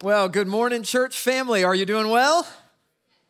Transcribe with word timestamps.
Well, 0.00 0.28
good 0.28 0.46
morning, 0.46 0.84
church 0.84 1.18
family. 1.18 1.64
Are 1.64 1.74
you 1.74 1.84
doing 1.84 2.08
well? 2.08 2.46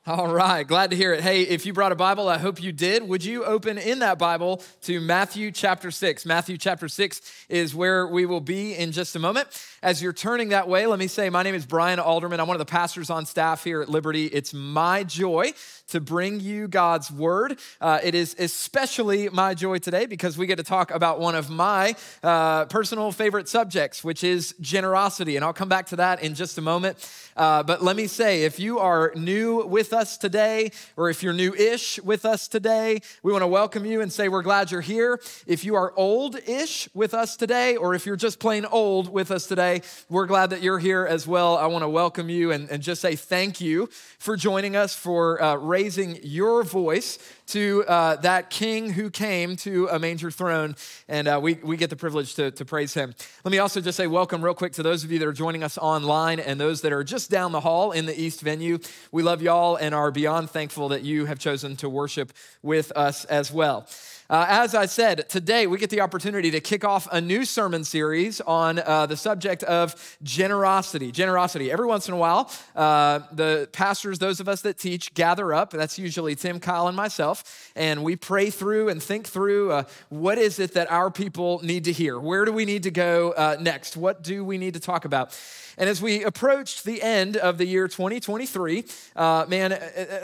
All 0.08 0.32
right, 0.32 0.66
glad 0.66 0.88
to 0.88 0.96
hear 0.96 1.12
it. 1.12 1.20
Hey, 1.20 1.42
if 1.42 1.66
you 1.66 1.74
brought 1.74 1.92
a 1.92 1.94
Bible, 1.94 2.30
I 2.30 2.38
hope 2.38 2.62
you 2.62 2.72
did. 2.72 3.06
Would 3.06 3.22
you 3.22 3.44
open 3.44 3.76
in 3.76 3.98
that 3.98 4.18
Bible 4.18 4.62
to 4.84 5.02
Matthew 5.02 5.50
chapter 5.50 5.90
6? 5.90 6.24
Matthew 6.24 6.56
chapter 6.56 6.88
6 6.88 7.20
is 7.50 7.74
where 7.74 8.06
we 8.06 8.24
will 8.24 8.40
be 8.40 8.74
in 8.74 8.92
just 8.92 9.14
a 9.16 9.18
moment. 9.18 9.48
As 9.82 10.02
you're 10.02 10.14
turning 10.14 10.48
that 10.48 10.66
way, 10.66 10.86
let 10.86 10.98
me 10.98 11.08
say 11.08 11.28
my 11.28 11.42
name 11.42 11.54
is 11.54 11.66
Brian 11.66 11.98
Alderman. 11.98 12.40
I'm 12.40 12.48
one 12.48 12.54
of 12.54 12.58
the 12.58 12.64
pastors 12.64 13.10
on 13.10 13.26
staff 13.26 13.64
here 13.64 13.82
at 13.82 13.90
Liberty. 13.90 14.24
It's 14.28 14.54
my 14.54 15.04
joy 15.04 15.52
to 15.88 16.00
bring 16.00 16.40
you 16.40 16.68
God's 16.68 17.10
word. 17.10 17.58
Uh, 17.80 17.98
it 18.02 18.14
is 18.14 18.34
especially 18.38 19.28
my 19.28 19.54
joy 19.54 19.78
today 19.78 20.06
because 20.06 20.38
we 20.38 20.46
get 20.46 20.56
to 20.56 20.64
talk 20.64 20.90
about 20.90 21.20
one 21.20 21.34
of 21.34 21.50
my 21.50 21.94
uh, 22.22 22.64
personal 22.66 23.12
favorite 23.12 23.48
subjects, 23.48 24.02
which 24.02 24.24
is 24.24 24.54
generosity. 24.60 25.36
And 25.36 25.44
I'll 25.44 25.52
come 25.52 25.68
back 25.68 25.86
to 25.88 25.96
that 25.96 26.22
in 26.22 26.34
just 26.34 26.56
a 26.56 26.62
moment. 26.62 26.98
Uh, 27.36 27.62
but 27.62 27.82
let 27.82 27.94
me 27.94 28.06
say, 28.06 28.44
if 28.44 28.58
you 28.58 28.78
are 28.78 29.12
new 29.14 29.66
with 29.66 29.92
us 29.92 29.97
today, 30.16 30.70
or 30.96 31.10
if 31.10 31.22
you're 31.22 31.32
new 31.32 31.52
ish 31.54 32.00
with 32.02 32.24
us 32.24 32.46
today, 32.46 33.00
we 33.22 33.32
want 33.32 33.42
to 33.42 33.48
welcome 33.48 33.84
you 33.84 34.00
and 34.00 34.12
say 34.12 34.28
we're 34.28 34.42
glad 34.42 34.70
you're 34.70 34.80
here. 34.80 35.20
If 35.46 35.64
you 35.64 35.74
are 35.74 35.92
old 35.96 36.36
ish 36.46 36.88
with 36.94 37.14
us 37.14 37.36
today, 37.36 37.76
or 37.76 37.94
if 37.94 38.06
you're 38.06 38.16
just 38.16 38.38
plain 38.38 38.64
old 38.64 39.12
with 39.12 39.30
us 39.30 39.46
today, 39.46 39.82
we're 40.08 40.26
glad 40.26 40.50
that 40.50 40.62
you're 40.62 40.78
here 40.78 41.04
as 41.04 41.26
well. 41.26 41.56
I 41.56 41.66
want 41.66 41.82
to 41.82 41.88
welcome 41.88 42.30
you 42.30 42.52
and, 42.52 42.70
and 42.70 42.82
just 42.82 43.00
say 43.00 43.16
thank 43.16 43.60
you 43.60 43.88
for 44.18 44.36
joining 44.36 44.76
us 44.76 44.94
for 44.94 45.42
uh, 45.42 45.56
raising 45.56 46.18
your 46.22 46.62
voice 46.62 47.18
to 47.48 47.84
uh, 47.88 48.16
that 48.16 48.50
king 48.50 48.90
who 48.90 49.10
came 49.10 49.56
to 49.56 49.88
a 49.88 49.98
manger 49.98 50.30
throne. 50.30 50.76
And 51.08 51.28
uh, 51.28 51.40
we, 51.42 51.54
we 51.54 51.76
get 51.76 51.90
the 51.90 51.96
privilege 51.96 52.34
to, 52.34 52.50
to 52.52 52.64
praise 52.64 52.94
him. 52.94 53.14
Let 53.44 53.52
me 53.52 53.58
also 53.58 53.80
just 53.80 53.96
say 53.96 54.06
welcome, 54.06 54.44
real 54.44 54.54
quick, 54.54 54.72
to 54.74 54.82
those 54.82 55.04
of 55.04 55.10
you 55.12 55.18
that 55.18 55.28
are 55.28 55.32
joining 55.32 55.62
us 55.62 55.78
online 55.78 56.40
and 56.40 56.60
those 56.60 56.82
that 56.82 56.92
are 56.92 57.04
just 57.04 57.30
down 57.30 57.52
the 57.52 57.60
hall 57.60 57.92
in 57.92 58.06
the 58.06 58.18
East 58.18 58.42
venue. 58.42 58.78
We 59.12 59.22
love 59.22 59.42
y'all 59.42 59.76
and 59.76 59.94
are 59.94 60.10
beyond 60.10 60.50
thankful 60.50 60.90
that 60.90 61.02
you 61.02 61.26
have 61.26 61.38
chosen 61.38 61.76
to 61.76 61.88
worship 61.88 62.32
with 62.62 62.92
us 62.96 63.24
as 63.26 63.52
well. 63.52 63.86
Uh, 64.30 64.44
as 64.46 64.74
I 64.74 64.84
said, 64.84 65.26
today 65.30 65.66
we 65.66 65.78
get 65.78 65.88
the 65.88 66.02
opportunity 66.02 66.50
to 66.50 66.60
kick 66.60 66.84
off 66.84 67.08
a 67.10 67.18
new 67.18 67.46
sermon 67.46 67.82
series 67.82 68.42
on 68.42 68.78
uh, 68.78 69.06
the 69.06 69.16
subject 69.16 69.62
of 69.62 70.18
generosity. 70.22 71.10
Generosity. 71.10 71.72
Every 71.72 71.86
once 71.86 72.08
in 72.08 72.14
a 72.14 72.16
while, 72.18 72.50
uh, 72.76 73.20
the 73.32 73.70
pastors, 73.72 74.18
those 74.18 74.38
of 74.38 74.46
us 74.46 74.60
that 74.62 74.76
teach, 74.76 75.14
gather 75.14 75.54
up. 75.54 75.70
That's 75.70 75.98
usually 75.98 76.34
Tim, 76.34 76.60
Kyle, 76.60 76.88
and 76.88 76.96
myself, 76.96 77.72
and 77.74 78.04
we 78.04 78.16
pray 78.16 78.50
through 78.50 78.90
and 78.90 79.02
think 79.02 79.26
through 79.26 79.72
uh, 79.72 79.84
what 80.10 80.36
is 80.36 80.58
it 80.58 80.74
that 80.74 80.90
our 80.90 81.10
people 81.10 81.60
need 81.62 81.84
to 81.84 81.92
hear? 81.92 82.18
Where 82.18 82.44
do 82.44 82.52
we 82.52 82.66
need 82.66 82.82
to 82.82 82.90
go 82.90 83.32
uh, 83.32 83.56
next? 83.58 83.96
What 83.96 84.22
do 84.22 84.44
we 84.44 84.58
need 84.58 84.74
to 84.74 84.80
talk 84.80 85.06
about? 85.06 85.34
And 85.78 85.88
as 85.88 86.02
we 86.02 86.24
approached 86.24 86.84
the 86.84 87.00
end 87.00 87.36
of 87.36 87.56
the 87.56 87.64
year 87.64 87.86
2023, 87.86 88.84
uh, 89.14 89.46
man, 89.48 89.70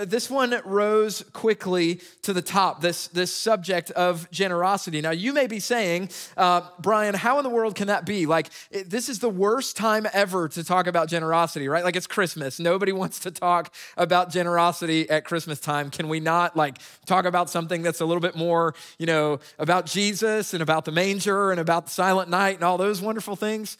this 0.00 0.28
one 0.28 0.60
rose 0.64 1.24
quickly 1.32 2.00
to 2.22 2.32
the 2.32 2.42
top, 2.42 2.80
this, 2.80 3.06
this 3.06 3.32
subject 3.32 3.92
of 3.94 4.30
generosity. 4.30 5.00
Now, 5.00 5.10
you 5.10 5.32
may 5.32 5.46
be 5.46 5.60
saying, 5.60 6.10
uh, 6.36 6.62
Brian, 6.78 7.14
how 7.14 7.38
in 7.38 7.44
the 7.44 7.50
world 7.50 7.74
can 7.74 7.88
that 7.88 8.04
be? 8.04 8.26
Like, 8.26 8.50
it, 8.70 8.90
this 8.90 9.08
is 9.08 9.18
the 9.18 9.30
worst 9.30 9.76
time 9.76 10.06
ever 10.12 10.48
to 10.48 10.62
talk 10.64 10.86
about 10.86 11.08
generosity, 11.08 11.68
right? 11.68 11.84
Like, 11.84 11.96
it's 11.96 12.06
Christmas. 12.06 12.60
Nobody 12.60 12.92
wants 13.04 13.18
to 13.20 13.30
talk 13.30 13.74
about 13.96 14.30
generosity 14.30 15.08
at 15.08 15.24
Christmas 15.24 15.60
time. 15.60 15.90
Can 15.90 16.08
we 16.08 16.20
not, 16.20 16.56
like, 16.56 16.78
talk 17.06 17.24
about 17.24 17.50
something 17.50 17.82
that's 17.82 18.00
a 18.00 18.04
little 18.04 18.20
bit 18.20 18.36
more, 18.36 18.74
you 18.98 19.06
know, 19.06 19.40
about 19.58 19.86
Jesus 19.86 20.54
and 20.54 20.62
about 20.62 20.84
the 20.84 20.92
manger 20.92 21.50
and 21.50 21.60
about 21.60 21.86
the 21.86 21.90
silent 21.90 22.30
night 22.30 22.56
and 22.56 22.64
all 22.64 22.78
those 22.78 23.00
wonderful 23.00 23.36
things? 23.36 23.78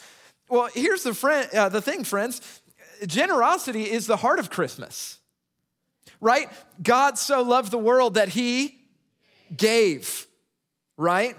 Well, 0.48 0.68
here's 0.74 1.02
the, 1.02 1.14
friend, 1.14 1.48
uh, 1.54 1.68
the 1.68 1.80
thing, 1.80 2.04
friends 2.04 2.40
generosity 3.06 3.90
is 3.90 4.06
the 4.06 4.16
heart 4.16 4.38
of 4.38 4.50
Christmas, 4.50 5.18
right? 6.20 6.48
God 6.82 7.18
so 7.18 7.42
loved 7.42 7.70
the 7.70 7.78
world 7.78 8.14
that 8.14 8.28
he 8.28 8.78
gave, 9.56 10.26
right? 10.96 11.36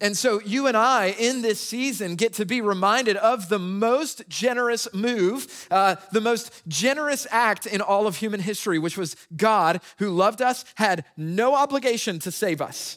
And 0.00 0.16
so 0.16 0.40
you 0.40 0.66
and 0.66 0.76
I 0.76 1.14
in 1.18 1.42
this 1.42 1.60
season 1.60 2.16
get 2.16 2.32
to 2.34 2.46
be 2.46 2.62
reminded 2.62 3.18
of 3.18 3.50
the 3.50 3.58
most 3.58 4.26
generous 4.28 4.88
move, 4.94 5.68
uh, 5.70 5.96
the 6.12 6.22
most 6.22 6.62
generous 6.66 7.26
act 7.30 7.66
in 7.66 7.82
all 7.82 8.06
of 8.06 8.16
human 8.16 8.40
history, 8.40 8.78
which 8.78 8.96
was 8.96 9.14
God 9.36 9.80
who 9.98 10.08
loved 10.08 10.40
us, 10.40 10.64
had 10.76 11.04
no 11.18 11.54
obligation 11.54 12.18
to 12.20 12.30
save 12.30 12.62
us, 12.62 12.96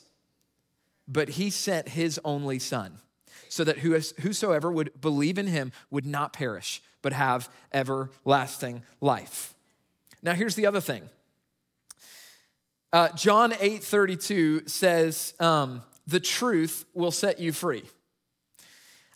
but 1.06 1.30
he 1.30 1.50
sent 1.50 1.90
his 1.90 2.20
only 2.24 2.58
son 2.58 3.00
so 3.50 3.64
that 3.66 3.80
whosoever 3.80 4.72
would 4.72 5.00
believe 5.00 5.38
in 5.38 5.48
him 5.48 5.72
would 5.92 6.06
not 6.06 6.34
perish, 6.34 6.82
but 7.02 7.14
have 7.14 7.50
everlasting 7.74 8.82
life. 9.02 9.54
Now, 10.24 10.34
here's 10.34 10.56
the 10.56 10.66
other 10.66 10.82
thing. 10.82 11.10
Uh, 12.94 13.10
John 13.16 13.56
8 13.60 13.84
32 13.84 14.68
says, 14.68 15.34
um, 15.40 15.82
The 16.06 16.20
truth 16.20 16.86
will 16.94 17.10
set 17.10 17.40
you 17.40 17.52
free. 17.52 17.84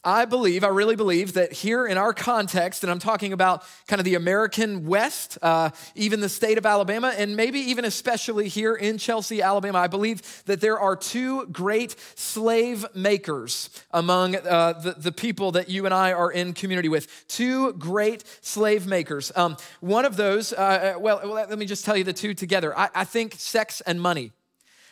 I 0.08 0.24
believe, 0.24 0.64
I 0.64 0.70
really 0.70 0.96
believe 0.96 1.34
that 1.34 1.52
here 1.52 1.86
in 1.86 1.98
our 1.98 2.14
context, 2.14 2.82
and 2.82 2.90
I'm 2.90 2.98
talking 2.98 3.34
about 3.34 3.66
kind 3.90 4.00
of 4.00 4.06
the 4.06 4.16
American 4.16 4.86
West, 4.86 5.38
uh, 5.42 5.72
even 5.96 6.22
the 6.22 6.30
state 6.30 6.58
of 6.58 6.66
Alabama, 6.66 7.14
and 7.18 7.36
maybe 7.36 7.60
even 7.60 7.84
especially 7.84 8.48
here 8.48 8.74
in 8.74 9.00
Chelsea, 9.00 9.42
Alabama, 9.42 9.80
I 9.80 9.88
believe 9.88 10.46
that 10.46 10.62
there 10.62 10.80
are 10.80 10.96
two 10.96 11.48
great 11.48 11.98
slave 12.16 12.86
makers 12.96 13.70
among 13.92 14.38
uh, 14.38 14.80
the, 14.82 14.94
the 14.94 15.12
people 15.12 15.52
that 15.52 15.68
you 15.68 15.84
and 15.84 15.94
I 15.94 16.14
are 16.14 16.32
in 16.32 16.54
community 16.54 16.88
with. 16.88 17.28
Two 17.28 17.74
great 17.74 18.24
slave 18.40 18.88
makers. 18.88 19.34
Um, 19.36 19.58
one 19.82 20.06
of 20.06 20.16
those, 20.16 20.54
uh, 20.54 20.96
uh 20.96 21.00
well, 21.02 21.20
let 21.26 21.60
me 21.60 21.66
just 21.66 21.84
tell 21.84 21.98
you 21.98 22.06
the 22.06 22.14
two 22.14 22.34
together. 22.34 22.78
I, 22.80 22.88
I 22.96 23.04
think 23.04 23.36
sex 23.38 23.82
and 23.82 24.00
money. 24.00 24.32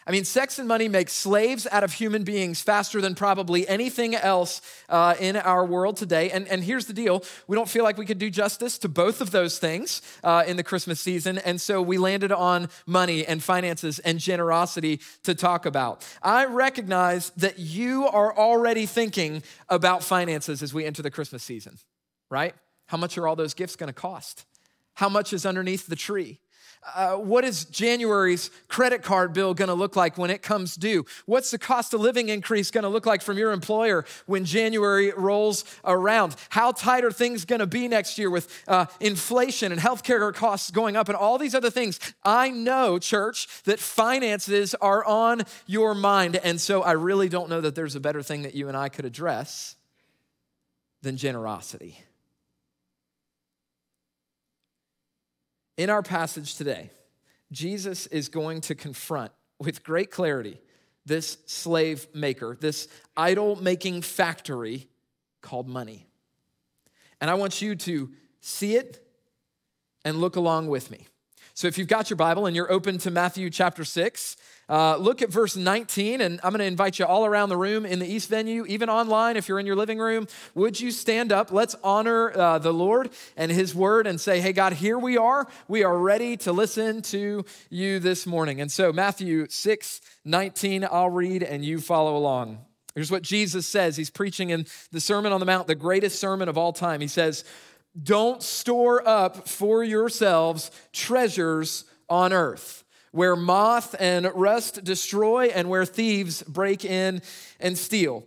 I 0.08 0.12
mean, 0.12 0.24
sex 0.24 0.60
and 0.60 0.68
money 0.68 0.88
make 0.88 1.10
slaves 1.10 1.66
out 1.72 1.84
of 1.84 1.94
human 1.94 2.24
beings 2.24 2.62
faster 2.62 3.02
than 3.02 3.16
probably 3.16 3.68
anything 3.68 4.14
else 4.14 4.62
uh, 4.88 5.16
in 5.20 5.36
our 5.36 5.66
world 5.66 5.98
today. 5.98 6.30
And, 6.30 6.48
and 6.48 6.64
here's 6.64 6.86
the 6.86 6.94
deal 6.94 7.24
we 7.48 7.56
don't 7.56 7.68
feel 7.68 7.84
like 7.84 7.98
we 7.98 8.06
could 8.06 8.20
do 8.20 8.30
justice 8.30 8.78
to 8.80 8.90
both 8.90 9.20
of 9.20 9.32
those 9.32 9.58
things 9.58 10.04
uh, 10.24 10.44
in 10.46 10.58
the 10.58 10.64
Christmas 10.64 11.00
season. 11.00 11.40
And 11.40 11.60
so 11.60 11.82
we 11.82 11.98
landed 11.98 12.32
on 12.32 12.70
money 12.86 13.26
and 13.26 13.42
finances 13.42 13.98
and 13.98 14.20
generosity 14.20 15.02
to 15.24 15.34
talk 15.34 15.66
about. 15.66 16.08
I 16.22 16.46
recognize 16.46 17.32
that 17.38 17.58
you 17.58 18.06
are 18.06 18.38
already 18.38 18.86
thinking 18.86 19.42
about 19.70 20.04
finances 20.04 20.62
as 20.62 20.72
we 20.72 20.86
enter 20.86 21.02
the 21.02 21.12
Christmas 21.12 21.42
season, 21.42 21.80
right? 22.30 22.54
How 22.88 22.98
much 22.98 23.18
are 23.18 23.28
all 23.28 23.36
those 23.36 23.56
gifts 23.56 23.76
going 23.76 23.88
to 23.88 23.94
cost? 23.94 24.46
How 24.94 25.10
much 25.10 25.34
is 25.34 25.48
underneath 25.48 25.88
the 25.88 25.96
tree? 25.96 26.40
Uh, 26.94 27.16
what 27.16 27.44
is 27.44 27.66
January's 27.66 28.52
credit 28.68 29.02
card 29.02 29.34
bill 29.34 29.54
going 29.54 29.70
to 29.70 29.74
look 29.74 29.96
like 29.96 30.18
when 30.18 30.30
it 30.30 30.42
comes 30.42 30.76
due? 30.76 31.04
What's 31.26 31.50
the 31.50 31.58
cost 31.58 31.94
of 31.94 32.02
living 32.02 32.30
increase 32.30 32.70
going 32.70 32.84
to 32.84 32.90
look 32.90 33.06
like 33.08 33.22
from 33.22 33.38
your 33.38 33.52
employer 33.52 34.06
when 34.28 34.46
January 34.46 35.12
rolls 35.12 35.66
around? 35.84 36.36
How 36.50 36.72
tight 36.72 37.04
are 37.04 37.12
things 37.12 37.44
going 37.44 37.60
to 37.60 37.68
be 37.68 37.88
next 37.88 38.18
year 38.18 38.30
with 38.30 38.64
uh, 38.68 38.86
inflation 39.00 39.72
and 39.72 39.82
healthcare 39.82 40.34
costs 40.34 40.70
going 40.70 40.96
up 40.96 41.10
and 41.10 41.18
all 41.18 41.38
these 41.38 41.56
other 41.56 41.72
things? 41.72 42.00
I 42.24 42.50
know, 42.50 43.00
church, 43.00 43.48
that 43.64 43.80
finances 43.80 44.76
are 44.76 45.04
on 45.06 45.42
your 45.66 45.96
mind. 45.96 46.36
And 46.36 46.62
so 46.62 46.84
I 46.84 46.92
really 46.92 47.30
don't 47.30 47.50
know 47.50 47.62
that 47.62 47.74
there's 47.74 47.96
a 47.96 48.00
better 48.00 48.22
thing 48.22 48.44
that 48.44 48.54
you 48.54 48.68
and 48.68 48.78
I 48.78 48.90
could 48.90 49.06
address 49.06 49.76
than 51.02 51.18
generosity. 51.18 52.00
In 55.78 55.90
our 55.90 56.02
passage 56.02 56.56
today, 56.56 56.90
Jesus 57.52 58.08
is 58.08 58.30
going 58.30 58.62
to 58.62 58.76
confront 58.76 59.32
with 59.60 59.84
great 59.84 60.12
clarity 60.12 60.60
this 61.06 61.38
slave 61.46 62.08
maker, 62.14 62.58
this 62.60 62.88
idol 63.16 63.56
making 63.58 64.02
factory 64.02 64.88
called 65.42 65.68
money. 65.68 66.08
And 67.22 67.30
I 67.30 67.36
want 67.36 67.62
you 67.62 67.76
to 67.76 68.10
see 68.42 68.76
it 68.76 69.06
and 70.04 70.20
look 70.20 70.36
along 70.36 70.68
with 70.68 70.90
me. 70.92 71.08
So 71.54 71.68
if 71.68 71.78
you've 71.78 71.88
got 71.88 72.10
your 72.10 72.18
Bible 72.18 72.46
and 72.46 72.56
you're 72.56 72.72
open 72.72 72.98
to 73.00 73.12
Matthew 73.12 73.50
chapter 73.50 73.86
6, 73.86 74.36
uh, 74.68 74.98
look 74.98 75.22
at 75.22 75.30
verse 75.30 75.56
19, 75.56 76.22
and 76.22 76.40
I'm 76.44 76.52
going 76.52 76.60
to 76.60 76.66
invite 76.66 76.98
you 76.98 77.06
all 77.06 77.26
around 77.26 77.50
the 77.50 77.58
room 77.58 77.86
in 77.86 78.00
the 78.00 78.08
East 78.08 78.30
venue, 78.30 78.66
even 78.66 78.90
online 78.90 79.38
if 79.38 79.48
you're 79.48 79.60
in 79.60 79.68
your 79.68 79.76
living 79.76 80.00
room. 80.00 80.28
Would 80.56 80.80
you 80.80 80.90
stand 80.90 81.32
up? 81.32 81.52
Let's 81.52 81.76
honor 81.84 82.36
uh, 82.36 82.58
the 82.58 82.74
Lord 82.74 83.12
and 83.38 83.52
His 83.52 83.76
word 83.76 84.08
and 84.08 84.20
say, 84.20 84.42
Hey, 84.42 84.54
God, 84.54 84.74
here 84.74 84.98
we 84.98 85.18
are. 85.18 85.48
We 85.68 85.84
are 85.84 85.96
ready 85.96 86.36
to 86.38 86.52
listen 86.52 87.04
to 87.04 87.46
you 87.70 88.00
this 88.00 88.26
morning. 88.26 88.60
And 88.60 88.72
so, 88.72 88.92
Matthew 88.92 89.48
6 89.50 90.02
19, 90.28 90.88
I'll 90.92 91.12
read 91.12 91.44
and 91.44 91.64
you 91.64 91.80
follow 91.80 92.18
along. 92.18 92.58
Here's 92.96 93.12
what 93.12 93.22
Jesus 93.22 93.68
says. 93.68 93.98
He's 93.98 94.10
preaching 94.10 94.50
in 94.50 94.66
the 94.92 95.02
Sermon 95.02 95.32
on 95.32 95.40
the 95.40 95.46
Mount, 95.46 95.68
the 95.68 95.76
greatest 95.76 96.18
sermon 96.18 96.50
of 96.50 96.58
all 96.58 96.74
time. 96.74 97.02
He 97.02 97.08
says, 97.08 97.44
Don't 98.02 98.42
store 98.42 99.08
up 99.08 99.48
for 99.48 99.84
yourselves 99.84 100.72
treasures 100.92 101.86
on 102.10 102.34
earth 102.34 102.85
where 103.16 103.38
moth 103.38 103.96
and 103.98 104.30
rust 104.36 104.84
destroy 104.84 105.46
and 105.46 105.70
where 105.70 105.86
thieves 105.86 106.44
break 106.44 106.84
in 106.84 107.22
and 107.62 107.78
steal. 107.78 108.26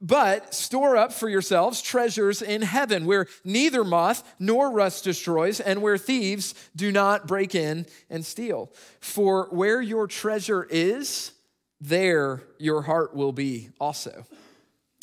But 0.00 0.54
store 0.54 0.96
up 0.96 1.12
for 1.12 1.28
yourselves 1.28 1.82
treasures 1.82 2.40
in 2.40 2.62
heaven, 2.62 3.04
where 3.04 3.26
neither 3.42 3.82
moth 3.82 4.22
nor 4.38 4.70
rust 4.70 5.02
destroys, 5.02 5.58
and 5.58 5.82
where 5.82 5.98
thieves 5.98 6.54
do 6.76 6.92
not 6.92 7.26
break 7.26 7.56
in 7.56 7.84
and 8.08 8.24
steal. 8.24 8.70
For 9.00 9.48
where 9.50 9.82
your 9.82 10.06
treasure 10.06 10.68
is, 10.70 11.32
there 11.80 12.44
your 12.58 12.82
heart 12.82 13.16
will 13.16 13.32
be 13.32 13.70
also. 13.80 14.24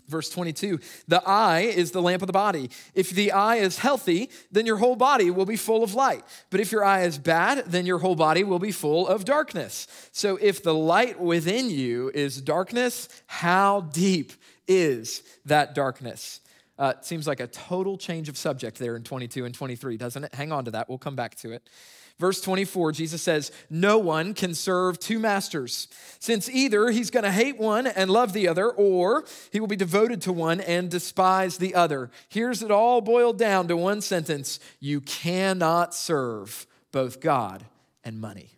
Verse 0.07 0.29
22 0.29 0.79
The 1.07 1.21
eye 1.27 1.61
is 1.61 1.91
the 1.91 2.01
lamp 2.01 2.21
of 2.21 2.27
the 2.27 2.33
body. 2.33 2.69
If 2.93 3.09
the 3.09 3.31
eye 3.31 3.57
is 3.57 3.79
healthy, 3.79 4.29
then 4.51 4.65
your 4.65 4.77
whole 4.77 4.95
body 4.95 5.31
will 5.31 5.45
be 5.45 5.55
full 5.55 5.83
of 5.83 5.93
light. 5.93 6.23
But 6.49 6.59
if 6.59 6.71
your 6.71 6.83
eye 6.83 7.03
is 7.03 7.17
bad, 7.17 7.65
then 7.65 7.85
your 7.85 7.99
whole 7.99 8.15
body 8.15 8.43
will 8.43 8.59
be 8.59 8.71
full 8.71 9.07
of 9.07 9.25
darkness. 9.25 9.87
So 10.11 10.37
if 10.41 10.63
the 10.63 10.73
light 10.73 11.19
within 11.19 11.69
you 11.69 12.11
is 12.13 12.41
darkness, 12.41 13.09
how 13.27 13.81
deep 13.81 14.33
is 14.67 15.23
that 15.45 15.75
darkness? 15.75 16.41
Uh, 16.77 16.93
it 16.97 17.05
seems 17.05 17.25
like 17.25 17.39
a 17.39 17.47
total 17.47 17.97
change 17.97 18.27
of 18.27 18.37
subject 18.37 18.77
there 18.79 18.95
in 18.95 19.03
22 19.03 19.45
and 19.45 19.55
23, 19.55 19.97
doesn't 19.97 20.25
it? 20.25 20.33
Hang 20.33 20.51
on 20.51 20.65
to 20.65 20.71
that. 20.71 20.89
We'll 20.89 20.97
come 20.97 21.15
back 21.15 21.35
to 21.35 21.51
it. 21.51 21.69
Verse 22.17 22.39
24, 22.39 22.93
Jesus 22.93 23.21
says, 23.21 23.51
No 23.69 23.97
one 23.97 24.33
can 24.33 24.53
serve 24.53 24.99
two 24.99 25.19
masters, 25.19 25.89
since 26.19 26.49
either 26.49 26.89
he's 26.89 27.11
going 27.11 27.25
to 27.25 27.31
hate 27.31 27.57
one 27.57 27.87
and 27.87 28.09
love 28.09 28.31
the 28.31 28.47
other, 28.47 28.69
or 28.69 29.25
he 29.51 29.59
will 29.59 29.67
be 29.67 29.75
devoted 29.75 30.21
to 30.21 30.31
one 30.31 30.61
and 30.61 30.89
despise 30.89 31.57
the 31.57 31.75
other. 31.75 32.09
Here's 32.29 32.63
it 32.63 32.71
all 32.71 33.01
boiled 33.01 33.37
down 33.37 33.67
to 33.67 33.75
one 33.75 33.99
sentence 33.99 34.59
You 34.79 35.01
cannot 35.01 35.93
serve 35.93 36.65
both 36.93 37.19
God 37.19 37.65
and 38.05 38.21
money. 38.21 38.54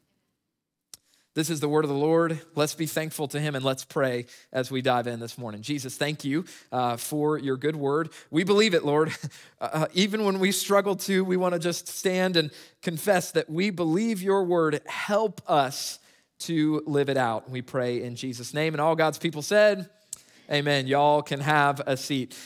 This 1.38 1.52
is 1.52 1.60
the 1.60 1.70
word 1.70 1.86
of 1.86 1.90
the 1.90 1.96
Lord. 1.96 2.42
Let's 2.56 2.74
be 2.74 2.88
thankful 2.88 3.28
to 3.28 3.40
Him 3.40 3.54
and 3.54 3.64
let's 3.64 3.86
pray 3.86 4.26
as 4.52 4.72
we 4.72 4.82
dive 4.82 5.06
in 5.06 5.20
this 5.20 5.38
morning. 5.38 5.62
Jesus, 5.62 5.96
thank 5.96 6.26
you 6.26 6.46
uh, 6.72 6.98
for 6.98 7.38
your 7.38 7.58
good 7.58 7.76
word. 7.76 8.10
We 8.32 8.44
believe 8.44 8.74
it, 8.74 8.84
Lord. 8.84 9.16
Uh, 9.60 9.70
uh, 9.74 9.88
even 9.94 10.24
when 10.24 10.38
we 10.38 10.52
struggle 10.52 10.96
to, 10.96 11.26
we 11.26 11.36
want 11.36 11.52
to 11.54 11.60
just 11.60 11.88
stand 11.88 12.38
and 12.38 12.52
confess 12.84 13.32
that 13.32 13.50
we 13.50 13.72
believe 13.72 14.22
your 14.22 14.44
word. 14.44 14.80
Help 14.86 15.42
us 15.48 15.98
to 16.38 16.84
live 16.86 17.10
it 17.10 17.18
out. 17.18 17.50
We 17.50 17.64
pray 17.64 18.04
in 18.04 18.16
Jesus' 18.16 18.54
name. 18.54 18.76
And 18.76 18.82
all 18.82 18.96
God's 18.96 19.18
people 19.18 19.42
said, 19.42 19.90
Amen. 20.52 20.86
Y'all 20.86 21.24
can 21.24 21.40
have 21.40 21.82
a 21.88 21.98
seat. 21.98 22.38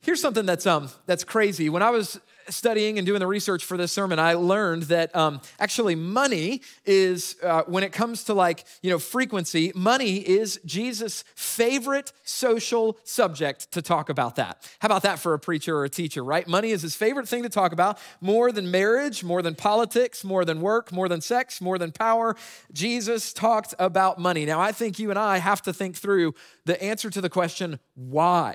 Here's 0.00 0.22
something 0.22 0.46
that's 0.46 0.66
um 0.66 0.88
that's 1.04 1.22
crazy. 1.22 1.68
When 1.68 1.82
I 1.82 1.90
was 1.90 2.18
studying 2.48 2.98
and 2.98 3.06
doing 3.06 3.20
the 3.20 3.26
research 3.26 3.64
for 3.64 3.76
this 3.76 3.92
sermon, 3.92 4.18
I 4.18 4.34
learned 4.34 4.84
that 4.84 5.14
um, 5.14 5.40
actually 5.58 5.94
money 5.94 6.62
is, 6.84 7.36
uh, 7.42 7.62
when 7.66 7.82
it 7.82 7.92
comes 7.92 8.24
to 8.24 8.34
like, 8.34 8.64
you 8.82 8.90
know, 8.90 8.98
frequency, 8.98 9.72
money 9.74 10.16
is 10.16 10.60
Jesus' 10.64 11.24
favorite 11.34 12.12
social 12.24 12.98
subject 13.04 13.72
to 13.72 13.82
talk 13.82 14.08
about 14.08 14.36
that. 14.36 14.70
How 14.80 14.86
about 14.86 15.02
that 15.02 15.18
for 15.18 15.34
a 15.34 15.38
preacher 15.38 15.76
or 15.76 15.84
a 15.84 15.90
teacher, 15.90 16.22
right? 16.24 16.46
Money 16.46 16.70
is 16.70 16.82
his 16.82 16.94
favorite 16.94 17.28
thing 17.28 17.42
to 17.42 17.48
talk 17.48 17.72
about 17.72 17.98
more 18.20 18.52
than 18.52 18.70
marriage, 18.70 19.24
more 19.24 19.42
than 19.42 19.54
politics, 19.54 20.24
more 20.24 20.44
than 20.44 20.60
work, 20.60 20.92
more 20.92 21.08
than 21.08 21.20
sex, 21.20 21.60
more 21.60 21.78
than 21.78 21.92
power. 21.92 22.36
Jesus 22.72 23.32
talked 23.32 23.74
about 23.78 24.18
money. 24.18 24.44
Now, 24.44 24.60
I 24.60 24.72
think 24.72 24.98
you 24.98 25.10
and 25.10 25.18
I 25.18 25.38
have 25.38 25.62
to 25.62 25.72
think 25.72 25.96
through 25.96 26.34
the 26.64 26.82
answer 26.82 27.10
to 27.10 27.20
the 27.20 27.30
question, 27.30 27.78
why? 27.94 28.54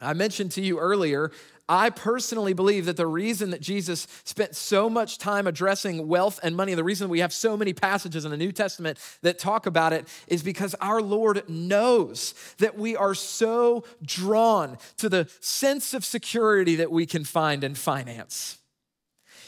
I 0.00 0.12
mentioned 0.12 0.52
to 0.52 0.60
you 0.60 0.78
earlier 0.78 1.32
I 1.68 1.90
personally 1.90 2.52
believe 2.52 2.86
that 2.86 2.96
the 2.96 3.06
reason 3.06 3.50
that 3.50 3.60
Jesus 3.60 4.06
spent 4.24 4.54
so 4.54 4.88
much 4.88 5.18
time 5.18 5.46
addressing 5.46 6.06
wealth 6.06 6.38
and 6.42 6.56
money, 6.56 6.74
the 6.74 6.84
reason 6.84 7.08
we 7.08 7.20
have 7.20 7.32
so 7.32 7.56
many 7.56 7.72
passages 7.72 8.24
in 8.24 8.30
the 8.30 8.36
New 8.36 8.52
Testament 8.52 8.98
that 9.22 9.38
talk 9.38 9.66
about 9.66 9.92
it, 9.92 10.06
is 10.28 10.42
because 10.42 10.74
our 10.80 11.02
Lord 11.02 11.48
knows 11.48 12.34
that 12.58 12.78
we 12.78 12.94
are 12.94 13.14
so 13.14 13.84
drawn 14.00 14.78
to 14.98 15.08
the 15.08 15.28
sense 15.40 15.92
of 15.92 16.04
security 16.04 16.76
that 16.76 16.92
we 16.92 17.04
can 17.04 17.24
find 17.24 17.64
in 17.64 17.74
finance. 17.74 18.58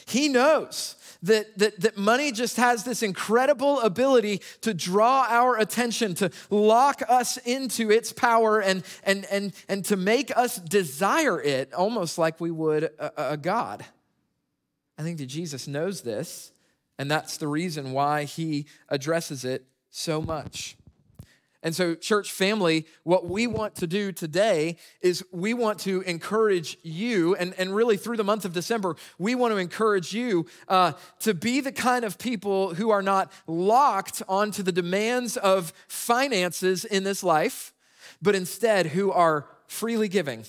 He 0.05 0.27
knows 0.27 0.95
that, 1.23 1.57
that, 1.57 1.79
that 1.81 1.97
money 1.97 2.31
just 2.31 2.57
has 2.57 2.83
this 2.83 3.03
incredible 3.03 3.79
ability 3.81 4.41
to 4.61 4.73
draw 4.73 5.25
our 5.29 5.57
attention, 5.57 6.15
to 6.15 6.31
lock 6.49 7.01
us 7.09 7.37
into 7.37 7.91
its 7.91 8.13
power, 8.13 8.59
and, 8.59 8.83
and, 9.03 9.25
and, 9.25 9.53
and 9.67 9.85
to 9.85 9.97
make 9.97 10.35
us 10.37 10.57
desire 10.57 11.41
it 11.41 11.73
almost 11.73 12.17
like 12.17 12.39
we 12.39 12.51
would 12.51 12.83
a, 12.83 13.33
a 13.33 13.37
God. 13.37 13.85
I 14.97 15.03
think 15.03 15.17
that 15.19 15.27
Jesus 15.27 15.67
knows 15.67 16.01
this, 16.01 16.51
and 16.97 17.09
that's 17.09 17.37
the 17.37 17.47
reason 17.47 17.91
why 17.91 18.23
he 18.23 18.65
addresses 18.89 19.45
it 19.45 19.65
so 19.89 20.21
much. 20.21 20.75
And 21.61 21.75
so, 21.75 21.93
church 21.93 22.31
family, 22.31 22.85
what 23.03 23.27
we 23.27 23.45
want 23.45 23.75
to 23.75 23.87
do 23.87 24.13
today 24.13 24.77
is 25.01 25.25
we 25.31 25.53
want 25.53 25.79
to 25.79 26.01
encourage 26.01 26.77
you, 26.83 27.35
and, 27.35 27.53
and 27.57 27.75
really 27.75 27.97
through 27.97 28.15
the 28.15 28.23
month 28.23 28.45
of 28.45 28.53
December, 28.53 28.95
we 29.17 29.35
want 29.35 29.51
to 29.51 29.57
encourage 29.57 30.13
you 30.13 30.45
uh, 30.69 30.93
to 31.19 31.33
be 31.33 31.59
the 31.59 31.73
kind 31.73 32.05
of 32.05 32.17
people 32.17 32.75
who 32.75 32.91
are 32.91 33.01
not 33.01 33.29
locked 33.45 34.23
onto 34.29 34.63
the 34.63 34.71
demands 34.71 35.35
of 35.35 35.73
finances 35.89 36.85
in 36.85 37.03
this 37.03 37.23
life, 37.23 37.73
but 38.21 38.35
instead 38.35 38.87
who 38.87 39.11
are 39.11 39.45
freely 39.67 40.07
giving. 40.07 40.45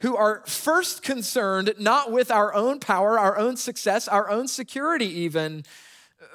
Who 0.00 0.14
are 0.14 0.42
first 0.46 1.02
concerned 1.02 1.72
not 1.78 2.12
with 2.12 2.30
our 2.30 2.52
own 2.52 2.80
power, 2.80 3.18
our 3.18 3.38
own 3.38 3.56
success, 3.56 4.08
our 4.08 4.28
own 4.28 4.46
security, 4.46 5.06
even, 5.06 5.64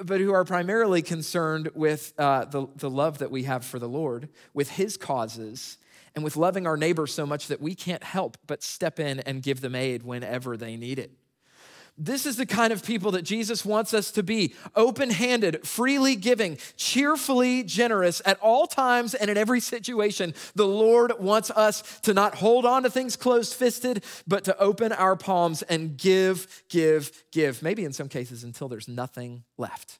but 0.04 0.22
who 0.22 0.34
are 0.34 0.46
primarily 0.46 1.02
concerned 1.02 1.70
with 1.74 2.14
uh, 2.18 2.46
the, 2.46 2.68
the 2.76 2.90
love 2.90 3.20
that 3.20 3.32
we 3.32 3.44
have 3.44 3.66
for 3.66 3.80
the 3.80 3.90
Lord, 3.90 4.30
with 4.54 4.72
His 4.72 4.98
causes, 4.98 5.78
and 6.16 6.24
with 6.24 6.36
loving 6.36 6.68
our 6.68 6.78
neighbor 6.78 7.08
so 7.08 7.26
much 7.26 7.48
that 7.48 7.62
we 7.62 7.76
can't 7.76 8.04
help 8.04 8.38
but 8.48 8.64
step 8.64 9.00
in 9.00 9.20
and 9.22 9.42
give 9.42 9.62
them 9.62 9.76
aid 9.76 10.04
whenever 10.04 10.58
they 10.58 10.76
need 10.76 11.00
it. 11.00 11.12
This 12.03 12.25
is 12.25 12.36
the 12.36 12.48
kind 12.48 12.74
of 12.74 12.83
people 12.83 13.12
that 13.12 13.21
Jesus 13.21 13.63
wants 13.63 13.94
us 13.94 14.09
to 14.13 14.24
be 14.24 14.56
open 14.75 15.12
handed, 15.12 15.68
freely 15.68 16.15
giving, 16.15 16.57
cheerfully 16.75 17.62
generous 17.62 18.24
at 18.25 18.39
all 18.39 18.65
times 18.65 19.13
and 19.13 19.30
in 19.30 19.38
every 19.38 19.59
situation. 19.59 20.33
The 20.56 20.65
Lord 20.65 21.13
wants 21.19 21.51
us 21.51 22.00
to 22.00 22.15
not 22.15 22.33
hold 22.33 22.65
on 22.65 22.81
to 22.83 22.89
things 22.89 23.15
closed 23.15 23.53
fisted, 23.53 24.03
but 24.27 24.44
to 24.45 24.57
open 24.57 24.92
our 24.92 25.15
palms 25.15 25.62
and 25.62 25.95
give, 25.95 26.63
give, 26.69 27.12
give. 27.31 27.62
Maybe 27.62 27.86
in 27.86 27.94
some 27.94 28.09
cases 28.09 28.44
until 28.44 28.68
there's 28.68 28.88
nothing 28.88 29.44
left. 29.59 30.00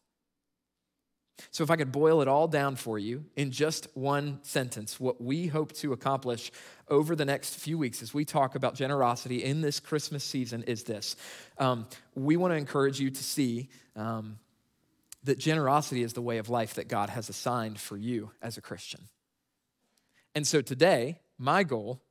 So, 1.50 1.64
if 1.64 1.72
I 1.72 1.76
could 1.76 1.92
boil 1.92 2.22
it 2.22 2.28
all 2.28 2.48
down 2.48 2.76
for 2.76 3.00
you 3.00 3.26
in 3.36 3.52
just 3.52 3.88
one 3.96 4.40
sentence, 4.44 5.00
what 5.00 5.22
we 5.22 5.48
hope 5.48 5.74
to 5.74 5.94
accomplish 5.94 6.52
over 6.88 7.16
the 7.16 7.26
next 7.26 7.56
few 7.56 7.78
weeks 7.78 8.02
as 8.02 8.14
we 8.14 8.26
talk 8.26 8.56
about 8.56 8.76
generosity 8.76 9.44
in 9.44 9.62
this 9.62 9.80
Christmas 9.80 10.24
season 10.24 10.64
is 10.64 10.84
this. 10.84 11.16
Um, 11.58 11.88
we 12.16 12.38
want 12.38 12.52
to 12.52 12.58
encourage 12.58 13.00
you 13.00 13.10
to 13.10 13.24
see 13.24 13.70
um, 13.96 14.38
that 15.24 15.40
generosity 15.40 16.04
is 16.04 16.14
the 16.14 16.22
way 16.22 16.38
of 16.38 16.50
life 16.50 16.76
that 16.76 16.88
God 16.88 17.10
has 17.10 17.30
assigned 17.30 17.80
for 17.80 17.98
you 17.98 18.32
as 18.42 18.58
a 18.58 18.62
Christian. 18.62 19.08
And 20.36 20.48
so 20.48 20.62
today, 20.62 21.20
my 21.38 21.64
goal 21.64 22.02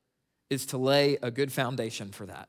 is 0.49 0.67
to 0.67 0.79
lay 0.79 1.17
a 1.23 1.31
good 1.31 1.53
foundation 1.53 2.11
for 2.11 2.27
that. 2.27 2.49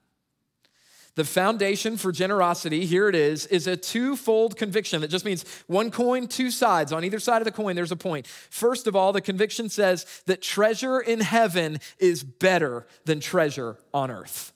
The 1.15 1.25
foundation 1.25 1.97
for 1.97 2.13
generosity, 2.13 2.85
here 2.85 3.09
it 3.09 3.15
is, 3.15 3.45
is 3.47 3.67
a 3.67 3.75
twofold 3.75 4.55
conviction 4.55 5.01
that 5.01 5.09
just 5.09 5.25
means 5.25 5.43
one 5.67 5.91
coin, 5.91 6.27
two 6.27 6.49
sides. 6.49 6.93
On 6.93 7.03
either 7.03 7.19
side 7.19 7.41
of 7.41 7.45
the 7.45 7.51
coin, 7.51 7.75
there's 7.75 7.91
a 7.91 7.97
point. 7.97 8.27
First 8.27 8.87
of 8.87 8.95
all, 8.95 9.11
the 9.11 9.19
conviction 9.19 9.67
says 9.67 10.05
that 10.25 10.41
treasure 10.41 11.01
in 11.01 11.19
heaven 11.19 11.79
is 11.99 12.23
better 12.23 12.87
than 13.03 13.19
treasure 13.19 13.77
on 13.93 14.09
earth. 14.09 14.53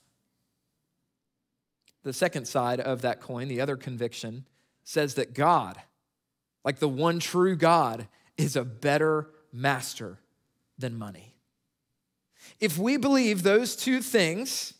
The 2.04 2.14
second 2.14 2.46
side 2.46 2.80
of 2.80 3.02
that 3.02 3.20
coin, 3.20 3.48
the 3.48 3.60
other 3.60 3.76
conviction, 3.76 4.46
says 4.82 5.14
that 5.14 5.34
God, 5.34 5.76
like 6.64 6.78
the 6.78 6.88
one 6.88 7.18
true 7.18 7.56
God, 7.56 8.08
is 8.38 8.56
a 8.56 8.64
better 8.64 9.28
master 9.52 10.20
than 10.78 10.96
money. 10.96 11.34
If 12.60 12.78
we 12.78 12.96
believe 12.96 13.42
those 13.42 13.76
two 13.76 14.00
things, 14.00 14.72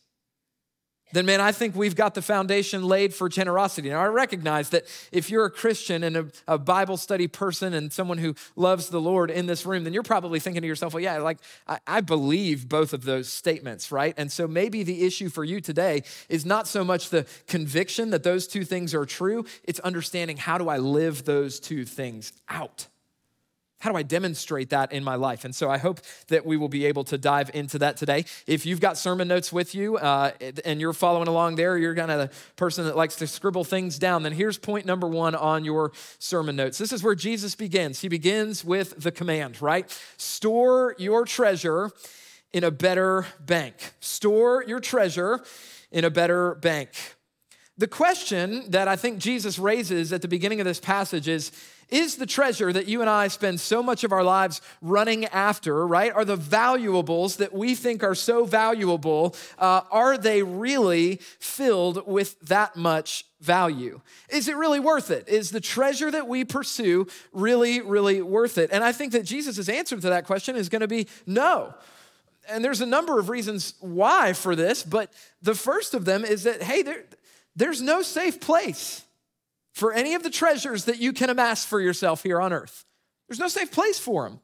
then 1.17 1.27
man, 1.27 1.41
I 1.41 1.53
think 1.53 1.75
we've 1.75 1.97
got 1.97 2.15
the 2.15 2.23
foundation 2.23 2.83
laid 2.85 3.15
for 3.15 3.29
generosity. 3.29 3.91
Now, 3.91 4.01
I 4.01 4.07
recognize 4.07 4.71
that 4.71 4.85
if 5.13 5.31
you're 5.31 5.47
a 5.47 5.51
Christian 5.51 6.05
and 6.05 6.17
a, 6.17 6.27
a, 6.47 6.59
Bible 6.59 6.97
study 6.97 7.27
person 7.29 7.75
and 7.75 7.93
someone 7.93 8.19
who 8.19 8.35
loves 8.57 8.89
the 8.89 9.01
Lord 9.01 9.31
in 9.31 9.47
this 9.47 9.65
room, 9.65 9.85
then 9.85 9.93
you're 9.93 10.03
probably 10.03 10.41
thinking 10.41 10.63
to 10.63 10.69
yourself, 10.69 10.95
well, 10.95 11.03
yeah, 11.03 11.19
like 11.19 11.39
I, 11.67 11.79
I 11.87 12.01
believe 12.01 12.69
both 12.69 12.93
of 12.93 13.05
those 13.05 13.29
statements, 13.29 13.93
right? 13.93 14.15
And 14.17 14.31
so 14.31 14.47
maybe 14.47 14.83
the 14.83 15.05
issue 15.05 15.29
for 15.29 15.45
you 15.45 15.61
today 15.61 16.03
is 16.29 16.45
not 16.45 16.67
so 16.67 16.85
much 16.85 17.11
the 17.11 17.27
conviction 17.47 18.11
that 18.11 18.23
those 18.23 18.47
two 18.47 18.65
things 18.65 18.95
are 18.95 19.07
true, 19.07 19.45
it's 19.65 19.81
understanding 19.81 20.37
how 20.37 20.59
do 20.59 20.69
I 20.69 20.79
live 20.79 21.25
those 21.25 21.61
two 21.61 21.85
things 21.85 22.33
out. 22.49 22.89
How 23.79 23.93
do 23.93 23.99
I 23.99 24.03
demonstrate 24.03 24.71
that 24.71 24.93
in 24.93 25.05
my 25.05 25.17
life? 25.17 25.45
And 25.45 25.55
so 25.55 25.71
I 25.71 25.77
hope 25.77 26.01
that 26.29 26.47
we 26.47 26.57
will 26.57 26.69
be 26.69 26.87
able 26.87 27.05
to 27.05 27.19
dive 27.19 27.51
into 27.53 27.79
that 27.81 27.99
today. 27.99 28.25
If 28.47 28.65
you've 28.65 28.81
got 28.81 28.97
sermon 28.97 29.29
notes 29.29 29.53
with 29.53 29.75
you 29.75 29.99
uh, 29.99 30.33
and 30.65 30.81
you're 30.81 30.95
following 30.95 31.29
along 31.29 31.57
there, 31.57 31.77
you're 31.77 31.95
kind 31.95 32.11
of 32.11 32.31
the 32.31 32.37
person 32.57 32.87
that 32.87 32.97
likes 32.97 33.17
to 33.17 33.27
scribble 33.27 33.65
things 33.65 33.99
down, 33.99 34.23
then 34.23 34.33
here's 34.33 34.57
point 34.57 34.87
number 34.87 35.07
one 35.07 35.35
on 35.35 35.65
your 35.65 35.93
sermon 36.19 36.57
notes. 36.57 36.79
This 36.79 36.93
is 36.93 37.03
where 37.03 37.15
Jesus 37.15 37.55
begins. 37.55 38.01
He 38.01 38.09
begins 38.09 38.65
with 38.65 39.03
the 39.03 39.13
command, 39.13 39.61
right? 39.61 39.87
Store 40.17 40.95
your 40.99 41.27
treasure 41.27 41.91
in 42.53 42.65
a 42.65 42.71
better 42.71 43.27
bank. 43.45 43.93
Store 44.01 44.65
your 44.67 44.81
treasure 44.81 45.45
in 45.91 46.05
a 46.05 46.11
better 46.11 46.55
bank. 46.55 46.91
The 47.79 47.87
question 47.87 48.71
that 48.71 48.89
I 48.89 48.97
think 48.97 49.19
Jesus 49.19 49.59
raises 49.59 50.11
at 50.11 50.23
the 50.23 50.29
beginning 50.29 50.61
of 50.61 50.65
this 50.65 50.81
passage 50.81 51.29
is 51.29 51.53
Is 51.89 52.17
the 52.17 52.27
treasure 52.27 52.73
that 52.73 52.89
you 52.89 53.01
and 53.01 53.09
I 53.09 53.29
spend 53.29 53.61
so 53.61 53.81
much 53.81 54.03
of 54.03 54.11
our 54.11 54.25
lives 54.25 54.61
running 54.83 55.27
after, 55.27 55.87
right? 55.87 56.13
Are 56.13 56.25
the 56.25 56.35
valuables 56.35 57.37
that 57.37 57.53
we 57.53 57.77
think 57.77 58.03
are 58.03 58.17
so 58.17 58.45
valuable, 58.45 59.37
uh, 59.57 59.83
are 59.93 60.19
they 60.19 60.43
really 60.43 61.21
filled 61.39 62.05
with 62.05 62.41
that 62.41 62.75
much 62.75 63.25
value? 63.41 64.01
Is 64.29 64.49
it 64.49 64.57
really 64.57 64.81
worth 64.81 65.13
it? 65.13 65.29
Is 65.29 65.53
the 65.53 65.61
treasure 65.61 66.11
that 66.11 66.27
we 66.27 66.45
pursue 66.45 67.07
really, 67.33 67.81
really 67.81 68.21
worth 68.21 68.59
it? 68.59 68.71
And 68.73 68.83
I 68.83 68.91
think 68.91 69.13
that 69.13 69.25
Jesus' 69.25 69.69
answer 69.69 69.97
to 69.97 70.09
that 70.09 70.27
question 70.27 70.57
is 70.57 70.69
going 70.69 70.81
to 70.81 70.89
be 70.89 71.07
no. 71.25 71.73
And 72.49 72.65
there's 72.65 72.81
a 72.81 72.87
number 72.87 73.21
of 73.21 73.29
reasons 73.29 73.75
why 73.79 74.33
for 74.33 74.57
this, 74.57 74.83
but 74.83 75.13
the 75.41 75.55
first 75.55 75.95
of 75.95 76.05
them 76.05 76.25
is 76.25 76.43
that, 76.43 76.63
hey, 76.63 76.83
there, 76.83 77.05
there's 77.55 77.81
no 77.81 78.03
safe 78.03 78.41
place 78.41 79.06
for 79.77 79.93
any 79.93 80.15
of 80.15 80.23
the 80.23 80.31
treasures 80.31 80.87
that 80.87 81.01
you 81.01 81.13
can 81.13 81.29
amass 81.29 81.67
for 81.67 81.83
yourself 81.83 82.23
here 82.23 82.41
on 82.41 82.51
earth. 82.51 82.87
There's 83.29 83.39
no 83.39 83.49
safe 83.49 83.71
place 83.71 83.99
for 83.99 84.27
them. 84.27 84.41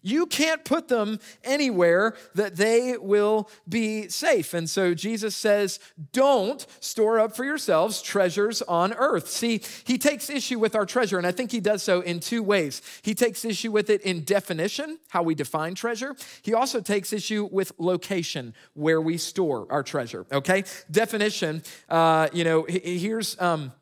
You 0.00 0.24
can't 0.24 0.64
put 0.64 0.88
them 0.88 1.18
anywhere 1.44 2.16
that 2.34 2.56
they 2.56 2.96
will 2.96 3.50
be 3.68 4.08
safe. 4.08 4.54
And 4.54 4.70
so 4.70 4.94
Jesus 4.94 5.36
says, 5.36 5.80
don't 6.12 6.66
store 6.80 7.20
up 7.20 7.36
for 7.36 7.44
yourselves 7.44 8.00
treasures 8.00 8.62
on 8.62 8.94
earth. 8.94 9.28
See, 9.28 9.60
he 9.84 9.98
takes 9.98 10.30
issue 10.30 10.58
with 10.58 10.74
our 10.74 10.86
treasure, 10.86 11.18
and 11.18 11.26
I 11.26 11.32
think 11.32 11.52
he 11.52 11.60
does 11.60 11.82
so 11.82 12.00
in 12.00 12.18
two 12.18 12.42
ways. 12.42 12.80
He 13.02 13.14
takes 13.14 13.44
issue 13.44 13.70
with 13.70 13.90
it 13.90 14.00
in 14.00 14.24
definition, 14.24 14.98
how 15.10 15.22
we 15.22 15.34
define 15.34 15.74
treasure. 15.74 16.16
He 16.40 16.54
also 16.54 16.80
takes 16.80 17.12
issue 17.12 17.50
with 17.52 17.72
location, 17.76 18.54
where 18.72 19.02
we 19.02 19.18
store 19.18 19.66
our 19.70 19.82
treasure, 19.82 20.24
okay? 20.32 20.64
Definition, 20.90 21.62
uh, 21.90 22.28
you 22.32 22.44
know, 22.44 22.64
here's. 22.66 23.38
Um, 23.38 23.72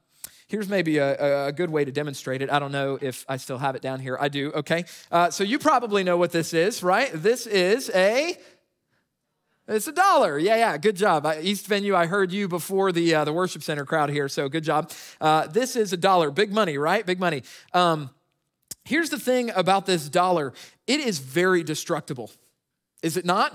Here's 0.49 0.69
maybe 0.69 0.97
a, 0.97 1.49
a, 1.49 1.53
good 1.53 1.69
way 1.69 1.85
to 1.85 1.93
demonstrate 1.93 2.41
it. 2.41 2.51
I 2.51 2.59
don't 2.59 2.73
know 2.73 2.99
if 3.01 3.27
I 3.29 3.37
still 3.37 3.59
have 3.59 3.77
it 3.77 3.83
down 3.83 4.01
here. 4.01 4.17
I 4.19 4.29
do, 4.29 4.51
okay. 4.53 4.87
Uh, 5.13 5.31
so 5.31 5.45
you 5.45 5.59
probably 5.59 6.03
know 6.03 6.17
what 6.17 6.33
this 6.33 6.55
is, 6.55 6.83
right? 6.83 7.11
This 7.13 7.47
is 7.47 7.91
a 7.95 8.35
it's 9.69 9.87
a 9.87 9.93
dollar. 9.93 10.39
Yeah, 10.39 10.57
yeah. 10.57 10.79
Good 10.79 10.97
job. 10.97 11.31
East 11.43 11.67
Venue, 11.67 11.95
I 11.95 12.07
heard 12.07 12.33
you 12.33 12.49
before 12.49 12.91
the 12.91 13.15
uh, 13.15 13.25
the 13.27 13.35
worship 13.35 13.63
center 13.63 13.85
crowd 13.85 14.09
here, 14.09 14.27
so 14.27 14.49
good 14.49 14.65
job. 14.65 14.91
Uh, 15.21 15.47
this 15.47 15.77
is 15.77 15.93
a 15.93 15.99
dollar. 15.99 16.31
Big 16.31 16.51
money, 16.51 16.79
right? 16.79 17.05
Big 17.05 17.21
money. 17.21 17.43
Um, 17.75 18.09
here's 18.87 19.11
the 19.11 19.19
thing 19.19 19.51
about 19.55 19.85
this 19.85 20.09
dollar 20.09 20.55
it 20.87 21.01
is 21.01 21.19
very 21.19 21.63
destructible, 21.63 22.31
is 23.03 23.19
it 23.19 23.27
not? 23.27 23.53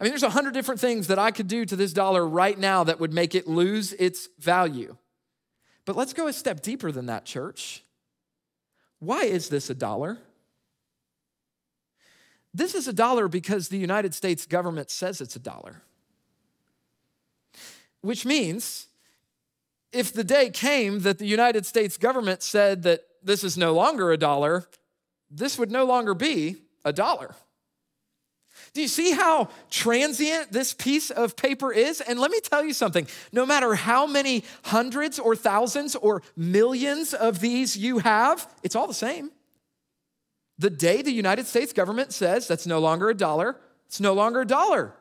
I 0.00 0.04
mean, 0.04 0.12
there's 0.12 0.22
a 0.22 0.30
hundred 0.30 0.54
different 0.54 0.80
things 0.80 1.08
that 1.08 1.18
I 1.18 1.30
could 1.30 1.48
do 1.48 1.66
to 1.66 1.76
this 1.76 1.92
dollar 1.92 2.26
right 2.26 2.58
now 2.58 2.84
that 2.84 2.98
would 2.98 3.12
make 3.12 3.34
it 3.34 3.46
lose 3.46 3.92
its 3.92 4.30
value. 4.38 4.96
But 5.88 5.96
let's 5.96 6.12
go 6.12 6.26
a 6.26 6.34
step 6.34 6.60
deeper 6.60 6.92
than 6.92 7.06
that, 7.06 7.24
church. 7.24 7.82
Why 8.98 9.22
is 9.22 9.48
this 9.48 9.70
a 9.70 9.74
dollar? 9.74 10.18
This 12.52 12.74
is 12.74 12.86
a 12.88 12.92
dollar 12.92 13.26
because 13.26 13.70
the 13.70 13.78
United 13.78 14.14
States 14.14 14.44
government 14.44 14.90
says 14.90 15.22
it's 15.22 15.34
a 15.34 15.38
dollar. 15.38 15.80
Which 18.02 18.26
means 18.26 18.88
if 19.90 20.12
the 20.12 20.24
day 20.24 20.50
came 20.50 21.00
that 21.00 21.16
the 21.16 21.26
United 21.26 21.64
States 21.64 21.96
government 21.96 22.42
said 22.42 22.82
that 22.82 23.00
this 23.22 23.42
is 23.42 23.56
no 23.56 23.72
longer 23.72 24.12
a 24.12 24.18
dollar, 24.18 24.68
this 25.30 25.58
would 25.58 25.70
no 25.70 25.86
longer 25.86 26.12
be 26.12 26.56
a 26.84 26.92
dollar. 26.92 27.34
Do 28.78 28.82
you 28.82 28.86
see 28.86 29.10
how 29.10 29.48
transient 29.70 30.52
this 30.52 30.72
piece 30.72 31.10
of 31.10 31.34
paper 31.34 31.72
is? 31.72 32.00
And 32.00 32.16
let 32.20 32.30
me 32.30 32.38
tell 32.38 32.64
you 32.64 32.72
something 32.72 33.08
no 33.32 33.44
matter 33.44 33.74
how 33.74 34.06
many 34.06 34.44
hundreds 34.66 35.18
or 35.18 35.34
thousands 35.34 35.96
or 35.96 36.22
millions 36.36 37.12
of 37.12 37.40
these 37.40 37.76
you 37.76 37.98
have, 37.98 38.48
it's 38.62 38.76
all 38.76 38.86
the 38.86 38.94
same. 38.94 39.32
The 40.60 40.70
day 40.70 41.02
the 41.02 41.10
United 41.10 41.48
States 41.48 41.72
government 41.72 42.12
says 42.12 42.46
that's 42.46 42.68
no 42.68 42.78
longer 42.78 43.10
a 43.10 43.14
dollar, 43.14 43.56
it's 43.86 43.98
no 43.98 44.12
longer 44.12 44.42
a 44.42 44.46
dollar. 44.46 44.94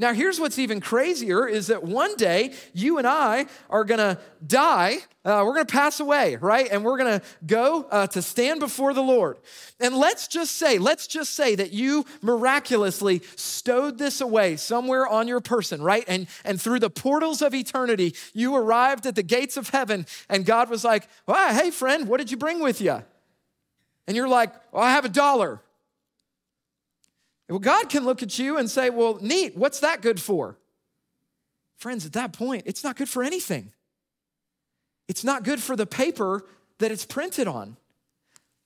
Now, 0.00 0.12
here's 0.12 0.38
what's 0.38 0.60
even 0.60 0.80
crazier 0.80 1.48
is 1.48 1.66
that 1.66 1.82
one 1.82 2.14
day 2.14 2.52
you 2.72 2.98
and 2.98 3.06
I 3.06 3.46
are 3.68 3.82
gonna 3.82 4.20
die. 4.46 4.98
Uh, 5.24 5.42
we're 5.44 5.54
gonna 5.54 5.64
pass 5.64 5.98
away, 5.98 6.36
right? 6.36 6.68
And 6.70 6.84
we're 6.84 6.98
gonna 6.98 7.20
go 7.44 7.84
uh, 7.90 8.06
to 8.08 8.22
stand 8.22 8.60
before 8.60 8.94
the 8.94 9.02
Lord. 9.02 9.38
And 9.80 9.96
let's 9.96 10.28
just 10.28 10.54
say, 10.54 10.78
let's 10.78 11.08
just 11.08 11.34
say 11.34 11.56
that 11.56 11.72
you 11.72 12.04
miraculously 12.22 13.22
stowed 13.34 13.98
this 13.98 14.20
away 14.20 14.54
somewhere 14.54 15.04
on 15.08 15.26
your 15.26 15.40
person, 15.40 15.82
right? 15.82 16.04
And, 16.06 16.28
and 16.44 16.60
through 16.60 16.78
the 16.78 16.90
portals 16.90 17.42
of 17.42 17.52
eternity, 17.52 18.14
you 18.32 18.54
arrived 18.54 19.04
at 19.04 19.16
the 19.16 19.24
gates 19.24 19.56
of 19.56 19.70
heaven, 19.70 20.06
and 20.28 20.46
God 20.46 20.70
was 20.70 20.84
like, 20.84 21.08
well, 21.26 21.52
hey, 21.52 21.72
friend, 21.72 22.06
what 22.06 22.18
did 22.18 22.30
you 22.30 22.36
bring 22.36 22.60
with 22.60 22.80
you? 22.80 23.02
And 24.06 24.16
you're 24.16 24.28
like, 24.28 24.52
well, 24.72 24.84
I 24.84 24.92
have 24.92 25.04
a 25.04 25.10
dollar. 25.10 25.60
Well, 27.48 27.58
God 27.58 27.88
can 27.88 28.04
look 28.04 28.22
at 28.22 28.38
you 28.38 28.58
and 28.58 28.70
say, 28.70 28.90
Well, 28.90 29.18
neat, 29.20 29.56
what's 29.56 29.80
that 29.80 30.02
good 30.02 30.20
for? 30.20 30.58
Friends, 31.76 32.04
at 32.04 32.12
that 32.14 32.32
point, 32.32 32.64
it's 32.66 32.84
not 32.84 32.96
good 32.96 33.08
for 33.08 33.22
anything. 33.22 33.72
It's 35.06 35.24
not 35.24 35.44
good 35.44 35.62
for 35.62 35.76
the 35.76 35.86
paper 35.86 36.44
that 36.78 36.90
it's 36.90 37.06
printed 37.06 37.48
on. 37.48 37.76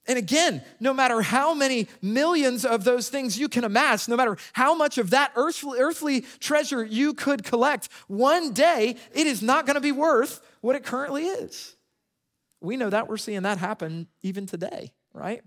And 0.06 0.18
again, 0.18 0.64
no 0.80 0.92
matter 0.92 1.22
how 1.22 1.54
many 1.54 1.86
millions 2.00 2.64
of 2.64 2.82
those 2.82 3.08
things 3.08 3.38
you 3.38 3.48
can 3.48 3.62
amass, 3.62 4.08
no 4.08 4.16
matter 4.16 4.36
how 4.52 4.74
much 4.74 4.98
of 4.98 5.10
that 5.10 5.30
earthly, 5.36 6.22
treasure 6.40 6.84
you 6.84 7.14
could 7.14 7.44
collect, 7.44 7.88
one 8.08 8.52
day 8.52 8.96
it 9.14 9.26
is 9.28 9.42
not 9.42 9.64
going 9.64 9.76
to 9.76 9.80
be 9.80 9.92
worth 9.92 10.40
what 10.60 10.74
it 10.74 10.84
currently 10.84 11.26
is. 11.26 11.76
We 12.60 12.76
know 12.76 12.90
that. 12.90 13.08
We're 13.08 13.16
seeing 13.16 13.42
that 13.42 13.58
happen 13.58 14.08
even 14.22 14.46
today, 14.46 14.92
right? 15.12 15.42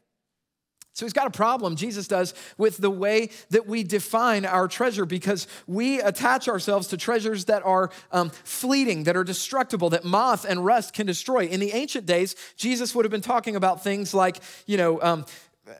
So 0.96 1.06
he's 1.06 1.12
got 1.12 1.28
a 1.28 1.30
problem, 1.30 1.76
Jesus 1.76 2.08
does, 2.08 2.34
with 2.58 2.78
the 2.78 2.90
way 2.90 3.30
that 3.50 3.68
we 3.68 3.84
define 3.84 4.46
our 4.46 4.70
treasure 4.70 5.06
because 5.06 5.46
we 5.68 6.00
attach 6.00 6.48
ourselves 6.48 6.88
to 6.88 6.98
treasures 6.98 7.46
that 7.46 7.66
are 7.66 7.90
um, 8.14 8.30
fleeting, 8.30 9.04
that 9.04 9.18
are 9.18 9.26
destructible, 9.26 9.90
that 9.90 10.06
moth 10.06 10.46
and 10.46 10.64
rust 10.64 10.94
can 10.94 11.06
destroy. 11.06 11.48
In 11.48 11.60
the 11.60 11.74
ancient 11.74 12.06
days, 12.06 12.38
Jesus 12.56 12.96
would 12.96 13.04
have 13.04 13.12
been 13.12 13.20
talking 13.20 13.58
about 13.58 13.84
things 13.84 14.14
like, 14.14 14.38
you 14.68 14.78
know, 14.78 15.02
um, 15.02 15.26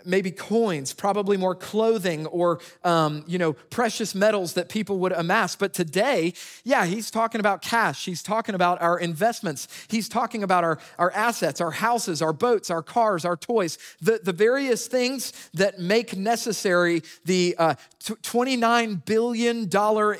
maybe 0.04 0.32
coins, 0.32 0.94
probably 0.94 1.38
more 1.38 1.56
clothing 1.56 2.26
or, 2.28 2.60
um, 2.84 3.24
you 3.28 3.38
know, 3.38 3.54
precious 3.54 4.16
metals 4.16 4.54
that 4.54 4.70
people 4.70 5.00
would 5.00 5.12
amass. 5.12 5.56
But 5.56 5.74
today, 5.74 6.34
yeah, 6.64 6.86
he's 6.86 7.12
talking 7.12 7.40
about 7.40 7.62
cash. 7.62 8.06
He's 8.06 8.24
talking 8.24 8.56
about 8.56 8.82
our 8.82 8.98
investments. 9.00 9.68
He's 9.90 10.10
talking 10.10 10.44
about 10.44 10.64
our, 10.64 10.80
our 10.98 11.12
assets, 11.12 11.62
our 11.62 11.72
houses, 11.72 12.22
our 12.22 12.34
boats, 12.34 12.70
our 12.70 12.82
cars, 12.82 13.26
our 13.26 13.38
toys, 13.38 13.78
the, 14.02 14.20
the 14.24 14.34
various 14.34 14.88
things 14.88 15.34
that 15.54 15.80
make 15.80 16.16
necessary 16.16 17.04
the 17.26 17.56
uh, 17.58 17.76
$29 18.02 19.06
billion 19.06 19.70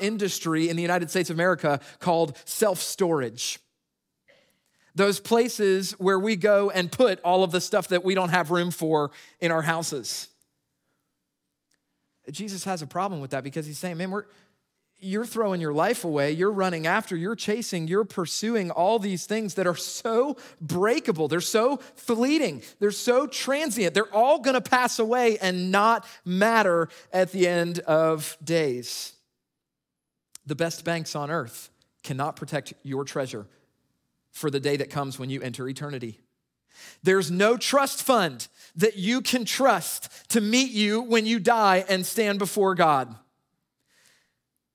industry 0.00 0.68
in 0.68 0.76
the 0.76 0.82
United 0.82 1.10
States 1.10 1.30
of 1.30 1.36
America 1.36 1.80
called 2.00 2.36
self 2.44 2.80
storage 2.80 3.58
those 4.96 5.20
places 5.20 5.92
where 5.92 6.18
we 6.18 6.36
go 6.36 6.70
and 6.70 6.90
put 6.90 7.20
all 7.20 7.44
of 7.44 7.52
the 7.52 7.60
stuff 7.60 7.88
that 7.88 8.02
we 8.02 8.14
don't 8.14 8.30
have 8.30 8.50
room 8.50 8.70
for 8.70 9.10
in 9.40 9.52
our 9.52 9.62
houses. 9.62 10.28
Jesus 12.30 12.64
has 12.64 12.82
a 12.82 12.86
problem 12.86 13.20
with 13.20 13.30
that 13.30 13.44
because 13.44 13.66
he's 13.66 13.78
saying, 13.78 13.98
man, 13.98 14.10
we're, 14.10 14.24
you're 14.98 15.26
throwing 15.26 15.60
your 15.60 15.74
life 15.74 16.04
away, 16.04 16.32
you're 16.32 16.50
running 16.50 16.86
after, 16.86 17.14
you're 17.14 17.36
chasing, 17.36 17.86
you're 17.86 18.06
pursuing 18.06 18.70
all 18.70 18.98
these 18.98 19.26
things 19.26 19.54
that 19.54 19.66
are 19.66 19.76
so 19.76 20.38
breakable, 20.62 21.28
they're 21.28 21.42
so 21.42 21.76
fleeting, 21.94 22.62
they're 22.80 22.90
so 22.90 23.26
transient, 23.26 23.92
they're 23.92 24.12
all 24.14 24.38
gonna 24.38 24.62
pass 24.62 24.98
away 24.98 25.36
and 25.38 25.70
not 25.70 26.06
matter 26.24 26.88
at 27.12 27.32
the 27.32 27.46
end 27.46 27.80
of 27.80 28.38
days. 28.42 29.12
The 30.46 30.56
best 30.56 30.86
banks 30.86 31.14
on 31.14 31.30
earth 31.30 31.68
cannot 32.02 32.36
protect 32.36 32.72
your 32.82 33.04
treasure 33.04 33.46
for 34.36 34.50
the 34.50 34.60
day 34.60 34.76
that 34.76 34.90
comes 34.90 35.18
when 35.18 35.30
you 35.30 35.40
enter 35.40 35.68
eternity. 35.68 36.20
There's 37.02 37.30
no 37.30 37.56
trust 37.56 38.02
fund 38.02 38.48
that 38.76 38.96
you 38.96 39.22
can 39.22 39.44
trust 39.44 40.28
to 40.30 40.40
meet 40.40 40.70
you 40.70 41.00
when 41.00 41.24
you 41.24 41.40
die 41.40 41.84
and 41.88 42.04
stand 42.04 42.38
before 42.38 42.74
God. 42.74 43.14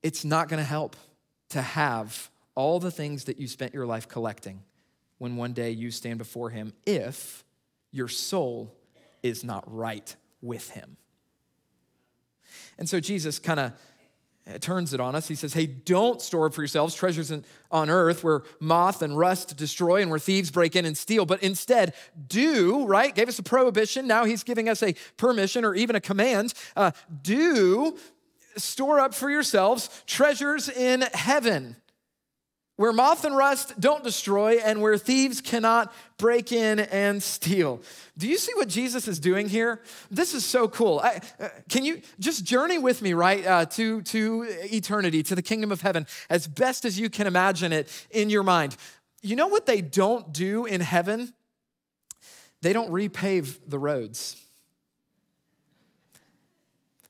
It's 0.02 0.24
not 0.24 0.48
gonna 0.48 0.64
help 0.64 0.96
to 1.50 1.62
have 1.62 2.30
all 2.54 2.80
the 2.80 2.90
things 2.90 3.24
that 3.24 3.38
you 3.38 3.46
spent 3.46 3.72
your 3.72 3.86
life 3.86 4.08
collecting 4.08 4.62
when 5.18 5.36
one 5.36 5.52
day 5.52 5.70
you 5.70 5.90
stand 5.90 6.18
before 6.18 6.50
Him 6.50 6.72
if 6.84 7.44
your 7.92 8.08
soul 8.08 8.74
is 9.22 9.44
not 9.44 9.62
right 9.72 10.16
with 10.40 10.70
him. 10.70 10.96
And 12.78 12.88
so 12.88 12.98
Jesus 12.98 13.38
kind 13.38 13.60
of 13.60 13.72
turns 14.60 14.92
it 14.92 15.00
on 15.00 15.14
us. 15.14 15.28
He 15.28 15.34
says, 15.34 15.52
Hey, 15.52 15.66
don't 15.66 16.20
store 16.20 16.46
up 16.46 16.54
for 16.54 16.62
yourselves 16.62 16.94
treasures 16.94 17.30
in, 17.30 17.44
on 17.70 17.88
earth 17.88 18.24
where 18.24 18.42
moth 18.60 19.02
and 19.02 19.16
rust 19.16 19.56
destroy 19.56 20.02
and 20.02 20.10
where 20.10 20.18
thieves 20.18 20.50
break 20.50 20.74
in 20.74 20.84
and 20.84 20.96
steal, 20.96 21.24
but 21.24 21.42
instead 21.42 21.94
do, 22.26 22.84
right? 22.86 23.14
Gave 23.14 23.28
us 23.28 23.38
a 23.38 23.42
prohibition. 23.42 24.06
Now 24.06 24.24
he's 24.24 24.42
giving 24.42 24.68
us 24.68 24.82
a 24.82 24.94
permission 25.16 25.64
or 25.64 25.74
even 25.74 25.96
a 25.96 26.00
command. 26.00 26.54
Uh, 26.74 26.90
do 27.22 27.96
store 28.56 29.00
up 29.00 29.14
for 29.14 29.30
yourselves 29.30 30.02
treasures 30.06 30.68
in 30.68 31.02
heaven 31.14 31.76
where 32.82 32.92
moth 32.92 33.24
and 33.24 33.36
rust 33.36 33.78
don't 33.78 34.02
destroy 34.02 34.56
and 34.56 34.82
where 34.82 34.98
thieves 34.98 35.40
cannot 35.40 35.94
break 36.16 36.50
in 36.50 36.80
and 36.80 37.22
steal. 37.22 37.80
Do 38.18 38.26
you 38.26 38.36
see 38.36 38.52
what 38.56 38.66
Jesus 38.66 39.06
is 39.06 39.20
doing 39.20 39.48
here? 39.48 39.80
This 40.10 40.34
is 40.34 40.44
so 40.44 40.66
cool. 40.66 40.98
I, 40.98 41.20
uh, 41.38 41.50
can 41.68 41.84
you 41.84 42.00
just 42.18 42.44
journey 42.44 42.78
with 42.78 43.00
me, 43.00 43.12
right, 43.12 43.46
uh, 43.46 43.66
to, 43.66 44.02
to 44.02 44.46
eternity, 44.64 45.22
to 45.22 45.36
the 45.36 45.42
kingdom 45.42 45.70
of 45.70 45.80
heaven, 45.80 46.08
as 46.28 46.48
best 46.48 46.84
as 46.84 46.98
you 46.98 47.08
can 47.08 47.28
imagine 47.28 47.72
it 47.72 47.88
in 48.10 48.30
your 48.30 48.42
mind? 48.42 48.76
You 49.22 49.36
know 49.36 49.46
what 49.46 49.64
they 49.64 49.80
don't 49.80 50.32
do 50.32 50.64
in 50.66 50.80
heaven? 50.80 51.32
They 52.62 52.72
don't 52.72 52.90
repave 52.90 53.60
the 53.64 53.78
roads. 53.78 54.44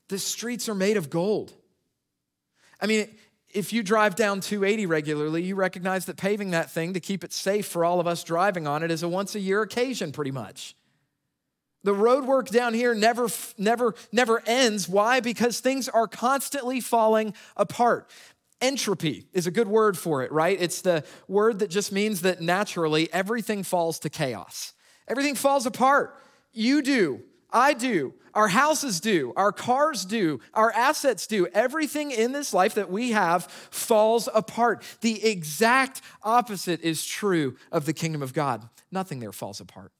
The 0.09 0.19
streets 0.19 0.69
are 0.69 0.75
made 0.75 0.99
of 0.99 1.09
gold. 1.09 1.55
I 2.79 2.87
mean, 2.87 3.09
if 3.53 3.73
you 3.73 3.83
drive 3.83 4.17
down 4.17 4.41
280 4.41 4.87
regularly, 4.87 5.43
you 5.43 5.55
recognize 5.55 6.07
that 6.07 6.17
paving 6.17 6.51
that 6.53 6.71
thing 6.71 6.95
to 6.95 7.01
keep 7.01 7.23
it 7.23 7.33
safe 7.33 7.67
for 7.67 7.85
all 7.85 8.01
of 8.01 8.07
us 8.07 8.25
driving 8.25 8.67
on 8.67 8.83
it 8.83 8.91
is 8.91 9.03
a 9.03 9.09
once 9.09 9.35
a 9.35 9.41
year 9.41 9.63
occasion, 9.63 10.13
pretty 10.13 10.31
much. 10.31 10.75
The 11.85 11.95
road 11.95 12.25
work 12.25 12.49
down 12.49 12.75
here 12.75 12.95
never, 12.95 13.29
never, 13.59 13.95
never 14.13 14.43
ends. 14.47 14.89
Why? 14.89 15.21
Because 15.21 15.61
things 15.61 15.89
are 15.89 16.07
constantly 16.07 16.81
falling 16.81 17.35
apart. 17.57 18.09
Entropy 18.61 19.27
is 19.33 19.49
a 19.49 19.51
good 19.51 19.67
word 19.67 19.99
for 19.99 20.23
it, 20.23 20.31
right? 20.31 20.57
It's 20.61 20.83
the 20.83 21.05
word 21.27 21.59
that 21.59 21.69
just 21.69 21.91
means 21.91 22.23
that 22.23 22.41
naturally 22.41 23.13
everything 23.13 23.65
falls 23.65 23.99
to 24.01 24.09
chaos. 24.09 24.73
Everything 25.09 25.35
falls 25.35 25.67
apart. 25.67 26.17
You 26.53 26.81
do, 26.81 27.23
I 27.53 27.75
do, 27.75 28.15
our 28.35 28.49
houses 28.49 29.01
do, 29.01 29.33
our 29.37 29.53
cars 29.53 30.05
do, 30.05 30.41
our 30.55 30.73
assets 30.73 31.27
do. 31.27 31.47
Everything 31.49 32.11
in 32.11 32.33
this 32.33 32.55
life 32.55 32.75
that 32.75 32.91
we 32.91 33.11
have 33.11 33.45
falls 33.71 34.29
apart. 34.35 34.85
The 35.03 35.25
exact 35.25 36.01
opposite 36.23 36.81
is 36.81 37.05
true 37.05 37.57
of 37.71 37.85
the 37.85 37.93
kingdom 37.93 38.23
of 38.23 38.33
God. 38.33 38.69
Nothing 38.91 39.21
there 39.21 39.33
falls 39.33 39.61
apart, 39.61 39.93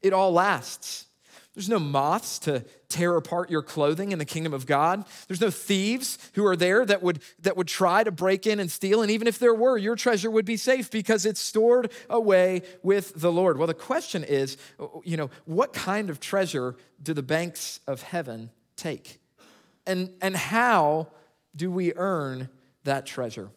it 0.00 0.12
all 0.12 0.32
lasts. 0.32 1.06
There's 1.54 1.68
no 1.68 1.80
moths 1.80 2.38
to 2.40 2.64
tear 2.88 3.16
apart 3.16 3.50
your 3.50 3.62
clothing 3.62 4.12
in 4.12 4.20
the 4.20 4.24
kingdom 4.24 4.54
of 4.54 4.66
God. 4.66 5.04
There's 5.26 5.40
no 5.40 5.50
thieves 5.50 6.16
who 6.34 6.46
are 6.46 6.54
there 6.54 6.86
that 6.86 7.02
would, 7.02 7.20
that 7.40 7.56
would 7.56 7.66
try 7.66 8.04
to 8.04 8.12
break 8.12 8.46
in 8.46 8.60
and 8.60 8.70
steal. 8.70 9.02
And 9.02 9.10
even 9.10 9.26
if 9.26 9.38
there 9.40 9.54
were, 9.54 9.76
your 9.76 9.96
treasure 9.96 10.30
would 10.30 10.44
be 10.44 10.56
safe 10.56 10.90
because 10.90 11.26
it's 11.26 11.40
stored 11.40 11.90
away 12.08 12.62
with 12.84 13.20
the 13.20 13.32
Lord. 13.32 13.58
Well, 13.58 13.66
the 13.66 13.74
question 13.74 14.22
is, 14.22 14.56
you 15.02 15.16
know, 15.16 15.30
what 15.44 15.72
kind 15.72 16.08
of 16.08 16.20
treasure 16.20 16.76
do 17.02 17.14
the 17.14 17.22
banks 17.22 17.80
of 17.86 18.02
heaven 18.02 18.50
take? 18.76 19.18
And, 19.86 20.10
and 20.22 20.36
how 20.36 21.08
do 21.56 21.70
we 21.72 21.92
earn 21.94 22.48
that 22.84 23.06
treasure? 23.06 23.50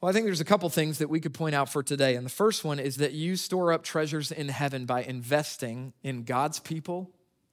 Well, 0.00 0.08
I 0.08 0.14
think 0.14 0.24
there's 0.24 0.40
a 0.40 0.46
couple 0.46 0.68
things 0.70 0.98
that 0.98 1.10
we 1.10 1.20
could 1.20 1.34
point 1.34 1.54
out 1.54 1.68
for 1.68 1.82
today. 1.82 2.14
And 2.14 2.24
the 2.24 2.30
first 2.30 2.64
one 2.64 2.78
is 2.78 2.96
that 2.96 3.12
you 3.12 3.36
store 3.36 3.72
up 3.72 3.84
treasures 3.84 4.32
in 4.32 4.48
heaven 4.48 4.86
by 4.86 5.02
investing 5.02 5.92
in 6.02 6.24
God's 6.24 6.58
people 6.58 7.10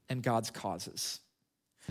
and 0.07 0.23
God's 0.23 0.49
causes. 0.49 1.19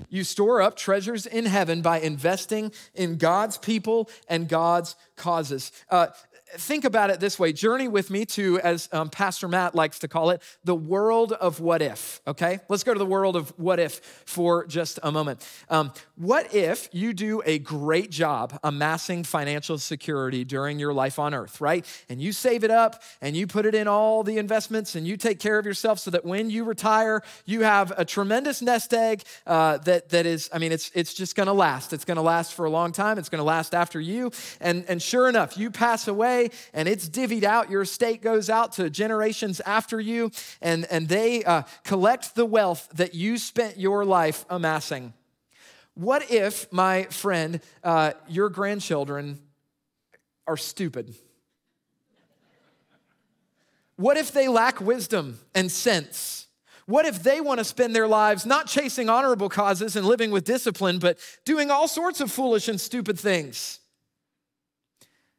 You 0.09 0.25
store 0.25 0.63
up 0.63 0.77
treasures 0.77 1.27
in 1.27 1.45
heaven 1.45 1.83
by 1.83 2.01
investing 2.01 2.73
in 2.95 3.19
God's 3.19 3.59
people 3.59 4.09
and 4.29 4.49
God's 4.49 4.97
causes. 5.17 5.73
Uh, 5.91 6.09
think 6.55 6.85
about 6.85 7.11
it 7.11 7.19
this 7.19 7.39
way 7.39 7.53
journey 7.53 7.89
with 7.89 8.11
me 8.11 8.25
to, 8.25 8.61
as 8.61 8.89
um, 8.93 9.09
Pastor 9.09 9.49
Matt 9.49 9.75
likes 9.75 9.99
to 10.01 10.09
call 10.09 10.31
it, 10.31 10.43
the 10.65 10.75
world 10.75 11.33
of 11.33 11.61
what 11.61 11.83
if, 11.83 12.21
okay? 12.27 12.61
Let's 12.69 12.85
go 12.85 12.93
to 12.93 12.99
the 12.99 13.07
world 13.07 13.35
of 13.37 13.53
what 13.59 13.81
if 13.81 14.23
for 14.27 14.65
just 14.67 15.01
a 15.03 15.11
moment. 15.11 15.47
Um, 15.69 15.93
what 16.15 16.55
if 16.55 16.89
you 16.93 17.13
do 17.13 17.43
a 17.45 17.59
great 17.59 18.11
job 18.11 18.59
amassing 18.63 19.25
financial 19.25 19.79
security 19.79 20.45
during 20.45 20.79
your 20.79 20.93
life 20.93 21.19
on 21.19 21.35
earth, 21.35 21.61
right? 21.61 21.85
And 22.09 22.21
you 22.21 22.33
save 22.33 22.63
it 22.63 22.71
up 22.71 23.03
and 23.21 23.37
you 23.37 23.47
put 23.47 23.67
it 23.67 23.75
in 23.75 23.89
all 23.89 24.23
the 24.23 24.39
investments 24.39 24.95
and 24.95 25.07
you 25.07 25.17
take 25.17 25.41
care 25.41 25.59
of 25.59 25.67
yourself 25.67 25.99
so 25.99 26.11
that 26.13 26.25
when 26.25 26.49
you 26.49 26.65
retire, 26.65 27.23
you 27.45 27.63
have 27.63 27.93
a 27.97 28.05
tremendous 28.05 28.63
nest 28.63 28.95
egg 28.95 29.23
uh, 29.47 29.79
that, 29.79 30.11
that 30.11 30.27
is, 30.27 30.49
I 30.53 30.59
mean, 30.59 30.73
it's, 30.73 30.91
it's 30.95 31.13
just 31.13 31.35
gonna 31.35 31.53
last. 31.53 31.93
It's 31.93 32.05
gonna 32.05 32.23
last 32.23 32.55
for 32.55 32.67
a 32.67 32.71
long 32.71 32.93
time. 32.93 33.19
It's 33.19 33.29
gonna 33.29 33.45
last 33.45 33.75
after 33.75 34.01
you. 34.01 34.31
And, 34.61 34.85
and 34.89 35.03
sure 35.03 35.29
enough, 35.29 35.59
you 35.59 35.71
pass 35.71 36.07
away 36.07 36.36
and 36.73 36.89
it's 36.89 37.09
divvied 37.09 37.45
out. 37.45 37.71
Your 37.71 37.83
estate 37.83 38.23
goes 38.23 38.49
out 38.49 38.73
to 38.73 38.91
generations 38.91 39.61
after 39.61 40.01
you, 40.01 40.31
and, 40.61 40.87
and 40.91 41.09
they 41.09 41.45
uh, 41.45 41.63
collect 41.85 42.35
the 42.35 42.47
wealth 42.47 42.89
that 42.95 43.15
you 43.15 43.39
spent 43.39 43.79
your 43.79 44.05
life 44.05 44.45
amassing. 44.49 45.13
What 45.95 46.31
if, 46.31 46.71
my 46.73 47.05
friend, 47.05 47.61
uh, 47.83 48.13
your 48.29 48.51
grandchildren 48.51 49.41
are 50.47 50.57
stupid? 50.57 51.15
What 53.97 54.19
if 54.19 54.31
they 54.31 54.47
lack 54.47 54.81
wisdom 54.81 55.39
and 55.55 55.73
sense? 55.73 56.47
What 56.85 57.07
if 57.07 57.23
they 57.23 57.41
want 57.41 57.59
to 57.59 57.65
spend 57.65 57.97
their 57.97 58.07
lives 58.07 58.47
not 58.47 58.67
chasing 58.67 59.09
honorable 59.09 59.49
causes 59.49 59.97
and 59.97 60.07
living 60.07 60.31
with 60.31 60.45
discipline, 60.45 60.99
but 60.99 61.19
doing 61.45 61.71
all 61.71 61.89
sorts 61.89 62.21
of 62.21 62.31
foolish 62.31 62.69
and 62.69 62.81
stupid 62.81 63.19
things? 63.19 63.81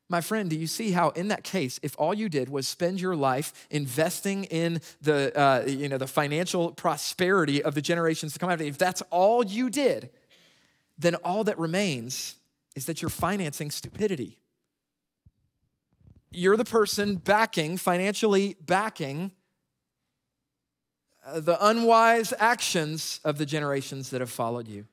My 0.09 0.21
friend, 0.21 0.49
do 0.49 0.55
you 0.55 0.67
see 0.67 0.91
how, 0.91 1.09
in 1.09 1.27
that 1.27 1.43
case, 1.43 1.79
if 1.83 1.93
all 1.99 2.13
you 2.13 2.29
did 2.29 2.47
was 2.47 2.67
spend 2.67 3.01
your 3.01 3.15
life 3.15 3.67
investing 3.69 4.45
in 4.45 4.79
the, 5.01 5.37
uh, 5.37 5.65
you 5.67 5.89
know, 5.89 5.97
the 5.97 6.07
financial 6.07 6.71
prosperity 6.71 7.61
of 7.61 7.75
the 7.75 7.81
generations 7.81 8.33
to 8.33 8.39
come 8.39 8.49
after 8.49 8.63
you, 8.63 8.69
if 8.69 8.77
that's 8.77 9.01
all 9.09 9.43
you 9.43 9.69
did, 9.69 10.09
then 10.97 11.15
all 11.15 11.43
that 11.43 11.59
remains 11.59 12.35
is 12.75 12.85
that 12.85 13.01
you're 13.01 13.09
financing 13.09 13.69
stupidity. 13.69 14.39
You're 16.31 16.57
the 16.57 16.65
person 16.65 17.15
backing, 17.15 17.77
financially 17.77 18.55
backing, 18.65 19.31
uh, 21.25 21.41
the 21.41 21.57
unwise 21.65 22.33
actions 22.39 23.19
of 23.25 23.37
the 23.37 23.45
generations 23.45 24.09
that 24.11 24.21
have 24.21 24.29
followed 24.29 24.67
you. 24.67 24.85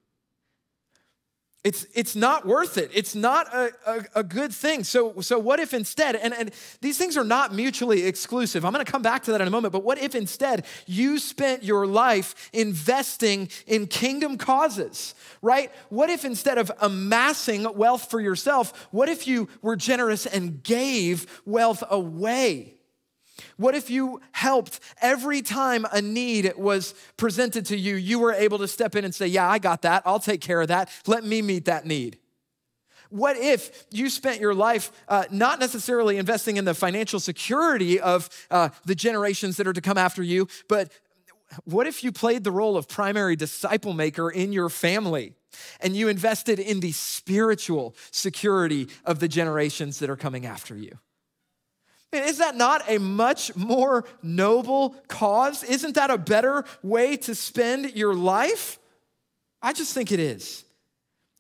It's, 1.65 1.87
it's 1.95 2.15
not 2.15 2.47
worth 2.47 2.77
it. 2.77 2.91
It's 2.93 3.15
not 3.15 3.53
a, 3.55 3.71
a, 3.87 4.05
a, 4.17 4.23
good 4.23 4.53
thing. 4.53 4.85
So, 4.85 5.23
so 5.23 5.39
what 5.39 5.61
if 5.61 5.73
instead, 5.73 6.15
and, 6.15 6.35
and 6.35 6.51
these 6.83 6.99
things 6.99 7.17
are 7.17 7.25
not 7.25 7.55
mutually 7.55 8.05
exclusive. 8.05 8.67
I'm 8.67 8.73
gonna 8.73 8.85
come 8.85 9.01
back 9.01 9.23
to 9.25 9.31
that 9.33 9.41
in 9.41 9.49
a 9.49 9.51
moment, 9.51 9.73
but 9.73 9.83
what 9.83 9.97
if 9.97 10.15
instead 10.15 10.67
you 10.85 11.19
spent 11.19 11.63
your 11.63 11.87
life 11.87 12.51
investing 12.53 13.49
in 13.67 13.87
kingdom 13.87 14.37
causes, 14.37 15.15
right? 15.41 15.73
What 15.89 16.11
if 16.11 16.27
instead 16.27 16.59
of 16.59 16.71
amassing 16.83 17.67
wealth 17.75 18.11
for 18.11 18.21
yourself, 18.21 18.87
what 18.91 19.09
if 19.09 19.27
you 19.27 19.49
were 19.63 19.77
generous 19.77 20.27
and 20.27 20.63
gave 20.63 21.41
wealth 21.47 21.83
away? 21.89 22.75
What 23.57 23.75
if 23.75 23.91
you 23.91 24.21
helped 24.33 24.81
every 25.01 25.43
time 25.43 25.87
a 25.93 26.01
need 26.01 26.53
was 26.57 26.95
presented 27.17 27.67
to 27.67 27.77
you, 27.77 27.97
you 27.97 28.19
were 28.19 28.33
able 28.33 28.59
to 28.59 28.69
step 28.69 28.97
in 28.97 29.05
and 29.05 29.15
say, 29.15 29.27
Yeah, 29.27 29.49
I 29.49 29.59
got 29.59 29.83
that. 29.83 30.03
I'll 30.05 30.21
take 30.21 30.41
care 30.41 30.61
of 30.61 30.69
that. 30.69 30.91
Let 31.07 31.25
me 31.25 31.43
meet 31.43 31.67
that 31.67 31.87
need. 31.87 32.19
What 33.11 33.37
if 33.37 33.87
you 33.93 34.11
spent 34.11 34.41
your 34.41 34.55
life 34.55 34.91
uh, 35.09 35.25
not 35.31 35.61
necessarily 35.61 36.17
investing 36.17 36.57
in 36.57 36.65
the 36.65 36.75
financial 36.75 37.21
security 37.21 38.01
of 38.01 38.29
uh, 38.51 38.71
the 38.85 38.95
generations 38.95 39.57
that 39.57 39.67
are 39.67 39.73
to 39.73 39.81
come 39.81 39.99
after 39.99 40.23
you, 40.23 40.49
but 40.69 40.91
what 41.65 41.87
if 41.87 42.03
you 42.03 42.11
played 42.11 42.43
the 42.43 42.51
role 42.51 42.77
of 42.77 42.89
primary 42.89 43.37
disciple 43.37 43.93
maker 43.93 44.31
in 44.31 44.53
your 44.53 44.69
family 44.69 45.35
and 45.81 45.95
you 45.95 46.09
invested 46.09 46.59
in 46.59 46.81
the 46.81 46.93
spiritual 46.93 47.95
security 48.11 48.89
of 49.05 49.21
the 49.21 49.29
generations 49.29 50.01
that 50.01 50.11
are 50.11 50.17
coming 50.17 50.47
after 50.47 50.77
you? 50.77 50.99
Is 52.23 52.39
that 52.39 52.57
not 52.57 52.83
a 52.89 52.99
much 52.99 53.55
more 53.57 54.05
noble 54.23 54.95
cause? 55.09 55.65
Isn't 55.65 55.95
that 55.97 56.11
a 56.11 56.19
better 56.19 56.65
way 56.83 57.17
to 57.19 57.35
spend 57.35 57.95
your 57.95 58.15
life? 58.15 58.79
I 59.61 59.73
just 59.73 59.95
think 59.95 60.13
it 60.13 60.21
is. 60.21 60.65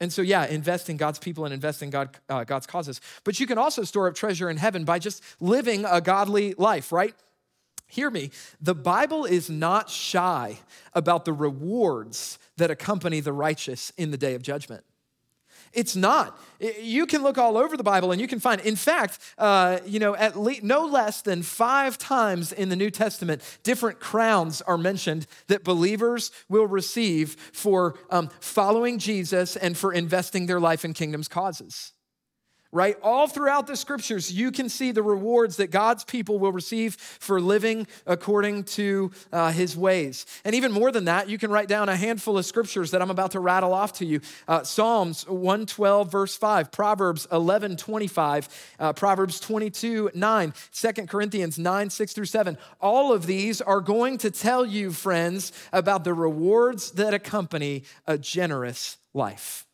And 0.00 0.12
so, 0.12 0.22
yeah, 0.22 0.46
invest 0.46 0.90
in 0.90 0.96
God's 0.96 1.18
people 1.18 1.44
and 1.44 1.54
invest 1.54 1.82
in 1.82 1.90
God, 1.90 2.16
uh, 2.28 2.44
God's 2.44 2.66
causes. 2.66 3.00
But 3.22 3.38
you 3.38 3.46
can 3.46 3.58
also 3.58 3.84
store 3.84 4.08
up 4.08 4.14
treasure 4.14 4.50
in 4.50 4.56
heaven 4.56 4.84
by 4.84 4.98
just 4.98 5.22
living 5.40 5.84
a 5.84 6.00
godly 6.00 6.54
life, 6.58 6.90
right? 6.90 7.14
Hear 7.86 8.10
me. 8.10 8.30
The 8.60 8.74
Bible 8.74 9.24
is 9.24 9.48
not 9.48 9.88
shy 9.88 10.58
about 10.94 11.24
the 11.24 11.32
rewards 11.32 12.38
that 12.56 12.70
accompany 12.70 13.20
the 13.20 13.32
righteous 13.32 13.92
in 13.96 14.10
the 14.10 14.16
day 14.16 14.34
of 14.34 14.42
judgment. 14.42 14.84
It's 15.74 15.96
not. 15.96 16.38
You 16.60 17.06
can 17.06 17.22
look 17.22 17.38
all 17.38 17.56
over 17.56 17.76
the 17.76 17.82
Bible 17.82 18.12
and 18.12 18.20
you 18.20 18.28
can 18.28 18.40
find, 18.40 18.60
in 18.60 18.76
fact, 18.76 19.18
uh, 19.38 19.78
you 19.84 19.98
know, 19.98 20.14
at 20.14 20.38
least 20.38 20.62
no 20.62 20.86
less 20.86 21.22
than 21.22 21.42
five 21.42 21.98
times 21.98 22.52
in 22.52 22.68
the 22.68 22.76
New 22.76 22.90
Testament, 22.90 23.42
different 23.62 24.00
crowns 24.00 24.62
are 24.62 24.78
mentioned 24.78 25.26
that 25.48 25.64
believers 25.64 26.30
will 26.48 26.66
receive 26.66 27.36
for 27.52 27.96
um, 28.10 28.30
following 28.40 28.98
Jesus 28.98 29.56
and 29.56 29.76
for 29.76 29.92
investing 29.92 30.46
their 30.46 30.60
life 30.60 30.84
in 30.84 30.92
kingdom's 30.92 31.28
causes 31.28 31.93
right? 32.74 32.98
All 33.02 33.28
throughout 33.28 33.68
the 33.68 33.76
scriptures, 33.76 34.32
you 34.32 34.50
can 34.50 34.68
see 34.68 34.90
the 34.90 35.02
rewards 35.02 35.56
that 35.56 35.70
God's 35.70 36.04
people 36.04 36.40
will 36.40 36.50
receive 36.50 36.96
for 36.96 37.40
living 37.40 37.86
according 38.04 38.64
to 38.64 39.12
uh, 39.32 39.52
his 39.52 39.76
ways. 39.76 40.26
And 40.44 40.56
even 40.56 40.72
more 40.72 40.90
than 40.90 41.04
that, 41.04 41.28
you 41.28 41.38
can 41.38 41.52
write 41.52 41.68
down 41.68 41.88
a 41.88 41.96
handful 41.96 42.36
of 42.36 42.44
scriptures 42.44 42.90
that 42.90 43.00
I'm 43.00 43.10
about 43.10 43.30
to 43.30 43.40
rattle 43.40 43.72
off 43.72 43.92
to 43.94 44.04
you 44.04 44.20
uh, 44.48 44.64
Psalms 44.64 45.26
112, 45.28 46.10
verse 46.10 46.36
5, 46.36 46.72
Proverbs 46.72 47.28
11, 47.30 47.76
25, 47.76 48.74
uh, 48.80 48.92
Proverbs 48.92 49.38
22, 49.38 50.10
9, 50.12 50.54
2 50.72 50.92
Corinthians 51.06 51.58
9, 51.58 51.90
6 51.90 52.12
through 52.12 52.24
7. 52.24 52.58
All 52.80 53.12
of 53.12 53.26
these 53.26 53.60
are 53.60 53.80
going 53.80 54.18
to 54.18 54.32
tell 54.32 54.66
you, 54.66 54.90
friends, 54.90 55.52
about 55.72 56.02
the 56.02 56.12
rewards 56.12 56.90
that 56.92 57.14
accompany 57.14 57.84
a 58.06 58.18
generous 58.18 58.98
life. 59.12 59.64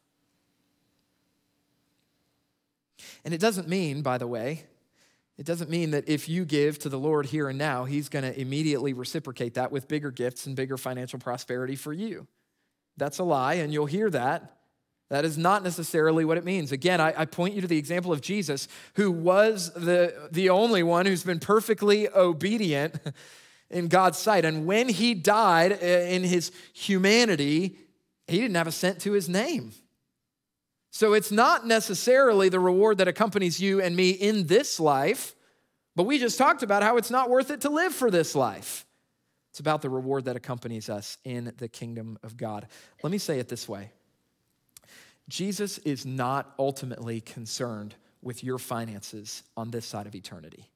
And 3.24 3.34
it 3.34 3.40
doesn't 3.40 3.68
mean, 3.68 4.02
by 4.02 4.18
the 4.18 4.26
way, 4.26 4.64
it 5.36 5.46
doesn't 5.46 5.70
mean 5.70 5.92
that 5.92 6.08
if 6.08 6.28
you 6.28 6.44
give 6.44 6.78
to 6.80 6.88
the 6.88 6.98
Lord 6.98 7.26
here 7.26 7.48
and 7.48 7.58
now, 7.58 7.84
He's 7.84 8.08
going 8.08 8.24
to 8.24 8.38
immediately 8.38 8.92
reciprocate 8.92 9.54
that 9.54 9.72
with 9.72 9.88
bigger 9.88 10.10
gifts 10.10 10.46
and 10.46 10.54
bigger 10.54 10.76
financial 10.76 11.18
prosperity 11.18 11.76
for 11.76 11.92
you. 11.92 12.26
That's 12.96 13.18
a 13.18 13.24
lie, 13.24 13.54
and 13.54 13.72
you'll 13.72 13.86
hear 13.86 14.10
that. 14.10 14.56
That 15.08 15.24
is 15.24 15.36
not 15.36 15.64
necessarily 15.64 16.24
what 16.24 16.38
it 16.38 16.44
means. 16.44 16.72
Again, 16.72 17.00
I, 17.00 17.12
I, 17.16 17.24
point 17.24 17.54
you 17.54 17.60
to 17.62 17.66
the 17.66 17.78
example 17.78 18.12
of 18.12 18.20
Jesus, 18.20 18.68
who 18.94 19.10
was 19.10 19.72
the, 19.72 20.28
the 20.30 20.50
only 20.50 20.84
one 20.84 21.04
who's 21.04 21.24
been 21.24 21.40
perfectly 21.40 22.08
obedient 22.08 22.94
in 23.70 23.88
God's 23.88 24.18
sight. 24.18 24.44
And 24.44 24.66
when 24.66 24.88
he 24.88 25.14
died 25.14 25.72
uh, 25.72 25.86
in 25.86 26.22
his 26.22 26.52
humanity, 26.74 27.76
he 28.28 28.38
didn't 28.38 28.54
have 28.56 28.68
a 28.68 28.72
cent 28.72 29.00
to 29.00 29.12
his 29.12 29.28
name. 29.28 29.72
So 30.90 31.12
it's 31.12 31.30
not 31.30 31.66
necessarily 31.66 32.48
the 32.48 32.60
reward 32.60 32.98
that 32.98 33.08
accompanies 33.08 33.60
you 33.60 33.80
and 33.80 33.94
me 33.94 34.10
in 34.10 34.46
this 34.46 34.80
life, 34.80 35.34
but 35.94 36.04
we 36.04 36.18
just 36.18 36.38
talked 36.38 36.62
about 36.62 36.82
how 36.82 36.96
it's 36.96 37.10
not 37.10 37.30
worth 37.30 37.50
it 37.50 37.60
to 37.62 37.70
live 37.70 37.94
for 37.94 38.10
this 38.10 38.34
life. 38.34 38.86
It's 39.50 39.60
about 39.60 39.82
the 39.82 39.90
reward 39.90 40.24
that 40.26 40.36
accompanies 40.36 40.88
us 40.88 41.18
in 41.24 41.52
the 41.58 41.68
kingdom 41.68 42.18
of 42.22 42.36
God. 42.36 42.66
Let 43.02 43.10
me 43.10 43.18
say 43.18 43.38
it 43.38 43.48
this 43.48 43.68
way 43.68 43.92
Jesus 45.28 45.78
is 45.78 46.04
not 46.04 46.54
ultimately 46.58 47.20
concerned 47.20 47.94
with 48.22 48.44
your 48.44 48.58
finances 48.58 49.42
on 49.56 49.70
this 49.70 49.86
side 49.86 50.06
of 50.06 50.14
eternity. 50.14 50.68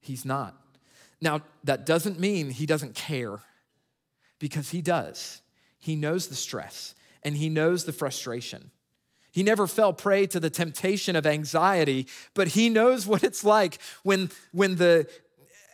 He's 0.00 0.24
not. 0.24 0.56
Now, 1.20 1.40
that 1.64 1.86
doesn't 1.86 2.20
mean 2.20 2.50
he 2.50 2.66
doesn't 2.66 2.94
care, 2.94 3.40
because 4.38 4.70
he 4.70 4.82
does. 4.82 5.40
He 5.78 5.96
knows 5.96 6.28
the 6.28 6.34
stress, 6.34 6.94
and 7.26 7.36
he 7.36 7.48
knows 7.48 7.84
the 7.84 7.92
frustration. 7.92 8.70
He 9.32 9.42
never 9.42 9.66
fell 9.66 9.92
prey 9.92 10.28
to 10.28 10.38
the 10.38 10.48
temptation 10.48 11.16
of 11.16 11.26
anxiety, 11.26 12.06
but 12.34 12.48
he 12.48 12.68
knows 12.68 13.04
what 13.04 13.24
it's 13.24 13.42
like 13.42 13.78
when, 14.04 14.30
when 14.52 14.76
the, 14.76 15.08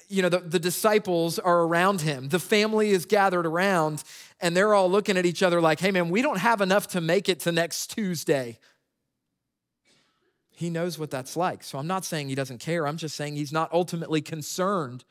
you 0.09 0.23
know, 0.23 0.31
the, 0.31 0.39
the 0.39 0.59
disciples 0.59 1.39
are 1.39 1.61
around 1.61 2.01
him. 2.01 2.31
The 2.31 2.39
family 2.39 2.91
is 2.91 3.05
gathered 3.05 3.45
around, 3.45 4.03
and 4.41 4.57
they're 4.57 4.73
all 4.73 4.91
looking 4.91 5.19
at 5.19 5.27
each 5.27 5.43
other 5.43 5.61
like, 5.61 5.79
hey, 5.79 5.91
man, 5.91 6.09
we 6.09 6.23
don't 6.23 6.39
have 6.39 6.63
enough 6.63 6.89
to 6.89 7.03
make 7.03 7.29
it 7.29 7.41
to 7.41 7.53
next 7.53 7.89
Tuesday. 7.89 8.59
He 10.53 10.71
knows 10.71 10.99
what 10.99 11.11
that's 11.11 11.37
like. 11.37 11.63
So 11.65 11.79
I'm 11.79 11.87
not 11.87 12.07
saying 12.07 12.31
he 12.31 12.35
doesn't 12.35 12.61
care. 12.61 12.87
I'm 12.87 12.97
just 12.97 13.15
saying 13.15 13.37
he's 13.37 13.53
not 13.53 13.71
ultimately 13.75 14.23
concerned 14.23 15.05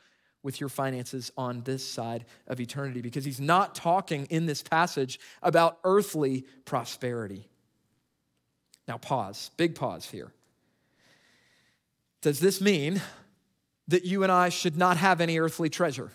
with 0.43 0.60
your 0.60 0.69
finances 0.69 1.32
on 1.38 1.62
this 1.62 1.88
side 1.88 2.25
of 2.47 2.60
eternity 2.60 3.01
because 3.01 3.25
he's 3.25 3.39
not 3.39 3.75
talking 3.75 4.25
in 4.30 4.45
this 4.45 4.63
passage 4.63 5.19
about 5.41 5.77
earthly 5.84 6.45
prosperity. 6.65 7.47
Now, 8.88 8.97
pause, 8.97 9.51
big 9.58 9.75
pause 9.75 10.10
here. 10.10 10.32
Does 12.21 12.39
this 12.39 12.62
mean 12.62 13.01
that 13.88 14.06
you 14.06 14.23
and 14.23 14.32
I 14.32 14.49
should 14.49 14.77
not 14.77 14.97
have 14.97 15.21
any 15.21 15.39
earthly 15.39 15.69
treasure? 15.69 16.12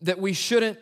That 0.00 0.18
we 0.18 0.32
shouldn't 0.32 0.78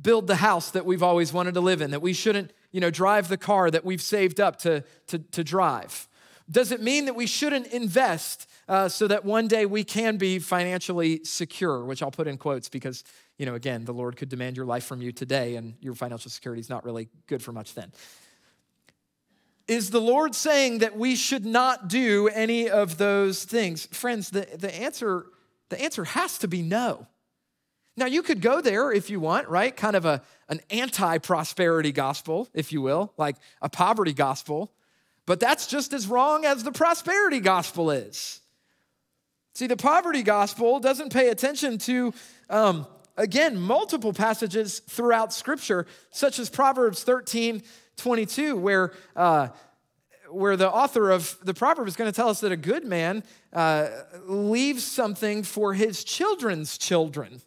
build 0.00 0.26
the 0.26 0.36
house 0.36 0.70
that 0.72 0.84
we've 0.84 1.02
always 1.02 1.32
wanted 1.32 1.54
to 1.54 1.60
live 1.60 1.80
in? 1.80 1.90
That 1.90 2.02
we 2.02 2.12
shouldn't, 2.12 2.52
you 2.72 2.80
know, 2.80 2.90
drive 2.90 3.28
the 3.28 3.36
car 3.36 3.70
that 3.70 3.84
we've 3.84 4.02
saved 4.02 4.40
up 4.40 4.58
to, 4.60 4.84
to, 5.08 5.18
to 5.18 5.44
drive? 5.44 6.08
Does 6.50 6.70
it 6.70 6.80
mean 6.82 7.06
that 7.06 7.16
we 7.16 7.26
shouldn't 7.26 7.66
invest 7.68 8.48
uh, 8.68 8.88
so 8.88 9.06
that 9.06 9.24
one 9.24 9.48
day 9.48 9.66
we 9.66 9.84
can 9.84 10.16
be 10.16 10.38
financially 10.38 11.24
secure, 11.24 11.84
which 11.84 12.02
I'll 12.02 12.10
put 12.10 12.26
in 12.26 12.36
quotes 12.36 12.68
because, 12.68 13.04
you 13.38 13.46
know, 13.46 13.54
again, 13.54 13.84
the 13.84 13.94
Lord 13.94 14.16
could 14.16 14.28
demand 14.28 14.56
your 14.56 14.66
life 14.66 14.84
from 14.84 15.00
you 15.00 15.12
today 15.12 15.56
and 15.56 15.74
your 15.80 15.94
financial 15.94 16.30
security 16.30 16.60
is 16.60 16.68
not 16.68 16.84
really 16.84 17.08
good 17.26 17.42
for 17.42 17.52
much 17.52 17.74
then. 17.74 17.92
Is 19.68 19.90
the 19.90 20.00
Lord 20.00 20.34
saying 20.34 20.78
that 20.78 20.96
we 20.96 21.16
should 21.16 21.44
not 21.44 21.88
do 21.88 22.28
any 22.28 22.68
of 22.70 22.98
those 22.98 23.44
things? 23.44 23.86
Friends, 23.86 24.30
the, 24.30 24.46
the, 24.56 24.74
answer, 24.74 25.26
the 25.70 25.80
answer 25.80 26.04
has 26.04 26.38
to 26.38 26.48
be 26.48 26.62
no. 26.62 27.06
Now, 27.96 28.06
you 28.06 28.22
could 28.22 28.40
go 28.40 28.60
there 28.60 28.92
if 28.92 29.10
you 29.10 29.20
want, 29.20 29.48
right? 29.48 29.74
Kind 29.74 29.96
of 29.96 30.04
a, 30.04 30.22
an 30.48 30.60
anti 30.70 31.18
prosperity 31.18 31.92
gospel, 31.92 32.48
if 32.52 32.72
you 32.72 32.82
will, 32.82 33.12
like 33.16 33.36
a 33.62 33.68
poverty 33.68 34.12
gospel. 34.12 34.72
But 35.24 35.40
that's 35.40 35.66
just 35.66 35.92
as 35.92 36.06
wrong 36.06 36.44
as 36.44 36.62
the 36.62 36.72
prosperity 36.72 37.40
gospel 37.40 37.90
is. 37.90 38.40
See, 39.56 39.66
the 39.66 39.74
poverty 39.74 40.22
gospel 40.22 40.80
doesn't 40.80 41.14
pay 41.14 41.30
attention 41.30 41.78
to, 41.78 42.12
um, 42.50 42.86
again, 43.16 43.58
multiple 43.58 44.12
passages 44.12 44.80
throughout 44.80 45.32
Scripture, 45.32 45.86
such 46.10 46.38
as 46.38 46.50
Proverbs 46.50 47.02
13 47.04 47.62
22, 47.96 48.54
where, 48.54 48.92
uh, 49.16 49.48
where 50.28 50.58
the 50.58 50.70
author 50.70 51.10
of 51.10 51.38
the 51.42 51.54
proverb 51.54 51.88
is 51.88 51.96
going 51.96 52.12
to 52.12 52.14
tell 52.14 52.28
us 52.28 52.40
that 52.40 52.52
a 52.52 52.56
good 52.58 52.84
man 52.84 53.24
uh, 53.54 53.88
leaves 54.26 54.84
something 54.84 55.42
for 55.42 55.72
his 55.72 56.04
children's 56.04 56.76
children. 56.76 57.40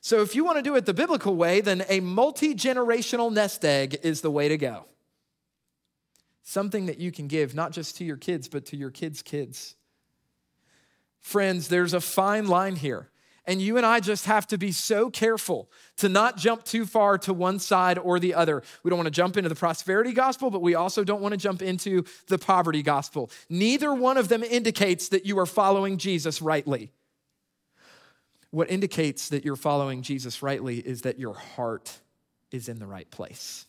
So, 0.00 0.22
if 0.22 0.36
you 0.36 0.44
want 0.44 0.58
to 0.58 0.62
do 0.62 0.76
it 0.76 0.86
the 0.86 0.94
biblical 0.94 1.34
way, 1.34 1.60
then 1.60 1.84
a 1.88 1.98
multi 1.98 2.54
generational 2.54 3.32
nest 3.32 3.64
egg 3.64 3.98
is 4.04 4.20
the 4.20 4.30
way 4.30 4.48
to 4.48 4.56
go. 4.56 4.84
Something 6.44 6.86
that 6.86 7.00
you 7.00 7.10
can 7.10 7.26
give 7.26 7.56
not 7.56 7.72
just 7.72 7.96
to 7.96 8.04
your 8.04 8.16
kids, 8.16 8.46
but 8.46 8.66
to 8.66 8.76
your 8.76 8.92
kids' 8.92 9.20
kids. 9.20 9.74
Friends, 11.20 11.68
there's 11.68 11.94
a 11.94 12.00
fine 12.00 12.46
line 12.46 12.76
here. 12.76 13.10
And 13.46 13.60
you 13.60 13.76
and 13.78 13.86
I 13.86 14.00
just 14.00 14.26
have 14.26 14.46
to 14.48 14.58
be 14.58 14.70
so 14.70 15.10
careful 15.10 15.70
to 15.96 16.08
not 16.08 16.36
jump 16.36 16.62
too 16.64 16.86
far 16.86 17.18
to 17.18 17.32
one 17.32 17.58
side 17.58 17.98
or 17.98 18.20
the 18.20 18.34
other. 18.34 18.62
We 18.82 18.90
don't 18.90 18.98
want 18.98 19.08
to 19.08 19.10
jump 19.10 19.36
into 19.36 19.48
the 19.48 19.54
prosperity 19.54 20.12
gospel, 20.12 20.50
but 20.50 20.62
we 20.62 20.74
also 20.74 21.04
don't 21.04 21.20
want 21.20 21.32
to 21.32 21.38
jump 21.38 21.62
into 21.62 22.04
the 22.28 22.38
poverty 22.38 22.82
gospel. 22.82 23.30
Neither 23.48 23.92
one 23.92 24.18
of 24.18 24.28
them 24.28 24.42
indicates 24.42 25.08
that 25.08 25.26
you 25.26 25.38
are 25.38 25.46
following 25.46 25.96
Jesus 25.96 26.40
rightly. 26.40 26.92
What 28.50 28.70
indicates 28.70 29.30
that 29.30 29.44
you're 29.44 29.56
following 29.56 30.02
Jesus 30.02 30.42
rightly 30.42 30.78
is 30.78 31.02
that 31.02 31.18
your 31.18 31.34
heart 31.34 31.98
is 32.52 32.68
in 32.68 32.78
the 32.78 32.86
right 32.86 33.10
place. 33.10 33.66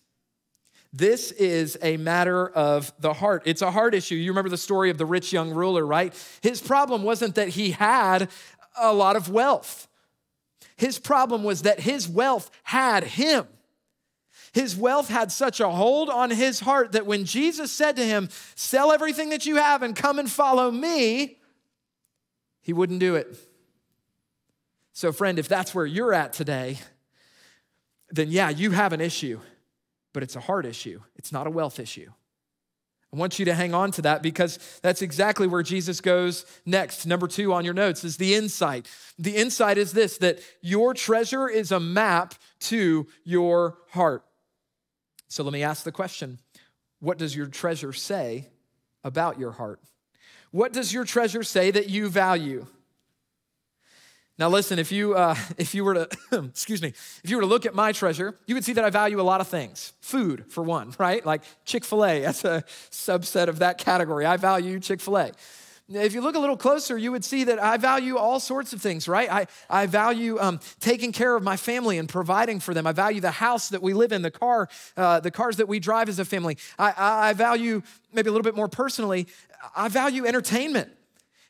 This 0.94 1.32
is 1.32 1.78
a 1.82 1.96
matter 1.98 2.50
of 2.50 2.94
the 3.00 3.14
heart. 3.14 3.44
It's 3.46 3.62
a 3.62 3.72
heart 3.72 3.96
issue. 3.96 4.16
You 4.16 4.32
remember 4.32 4.50
the 4.50 4.58
story 4.58 4.90
of 4.90 4.98
the 4.98 5.06
rich 5.06 5.32
young 5.32 5.52
ruler, 5.52 5.86
right? 5.86 6.14
His 6.42 6.62
problem 6.62 7.04
wasn't 7.04 7.36
that 7.36 7.50
he 7.50 7.72
had 7.72 8.30
a 8.78 8.94
lot 8.94 9.16
of 9.16 9.30
wealth, 9.30 9.88
his 10.78 10.98
problem 10.98 11.44
was 11.44 11.62
that 11.62 11.82
his 11.82 12.10
wealth 12.10 12.50
had 12.64 13.04
him. 13.04 13.48
His 14.54 14.76
wealth 14.76 15.08
had 15.08 15.32
such 15.32 15.60
a 15.60 15.70
hold 15.70 16.10
on 16.10 16.30
his 16.30 16.60
heart 16.60 16.92
that 16.94 17.06
when 17.06 17.24
Jesus 17.24 17.72
said 17.72 17.96
to 17.96 18.06
him, 18.06 18.30
Sell 18.56 18.92
everything 18.92 19.30
that 19.30 19.46
you 19.46 19.58
have 19.58 19.84
and 19.84 19.96
come 19.96 20.20
and 20.20 20.30
follow 20.30 20.72
me, 20.72 21.38
he 22.62 22.74
wouldn't 22.74 23.00
do 23.00 23.16
it. 23.16 23.38
So, 24.92 25.12
friend, 25.12 25.40
if 25.40 25.48
that's 25.48 25.74
where 25.74 25.86
you're 25.86 26.14
at 26.14 26.34
today, 26.34 26.80
then 28.10 28.30
yeah, 28.30 28.50
you 28.50 28.72
have 28.72 28.92
an 28.92 29.02
issue 29.02 29.40
but 30.14 30.24
it's 30.24 30.36
a 30.36 30.42
heart 30.42 30.66
issue, 30.66 31.02
it's 31.16 31.32
not 31.32 31.48
a 31.48 31.52
wealth 31.52 31.80
issue. 31.80 32.12
I 33.14 33.18
want 33.18 33.40
you 33.40 33.46
to 33.46 33.54
hang 33.54 33.74
on 33.74 33.92
to 33.92 34.04
that 34.04 34.22
because 34.22 34.58
that's 34.82 35.02
exactly 35.02 35.46
where 35.46 35.64
Jesus 35.64 36.00
goes 36.00 36.46
next. 36.66 37.06
Number 37.06 37.28
two 37.28 37.52
on 37.52 37.66
your 37.66 37.74
notes 37.74 38.06
is 38.06 38.16
the 38.16 38.36
insight. 38.36 38.90
The 39.20 39.36
insight 39.36 39.78
is 39.78 39.92
this 39.92 40.18
that 40.20 40.40
your 40.62 40.94
treasure 40.94 41.50
is 41.50 41.74
a 41.74 41.80
map 41.80 42.36
to 42.62 43.08
your 43.26 43.78
heart. 43.90 44.24
So 45.28 45.44
let 45.44 45.52
me 45.52 45.62
ask 45.62 45.84
the 45.84 45.92
question 45.92 46.40
what 47.00 47.18
does 47.18 47.36
your 47.36 47.48
treasure 47.48 47.92
say 47.92 48.48
about 49.04 49.40
your 49.40 49.52
heart? 49.52 49.82
What 50.52 50.72
does 50.72 50.94
your 50.94 51.04
treasure 51.04 51.44
say 51.44 51.72
that 51.72 51.90
you 51.90 52.10
value? 52.10 52.68
Now, 54.42 54.50
listen, 54.50 54.80
if 54.80 54.92
you, 54.92 55.14
uh, 55.14 55.36
if 55.60 55.76
you 55.76 55.84
were 55.86 55.94
to, 55.94 56.10
excuse 56.32 56.82
me, 56.82 56.94
if 57.24 57.30
you 57.30 57.36
were 57.36 57.44
to 57.44 57.48
look 57.48 57.68
at 57.68 57.76
my 57.76 57.92
treasure, 57.92 58.40
you 58.48 58.56
would 58.56 58.66
see 58.66 58.74
that 58.74 58.84
I 58.84 58.90
value 58.90 59.22
a 59.22 59.24
lot 59.24 59.40
of 59.40 59.48
things. 59.48 59.94
Food, 60.02 60.52
for 60.52 60.64
one, 60.64 60.96
right? 61.00 61.24
Like 61.24 61.44
Chick 61.64 61.86
fil 61.86 62.04
A, 62.04 62.22
that's 62.26 62.44
a 62.44 62.64
subset 62.90 63.50
of 63.50 63.60
that 63.60 63.78
category. 63.78 64.26
I 64.26 64.38
value 64.38 64.80
Chick 64.80 65.00
fil 65.00 65.20
A. 65.20 65.32
If 65.90 66.14
you 66.16 66.22
look 66.22 66.36
a 66.36 66.40
little 66.40 66.58
closer, 66.58 66.98
you 66.98 67.12
would 67.12 67.24
see 67.24 67.44
that 67.44 67.62
I 67.62 67.78
value 67.78 68.18
all 68.18 68.40
sorts 68.40 68.74
of 68.74 68.82
things, 68.82 69.08
right? 69.08 69.32
I, 69.32 69.48
I 69.70 69.86
value 69.86 70.40
um, 70.40 70.60
taking 70.80 71.12
care 71.12 71.36
of 71.36 71.44
my 71.44 71.58
family 71.58 72.00
and 72.00 72.10
providing 72.10 72.60
for 72.62 72.74
them. 72.74 72.88
I 72.88 72.94
value 72.94 73.22
the 73.22 73.30
house 73.30 73.70
that 73.70 73.84
we 73.84 73.94
live 73.94 74.12
in, 74.12 74.24
the 74.24 74.32
car, 74.32 74.70
uh, 74.98 75.20
the 75.20 75.32
cars 75.32 75.58
that 75.58 75.68
we 75.68 75.80
drive 75.80 76.10
as 76.10 76.18
a 76.18 76.26
family. 76.26 76.58
I, 76.80 76.94
I 77.30 77.34
value, 77.34 77.84
maybe 78.12 78.30
a 78.30 78.32
little 78.32 78.44
bit 78.44 78.56
more 78.56 78.70
personally, 78.70 79.28
I 79.76 79.90
value 79.90 80.26
entertainment 80.26 80.90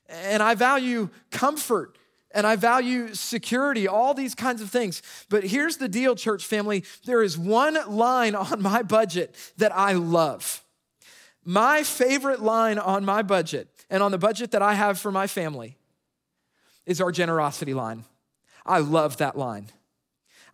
and 0.10 0.44
I 0.44 0.56
value 0.56 1.10
comfort 1.30 1.98
and 2.34 2.48
I 2.48 2.56
value 2.56 3.13
security, 3.13 3.88
all 3.88 4.13
these 4.13 4.36
kinds 4.36 4.62
of 4.62 4.70
things. 4.70 5.02
But 5.30 5.44
here's 5.44 5.78
the 5.78 5.89
deal, 5.89 6.15
church 6.15 6.46
family 6.46 6.84
there 7.06 7.22
is 7.22 7.38
one 7.38 7.78
line 7.88 8.36
on 8.36 8.62
my 8.62 8.84
budget 8.84 9.36
that 9.58 9.76
I 9.76 9.94
love. 9.94 10.63
My 11.44 11.84
favorite 11.84 12.41
line 12.41 12.78
on 12.78 13.04
my 13.04 13.22
budget 13.22 13.67
and 13.89 14.04
on 14.04 14.12
the 14.12 14.17
budget 14.17 14.52
that 14.52 14.62
I 14.62 14.76
have 14.76 15.00
for 15.00 15.12
my 15.12 15.28
family 15.28 15.78
is 16.86 17.02
our 17.02 17.12
generosity 17.12 17.74
line. 17.74 18.06
I 18.65 18.80
love 18.80 19.17
that 19.17 19.38
line. 19.38 19.70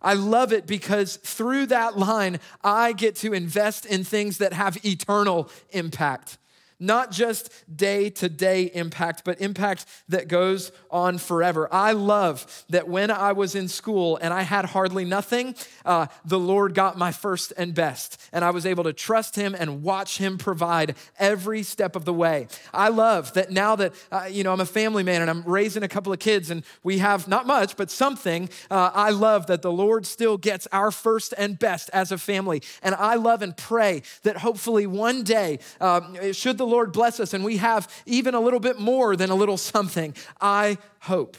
I 0.00 0.14
love 0.14 0.52
it 0.52 0.66
because 0.66 1.16
through 1.16 1.66
that 1.66 1.98
line, 1.98 2.38
I 2.62 2.92
get 2.92 3.16
to 3.16 3.32
invest 3.32 3.84
in 3.84 4.04
things 4.04 4.38
that 4.38 4.52
have 4.52 4.84
eternal 4.84 5.50
impact 5.70 6.38
not 6.80 7.10
just 7.10 7.50
day 7.74 8.10
to 8.10 8.28
day 8.28 8.70
impact, 8.74 9.22
but 9.24 9.40
impact 9.40 9.86
that 10.08 10.28
goes 10.28 10.72
on 10.90 11.18
forever. 11.18 11.68
I 11.72 11.92
love 11.92 12.64
that 12.68 12.88
when 12.88 13.10
I 13.10 13.32
was 13.32 13.54
in 13.54 13.68
school 13.68 14.18
and 14.20 14.32
I 14.32 14.42
had 14.42 14.66
hardly 14.66 15.04
nothing, 15.04 15.54
uh, 15.84 16.06
the 16.24 16.38
Lord 16.38 16.74
got 16.74 16.96
my 16.96 17.12
first 17.12 17.52
and 17.56 17.74
best, 17.74 18.20
and 18.32 18.44
I 18.44 18.50
was 18.50 18.66
able 18.66 18.84
to 18.84 18.92
trust 18.92 19.36
Him 19.36 19.54
and 19.58 19.82
watch 19.82 20.18
Him 20.18 20.38
provide 20.38 20.94
every 21.18 21.62
step 21.62 21.96
of 21.96 22.04
the 22.04 22.12
way. 22.12 22.48
I 22.72 22.88
love 22.88 23.32
that 23.34 23.50
now 23.50 23.76
that 23.76 23.94
uh, 24.12 24.28
you 24.30 24.44
know 24.44 24.52
I'm 24.52 24.60
a 24.60 24.66
family 24.66 25.02
man 25.02 25.20
and 25.22 25.30
I'm 25.30 25.42
raising 25.42 25.82
a 25.82 25.88
couple 25.88 26.12
of 26.12 26.18
kids, 26.18 26.50
and 26.50 26.62
we 26.82 26.98
have 26.98 27.26
not 27.26 27.46
much 27.46 27.76
but 27.76 27.90
something. 27.90 28.48
Uh, 28.70 28.90
I 28.94 29.10
love 29.10 29.46
that 29.48 29.62
the 29.62 29.72
Lord 29.72 30.06
still 30.06 30.36
gets 30.36 30.68
our 30.72 30.90
first 30.90 31.34
and 31.36 31.58
best 31.58 31.90
as 31.92 32.12
a 32.12 32.18
family, 32.18 32.62
and 32.82 32.94
I 32.94 33.14
love 33.16 33.42
and 33.42 33.56
pray 33.56 34.02
that 34.22 34.38
hopefully 34.38 34.86
one 34.86 35.22
day, 35.22 35.58
um, 35.80 36.32
should 36.32 36.58
the 36.58 36.67
Lord 36.68 36.92
bless 36.92 37.18
us 37.20 37.34
and 37.34 37.44
we 37.44 37.56
have 37.56 37.88
even 38.06 38.34
a 38.34 38.40
little 38.40 38.60
bit 38.60 38.78
more 38.78 39.16
than 39.16 39.30
a 39.30 39.34
little 39.34 39.56
something, 39.56 40.14
I 40.40 40.78
hope 41.00 41.36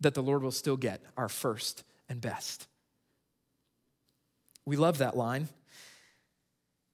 that 0.00 0.14
the 0.14 0.22
Lord 0.22 0.42
will 0.42 0.50
still 0.50 0.76
get 0.76 1.00
our 1.16 1.28
first 1.28 1.84
and 2.08 2.20
best. 2.20 2.66
We 4.66 4.76
love 4.76 4.98
that 4.98 5.16
line. 5.16 5.48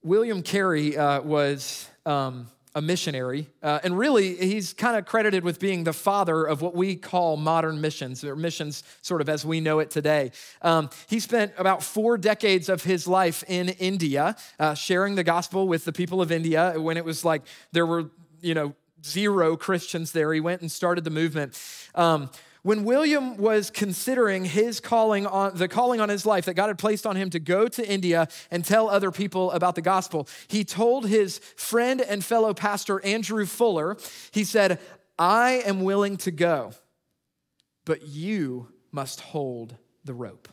William 0.03 0.43
Carey 0.43 0.97
uh, 0.97 1.21
was 1.23 1.89
um, 2.07 2.49
a 2.75 2.83
missionary. 2.83 3.49
Uh, 3.63 3.79
and 3.83 3.99
really, 3.99 4.37
he's 4.37 4.73
kind 4.73 4.97
of 4.97 5.07
credited 5.07 5.45
with 5.45 5.59
being 5.59 5.85
the 5.85 5.93
father 5.93 6.45
of 6.45 6.63
what 6.63 6.75
we 6.75 6.97
call 6.97 7.37
modern 7.37 7.81
missions, 7.81 8.25
or 8.25 8.37
missions 8.37 8.83
sort 9.03 9.21
of 9.21 9.29
as 9.29 9.45
we 9.45 9.61
know 9.61 9.79
it 9.79 9.91
today. 9.91 10.31
Um, 10.63 10.91
he 11.09 11.21
spent 11.21 11.53
about 11.59 11.83
four 11.83 12.19
decades 12.19 12.69
of 12.69 12.85
his 12.85 13.07
life 13.09 13.43
in 13.49 13.71
India, 13.71 14.37
uh, 14.59 14.75
sharing 14.75 15.15
the 15.15 15.25
gospel 15.25 15.67
with 15.69 15.85
the 15.85 15.93
people 15.93 16.21
of 16.21 16.31
India 16.31 16.75
when 16.77 16.97
it 16.97 17.05
was 17.05 17.25
like 17.25 17.43
there 17.73 17.87
were, 17.87 18.11
you 18.41 18.55
know, 18.55 18.75
zero 19.05 19.57
Christians 19.57 20.13
there. 20.13 20.33
He 20.33 20.41
went 20.41 20.61
and 20.61 20.71
started 20.71 21.05
the 21.05 21.11
movement. 21.11 21.61
Um, 21.95 22.31
when 22.63 22.85
William 22.85 23.37
was 23.37 23.71
considering 23.71 24.45
his 24.45 24.81
calling 24.81 25.27
on 25.27 25.57
the 25.57 25.69
calling 25.69 26.01
on 26.01 26.09
his 26.09 26.27
life 26.27 26.45
that 26.47 26.55
God 26.55 26.69
had 26.69 26.79
placed 26.79 27.07
on 27.07 27.17
him 27.17 27.31
to 27.31 27.39
go 27.39 27.69
to 27.69 27.89
India 27.89 28.29
and 28.51 28.65
tell 28.65 28.89
other 28.89 29.11
people 29.11 29.51
about 29.53 29.75
the 29.75 29.83
gospel, 29.83 30.29
he 30.49 30.65
told 30.65 31.07
his 31.07 31.39
friend 31.57 32.01
and 32.01 32.25
fellow 32.25 32.55
pastor 32.55 33.05
Andrew 33.05 33.47
Fuller, 33.47 33.97
he 34.31 34.45
said, 34.45 34.81
"I 35.19 35.63
am 35.65 35.83
willing 35.83 36.17
to 36.19 36.31
go, 36.31 36.73
but 37.85 38.07
you 38.07 38.69
must 38.91 39.21
hold 39.21 39.77
the 40.05 40.15
rope." 40.15 40.49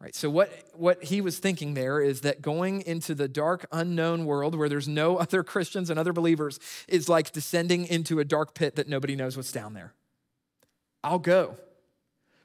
Right. 0.00 0.14
So 0.14 0.28
what 0.28 0.50
what 0.74 1.04
he 1.04 1.22
was 1.22 1.38
thinking 1.38 1.72
there 1.72 1.98
is 1.98 2.20
that 2.20 2.42
going 2.42 2.82
into 2.82 3.14
the 3.14 3.26
dark 3.26 3.64
unknown 3.72 4.26
world 4.26 4.54
where 4.54 4.68
there's 4.68 4.86
no 4.86 5.16
other 5.24 5.42
Christians 5.42 5.88
and 5.88 5.98
other 5.98 6.12
believers 6.12 6.60
is 6.86 7.08
like 7.08 7.32
descending 7.32 7.86
into 7.86 8.20
a 8.20 8.24
dark 8.24 8.52
pit 8.54 8.76
that 8.76 8.86
nobody 8.86 9.16
knows 9.16 9.34
what's 9.34 9.50
down 9.50 9.72
there. 9.72 9.94
I'll 11.04 11.18
go. 11.18 11.56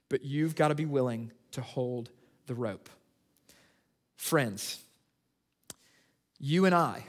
But 0.10 0.24
you've 0.24 0.56
got 0.56 0.67
to 0.67 0.76
be 0.76 0.86
willing 0.86 1.32
to 1.52 1.62
hold 1.62 2.10
the 2.45 2.54
rope. 2.54 2.89
Friends, 4.17 4.84
you 6.39 6.65
and 6.65 6.76
I, 6.76 7.06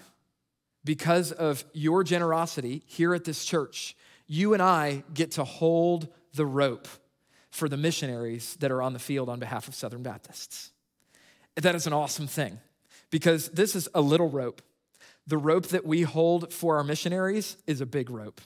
because 0.84 1.32
of 1.32 1.64
your 1.72 2.04
generosity 2.04 2.82
here 2.86 3.14
at 3.14 3.24
this 3.24 3.44
church, 3.44 3.96
you 4.26 4.54
and 4.54 4.62
I 4.62 5.02
get 5.12 5.32
to 5.32 5.44
hold 5.44 6.08
the 6.34 6.46
rope 6.46 6.86
for 7.50 7.68
the 7.68 7.76
missionaries 7.76 8.54
that 8.60 8.70
are 8.70 8.80
on 8.80 8.92
the 8.92 8.98
field 9.00 9.28
on 9.28 9.40
behalf 9.40 9.66
of 9.66 9.74
Southern 9.74 10.02
Baptists. 10.02 10.70
That 11.56 11.74
is 11.74 11.86
an 11.86 11.92
awesome 11.92 12.28
thing 12.28 12.60
because 13.10 13.48
this 13.48 13.74
is 13.74 13.88
a 13.92 14.00
little 14.00 14.30
rope. 14.30 14.62
The 15.26 15.36
rope 15.36 15.66
that 15.68 15.84
we 15.84 16.02
hold 16.02 16.52
for 16.52 16.76
our 16.76 16.84
missionaries 16.84 17.56
is 17.66 17.80
a 17.80 17.86
big 17.86 18.08
rope 18.08 18.40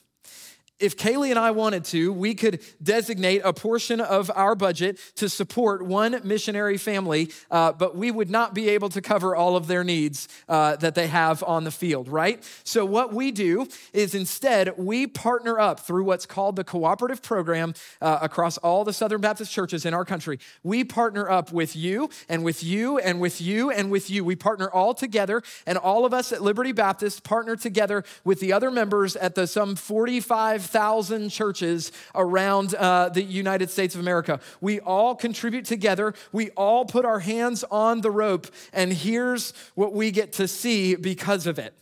if 0.81 0.97
Kaylee 0.97 1.31
and 1.31 1.39
I 1.39 1.53
wanted 1.53 1.85
to, 1.87 2.13
we 2.13 2.35
could 2.35 2.61
designate 2.83 3.43
a 3.45 3.53
portion 3.53 4.01
of 4.01 4.31
our 4.35 4.57
budget 4.57 4.99
to 5.17 5.29
support 5.29 5.87
one 5.87 6.21
missionary 6.25 6.79
family, 6.79 7.31
uh, 7.51 7.73
but 7.73 7.97
we 7.97 8.11
would 8.11 8.29
not 8.29 8.55
be 8.55 8.71
able 8.71 8.89
to 8.89 9.01
cover 9.01 9.37
all 9.37 9.57
of 9.57 9.69
their 9.69 9.85
needs 9.85 10.29
uh, 10.49 10.75
that 10.77 10.97
they 10.97 11.07
have 11.07 11.45
on 11.45 11.63
the 11.63 11.71
field, 11.71 12.09
right? 12.09 12.43
So, 12.65 12.85
what 12.85 13.15
we 13.15 13.31
do 13.31 13.69
is 13.93 14.15
instead 14.15 14.77
we 14.77 15.07
partner 15.07 15.61
up 15.61 15.81
through 15.81 16.05
what's 16.05 16.27
called 16.27 16.57
the 16.57 16.65
cooperative 16.65 17.23
program 17.23 17.75
uh, 18.01 18.19
across 18.21 18.59
all 18.59 18.85
the 18.85 18.93
Southern 18.93 19.21
Baptist 19.21 19.53
churches 19.53 19.87
in 19.87 19.95
our 19.95 20.05
country. 20.05 20.41
We 20.65 20.83
partner 20.83 21.31
up 21.31 21.53
with 21.53 21.77
you 21.77 22.11
and 22.29 22.45
with 22.45 22.65
you 22.65 22.99
and 22.99 23.21
with 23.21 23.41
you 23.41 23.71
and 23.71 23.93
with 23.93 24.11
you. 24.11 24.25
We 24.25 24.35
partner 24.35 24.69
all 24.69 24.93
together, 24.93 25.43
and 25.67 25.79
all 25.79 26.05
of 26.05 26.13
us 26.13 26.33
at 26.33 26.43
Liberty 26.43 26.73
Baptist 26.73 27.23
partner 27.23 27.55
together 27.55 28.03
with 28.25 28.41
the 28.41 28.53
other 28.53 28.73
members 28.73 29.15
at 29.15 29.37
the 29.37 29.47
some 29.47 29.77
45 29.77 30.64
5,000 30.65 31.29
churches 31.31 31.93
around 32.15 32.75
uh, 32.75 33.11
the 33.11 33.23
United 33.23 33.71
States 33.71 33.95
of 33.95 34.01
America. 34.01 34.41
We 34.61 34.81
all 34.81 35.15
contribute 35.15 35.65
together, 35.65 36.15
we 36.33 36.51
all 36.51 36.85
put 36.85 37.05
our 37.05 37.21
hands 37.21 37.65
on 37.71 38.01
the 38.01 38.11
rope, 38.11 38.47
and 38.73 38.93
here's 38.93 39.53
what 39.75 39.93
we 39.93 40.11
get 40.11 40.33
to 40.35 40.49
see 40.49 40.95
because 40.95 41.47
of 41.47 41.59
it 41.59 41.75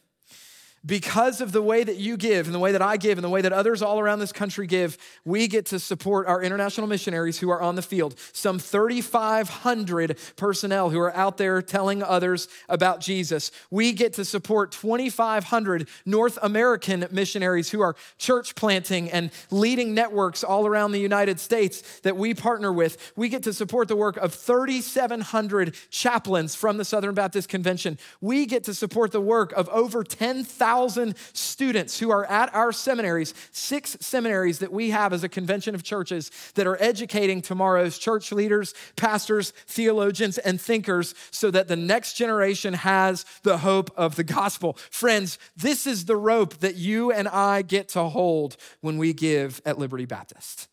because 0.84 1.40
of 1.40 1.52
the 1.52 1.62
way 1.62 1.84
that 1.84 1.96
you 1.96 2.16
give 2.16 2.46
and 2.46 2.54
the 2.54 2.58
way 2.58 2.72
that 2.72 2.82
I 2.82 2.96
give 2.96 3.16
and 3.16 3.24
the 3.24 3.28
way 3.28 3.42
that 3.42 3.52
others 3.52 3.82
all 3.82 4.00
around 4.00 4.18
this 4.18 4.32
country 4.32 4.66
give, 4.66 4.98
we 5.24 5.46
get 5.46 5.66
to 5.66 5.78
support 5.78 6.26
our 6.26 6.42
international 6.42 6.88
missionaries 6.88 7.38
who 7.38 7.50
are 7.50 7.62
on 7.62 7.76
the 7.76 7.82
field. 7.82 8.18
Some 8.32 8.58
3,500 8.58 10.18
personnel 10.36 10.90
who 10.90 10.98
are 10.98 11.14
out 11.14 11.36
there 11.36 11.62
telling 11.62 12.02
others 12.02 12.48
about 12.68 13.00
Jesus. 13.00 13.52
We 13.70 13.92
get 13.92 14.14
to 14.14 14.24
support 14.24 14.72
2,500 14.72 15.88
North 16.04 16.38
American 16.42 17.06
missionaries 17.12 17.70
who 17.70 17.80
are 17.80 17.94
church 18.18 18.56
planting 18.56 19.08
and 19.10 19.30
leading 19.50 19.94
networks 19.94 20.42
all 20.42 20.66
around 20.66 20.92
the 20.92 20.98
United 20.98 21.38
States 21.38 22.00
that 22.00 22.16
we 22.16 22.34
partner 22.34 22.72
with. 22.72 23.12
We 23.14 23.28
get 23.28 23.44
to 23.44 23.52
support 23.52 23.86
the 23.86 23.96
work 23.96 24.16
of 24.16 24.34
3,700 24.34 25.76
chaplains 25.90 26.56
from 26.56 26.76
the 26.76 26.84
Southern 26.84 27.14
Baptist 27.14 27.48
Convention. 27.48 27.98
We 28.20 28.46
get 28.46 28.64
to 28.64 28.74
support 28.74 29.12
the 29.12 29.20
work 29.20 29.52
of 29.52 29.68
over 29.68 30.02
10,000 30.02 30.71
1,000 30.72 31.14
students 31.34 31.98
who 31.98 32.10
are 32.10 32.24
at 32.24 32.54
our 32.54 32.72
seminaries, 32.72 33.34
six 33.52 33.96
seminaries 34.00 34.60
that 34.60 34.72
we 34.72 34.90
have 34.90 35.12
as 35.12 35.22
a 35.22 35.28
convention 35.28 35.74
of 35.74 35.82
churches 35.82 36.30
that 36.54 36.66
are 36.66 36.80
educating 36.80 37.42
tomorrow's 37.42 37.98
church 37.98 38.32
leaders, 38.32 38.72
pastors, 38.96 39.50
theologians, 39.66 40.38
and 40.38 40.60
thinkers 40.60 41.14
so 41.30 41.50
that 41.50 41.68
the 41.68 41.76
next 41.76 42.14
generation 42.14 42.72
has 42.72 43.26
the 43.42 43.58
hope 43.58 43.90
of 43.96 44.16
the 44.16 44.24
gospel. 44.24 44.78
Friends, 44.90 45.38
this 45.56 45.86
is 45.86 46.06
the 46.06 46.16
rope 46.16 46.54
that 46.60 46.76
you 46.76 47.12
and 47.12 47.28
I 47.28 47.62
get 47.62 47.90
to 47.90 48.04
hold 48.04 48.56
when 48.80 48.96
we 48.96 49.12
give 49.12 49.60
at 49.66 49.78
Liberty 49.78 50.06
Baptist. 50.06 50.68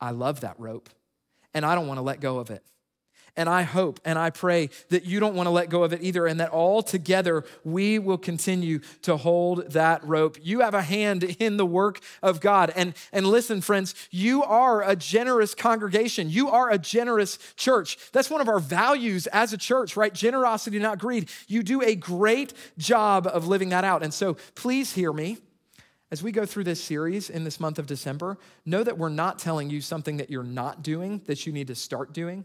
I 0.00 0.10
love 0.10 0.40
that 0.40 0.58
rope, 0.58 0.88
and 1.54 1.64
I 1.66 1.74
don't 1.74 1.86
want 1.86 1.98
to 1.98 2.02
let 2.02 2.20
go 2.20 2.38
of 2.38 2.50
it. 2.50 2.64
And 3.34 3.48
I 3.48 3.62
hope 3.62 3.98
and 4.04 4.18
I 4.18 4.28
pray 4.28 4.68
that 4.90 5.06
you 5.06 5.18
don't 5.18 5.34
want 5.34 5.46
to 5.46 5.50
let 5.50 5.70
go 5.70 5.84
of 5.84 5.94
it 5.94 6.02
either, 6.02 6.26
and 6.26 6.38
that 6.38 6.50
all 6.50 6.82
together 6.82 7.44
we 7.64 7.98
will 7.98 8.18
continue 8.18 8.80
to 9.02 9.16
hold 9.16 9.70
that 9.70 10.04
rope. 10.06 10.38
You 10.42 10.60
have 10.60 10.74
a 10.74 10.82
hand 10.82 11.24
in 11.24 11.56
the 11.56 11.64
work 11.64 12.00
of 12.22 12.40
God. 12.40 12.72
And, 12.76 12.94
and 13.10 13.26
listen, 13.26 13.62
friends, 13.62 13.94
you 14.10 14.42
are 14.42 14.82
a 14.82 14.94
generous 14.94 15.54
congregation. 15.54 16.28
You 16.28 16.50
are 16.50 16.70
a 16.70 16.76
generous 16.76 17.38
church. 17.56 17.96
That's 18.12 18.28
one 18.28 18.42
of 18.42 18.48
our 18.48 18.60
values 18.60 19.26
as 19.28 19.54
a 19.54 19.58
church, 19.58 19.96
right? 19.96 20.12
Generosity, 20.12 20.78
not 20.78 20.98
greed. 20.98 21.30
You 21.48 21.62
do 21.62 21.80
a 21.80 21.94
great 21.94 22.52
job 22.76 23.26
of 23.26 23.48
living 23.48 23.70
that 23.70 23.84
out. 23.84 24.02
And 24.02 24.12
so 24.12 24.36
please 24.54 24.92
hear 24.92 25.12
me 25.12 25.38
as 26.10 26.22
we 26.22 26.30
go 26.30 26.44
through 26.44 26.64
this 26.64 26.84
series 26.84 27.30
in 27.30 27.44
this 27.44 27.58
month 27.58 27.78
of 27.78 27.86
December, 27.86 28.36
know 28.66 28.84
that 28.84 28.98
we're 28.98 29.08
not 29.08 29.38
telling 29.38 29.70
you 29.70 29.80
something 29.80 30.18
that 30.18 30.28
you're 30.28 30.44
not 30.44 30.82
doing 30.82 31.22
that 31.24 31.46
you 31.46 31.52
need 31.54 31.68
to 31.68 31.74
start 31.74 32.12
doing. 32.12 32.44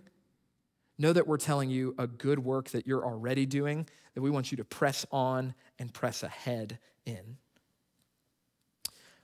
Know 0.99 1.13
that 1.13 1.27
we're 1.27 1.37
telling 1.37 1.69
you 1.69 1.93
a 1.97 2.07
good 2.07 2.39
work 2.39 2.69
that 2.69 2.87
you're 2.87 3.05
already 3.05 3.45
doing, 3.45 3.87
that 4.15 4.21
we 4.21 4.29
want 4.29 4.51
you 4.51 4.57
to 4.57 4.65
press 4.65 5.05
on 5.11 5.53
and 5.77 5.93
press 5.93 6.23
ahead 6.23 6.79
in. 7.05 7.37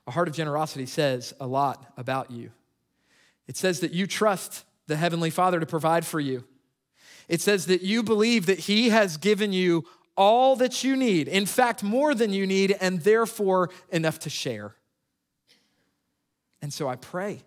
A 0.06 0.12
heart 0.12 0.28
of 0.28 0.36
generosity 0.36 0.86
says 0.86 1.34
a 1.40 1.48
lot 1.48 1.92
about 1.98 2.30
you. 2.30 2.52
It 3.48 3.58
says 3.58 3.80
that 3.80 3.94
you 3.94 4.06
trust 4.08 4.66
the 4.88 4.96
Heavenly 4.96 5.30
Father 5.30 5.60
to 5.60 5.66
provide 5.66 6.06
for 6.06 6.20
you. 6.20 6.44
It 7.28 7.42
says 7.42 7.66
that 7.68 7.82
you 7.82 8.04
believe 8.04 8.46
that 8.46 8.60
He 8.60 8.90
has 8.90 9.18
given 9.18 9.54
you 9.54 9.86
all 10.16 10.56
that 10.58 10.84
you 10.84 10.96
need, 10.96 11.28
in 11.28 11.46
fact, 11.46 11.84
more 11.84 12.14
than 12.14 12.32
you 12.32 12.46
need, 12.46 12.76
and 12.80 13.02
therefore 13.02 13.70
enough 13.90 14.20
to 14.20 14.30
share. 14.30 14.76
And 16.62 16.72
so 16.72 16.88
I 16.88 16.96
pray, 16.96 17.42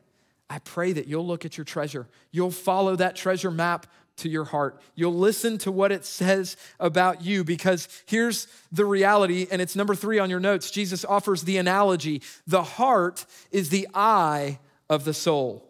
I 0.50 0.58
pray 0.58 0.92
that 0.92 1.06
you'll 1.06 1.26
look 1.26 1.44
at 1.44 1.56
your 1.56 1.64
treasure, 1.64 2.08
you'll 2.32 2.50
follow 2.50 2.96
that 2.96 3.16
treasure 3.16 3.50
map 3.50 3.86
to 4.16 4.28
your 4.28 4.44
heart. 4.44 4.80
You'll 4.94 5.14
listen 5.14 5.58
to 5.58 5.72
what 5.72 5.92
it 5.92 6.04
says 6.04 6.56
about 6.80 7.22
you 7.22 7.44
because 7.44 7.88
here's 8.06 8.48
the 8.72 8.84
reality, 8.84 9.46
and 9.50 9.60
it's 9.60 9.76
number 9.76 9.94
three 9.94 10.18
on 10.18 10.30
your 10.30 10.40
notes. 10.40 10.70
Jesus 10.70 11.04
offers 11.04 11.42
the 11.42 11.58
analogy 11.58 12.22
the 12.46 12.62
heart 12.62 13.26
is 13.50 13.68
the 13.68 13.88
eye 13.94 14.58
of 14.88 15.04
the 15.04 15.14
soul. 15.14 15.65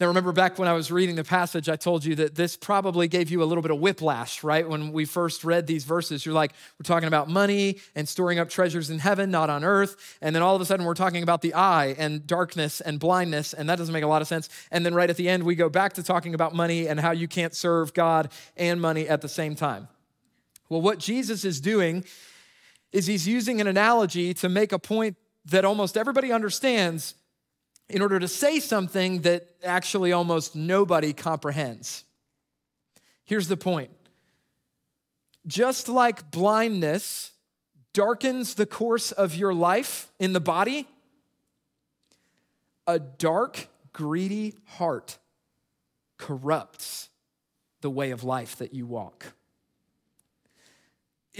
Now, 0.00 0.06
remember 0.06 0.32
back 0.32 0.58
when 0.58 0.66
I 0.66 0.72
was 0.72 0.90
reading 0.90 1.14
the 1.14 1.24
passage, 1.24 1.68
I 1.68 1.76
told 1.76 2.06
you 2.06 2.14
that 2.14 2.34
this 2.34 2.56
probably 2.56 3.06
gave 3.06 3.30
you 3.30 3.42
a 3.42 3.44
little 3.44 3.60
bit 3.60 3.70
of 3.70 3.80
whiplash, 3.80 4.42
right? 4.42 4.66
When 4.66 4.92
we 4.92 5.04
first 5.04 5.44
read 5.44 5.66
these 5.66 5.84
verses, 5.84 6.24
you're 6.24 6.34
like, 6.34 6.52
we're 6.78 6.84
talking 6.84 7.06
about 7.06 7.28
money 7.28 7.80
and 7.94 8.08
storing 8.08 8.38
up 8.38 8.48
treasures 8.48 8.88
in 8.88 8.98
heaven, 8.98 9.30
not 9.30 9.50
on 9.50 9.62
earth. 9.62 10.16
And 10.22 10.34
then 10.34 10.42
all 10.42 10.56
of 10.56 10.62
a 10.62 10.64
sudden, 10.64 10.86
we're 10.86 10.94
talking 10.94 11.22
about 11.22 11.42
the 11.42 11.52
eye 11.52 11.94
and 11.98 12.26
darkness 12.26 12.80
and 12.80 12.98
blindness, 12.98 13.52
and 13.52 13.68
that 13.68 13.76
doesn't 13.76 13.92
make 13.92 14.02
a 14.02 14.06
lot 14.06 14.22
of 14.22 14.28
sense. 14.28 14.48
And 14.70 14.86
then 14.86 14.94
right 14.94 15.10
at 15.10 15.18
the 15.18 15.28
end, 15.28 15.42
we 15.42 15.54
go 15.54 15.68
back 15.68 15.92
to 15.92 16.02
talking 16.02 16.32
about 16.32 16.54
money 16.54 16.88
and 16.88 16.98
how 16.98 17.10
you 17.10 17.28
can't 17.28 17.54
serve 17.54 17.92
God 17.92 18.32
and 18.56 18.80
money 18.80 19.06
at 19.06 19.20
the 19.20 19.28
same 19.28 19.54
time. 19.54 19.86
Well, 20.70 20.80
what 20.80 20.98
Jesus 20.98 21.44
is 21.44 21.60
doing 21.60 22.06
is 22.90 23.06
he's 23.06 23.28
using 23.28 23.60
an 23.60 23.66
analogy 23.66 24.32
to 24.32 24.48
make 24.48 24.72
a 24.72 24.78
point 24.78 25.18
that 25.44 25.66
almost 25.66 25.98
everybody 25.98 26.32
understands 26.32 27.16
in 27.90 28.02
order 28.02 28.18
to 28.18 28.28
say 28.28 28.60
something 28.60 29.22
that 29.22 29.48
actually 29.64 30.12
almost 30.12 30.54
nobody 30.54 31.12
comprehends. 31.12 32.04
Here's 33.24 33.48
the 33.48 33.56
point 33.56 33.90
just 35.46 35.88
like 35.88 36.30
blindness 36.30 37.32
darkens 37.92 38.54
the 38.54 38.66
course 38.66 39.12
of 39.12 39.34
your 39.34 39.52
life 39.52 40.12
in 40.18 40.32
the 40.32 40.40
body, 40.40 40.86
a 42.86 42.98
dark, 42.98 43.68
greedy 43.92 44.54
heart 44.64 45.18
corrupts 46.18 47.08
the 47.80 47.90
way 47.90 48.10
of 48.10 48.22
life 48.22 48.56
that 48.56 48.74
you 48.74 48.86
walk. 48.86 49.32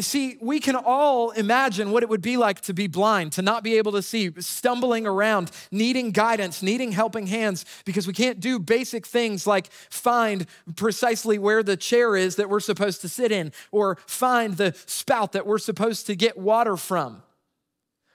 You 0.00 0.04
see, 0.04 0.38
we 0.40 0.60
can 0.60 0.76
all 0.76 1.30
imagine 1.32 1.90
what 1.90 2.02
it 2.02 2.08
would 2.08 2.22
be 2.22 2.38
like 2.38 2.62
to 2.62 2.72
be 2.72 2.86
blind, 2.86 3.32
to 3.32 3.42
not 3.42 3.62
be 3.62 3.76
able 3.76 3.92
to 3.92 4.00
see, 4.00 4.32
stumbling 4.40 5.06
around, 5.06 5.50
needing 5.70 6.10
guidance, 6.10 6.62
needing 6.62 6.92
helping 6.92 7.26
hands, 7.26 7.66
because 7.84 8.06
we 8.06 8.14
can't 8.14 8.40
do 8.40 8.58
basic 8.58 9.06
things 9.06 9.46
like 9.46 9.70
find 9.70 10.46
precisely 10.74 11.38
where 11.38 11.62
the 11.62 11.76
chair 11.76 12.16
is 12.16 12.36
that 12.36 12.48
we're 12.48 12.60
supposed 12.60 13.02
to 13.02 13.10
sit 13.10 13.30
in, 13.30 13.52
or 13.72 13.98
find 14.06 14.56
the 14.56 14.74
spout 14.86 15.32
that 15.32 15.46
we're 15.46 15.58
supposed 15.58 16.06
to 16.06 16.16
get 16.16 16.38
water 16.38 16.78
from. 16.78 17.22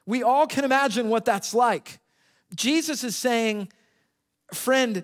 We 0.07 0.23
all 0.23 0.47
can 0.47 0.65
imagine 0.65 1.09
what 1.09 1.23
that's 1.23 1.53
like. 1.53 1.99
Jesus 2.55 3.03
is 3.03 3.15
saying, 3.15 3.71
friend, 4.51 5.03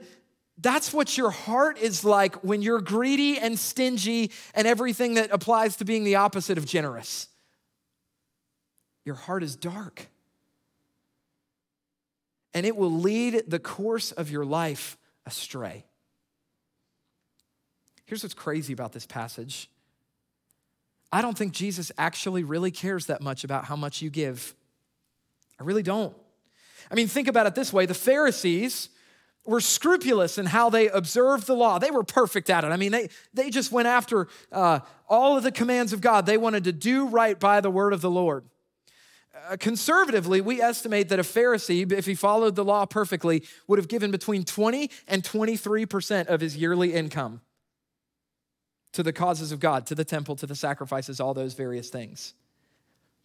that's 0.61 0.93
what 0.93 1.17
your 1.17 1.31
heart 1.31 1.79
is 1.79 2.05
like 2.05 2.43
when 2.43 2.61
you're 2.61 2.81
greedy 2.81 3.39
and 3.39 3.57
stingy 3.57 4.31
and 4.53 4.67
everything 4.67 5.15
that 5.15 5.31
applies 5.31 5.77
to 5.77 5.85
being 5.85 6.03
the 6.03 6.15
opposite 6.15 6.57
of 6.57 6.65
generous. 6.65 7.27
Your 9.03 9.15
heart 9.15 9.41
is 9.41 9.55
dark. 9.55 10.07
And 12.53 12.65
it 12.65 12.75
will 12.75 12.91
lead 12.91 13.43
the 13.47 13.59
course 13.59 14.11
of 14.11 14.29
your 14.29 14.45
life 14.45 14.97
astray. 15.25 15.85
Here's 18.05 18.23
what's 18.23 18.35
crazy 18.35 18.73
about 18.73 18.91
this 18.91 19.05
passage 19.05 19.67
I 21.13 21.21
don't 21.21 21.37
think 21.37 21.53
Jesus 21.53 21.91
actually 21.97 22.43
really 22.43 22.71
cares 22.71 23.07
that 23.07 23.21
much 23.21 23.43
about 23.43 23.65
how 23.65 23.75
much 23.75 24.01
you 24.01 24.09
give. 24.09 24.53
I 25.59 25.63
really 25.63 25.83
don't. 25.83 26.15
I 26.89 26.95
mean, 26.95 27.07
think 27.07 27.27
about 27.27 27.47
it 27.47 27.55
this 27.55 27.73
way 27.73 27.85
the 27.85 27.93
Pharisees 27.93 28.89
were 29.45 29.61
scrupulous 29.61 30.37
in 30.37 30.45
how 30.45 30.69
they 30.69 30.87
observed 30.89 31.47
the 31.47 31.55
law. 31.55 31.79
They 31.79 31.91
were 31.91 32.03
perfect 32.03 32.49
at 32.49 32.63
it. 32.63 32.67
I 32.67 32.77
mean, 32.77 32.91
they, 32.91 33.09
they 33.33 33.49
just 33.49 33.71
went 33.71 33.87
after 33.87 34.27
uh, 34.51 34.79
all 35.09 35.37
of 35.37 35.43
the 35.43 35.51
commands 35.51 35.93
of 35.93 36.01
God. 36.01 36.25
They 36.25 36.37
wanted 36.37 36.63
to 36.65 36.71
do 36.71 37.07
right 37.07 37.39
by 37.39 37.61
the 37.61 37.71
word 37.71 37.93
of 37.93 38.01
the 38.01 38.09
Lord. 38.09 38.45
Uh, 39.49 39.57
conservatively, 39.57 40.41
we 40.41 40.61
estimate 40.61 41.09
that 41.09 41.19
a 41.19 41.23
Pharisee, 41.23 41.91
if 41.91 42.05
he 42.05 42.13
followed 42.13 42.55
the 42.55 42.65
law 42.65 42.85
perfectly, 42.85 43.43
would 43.67 43.79
have 43.79 43.87
given 43.87 44.11
between 44.11 44.43
20 44.43 44.91
and 45.07 45.23
23% 45.23 46.27
of 46.27 46.41
his 46.41 46.55
yearly 46.55 46.93
income 46.93 47.41
to 48.93 49.01
the 49.01 49.13
causes 49.13 49.51
of 49.51 49.59
God, 49.59 49.87
to 49.87 49.95
the 49.95 50.05
temple, 50.05 50.35
to 50.35 50.45
the 50.45 50.55
sacrifices, 50.55 51.19
all 51.19 51.33
those 51.33 51.53
various 51.53 51.89
things. 51.89 52.33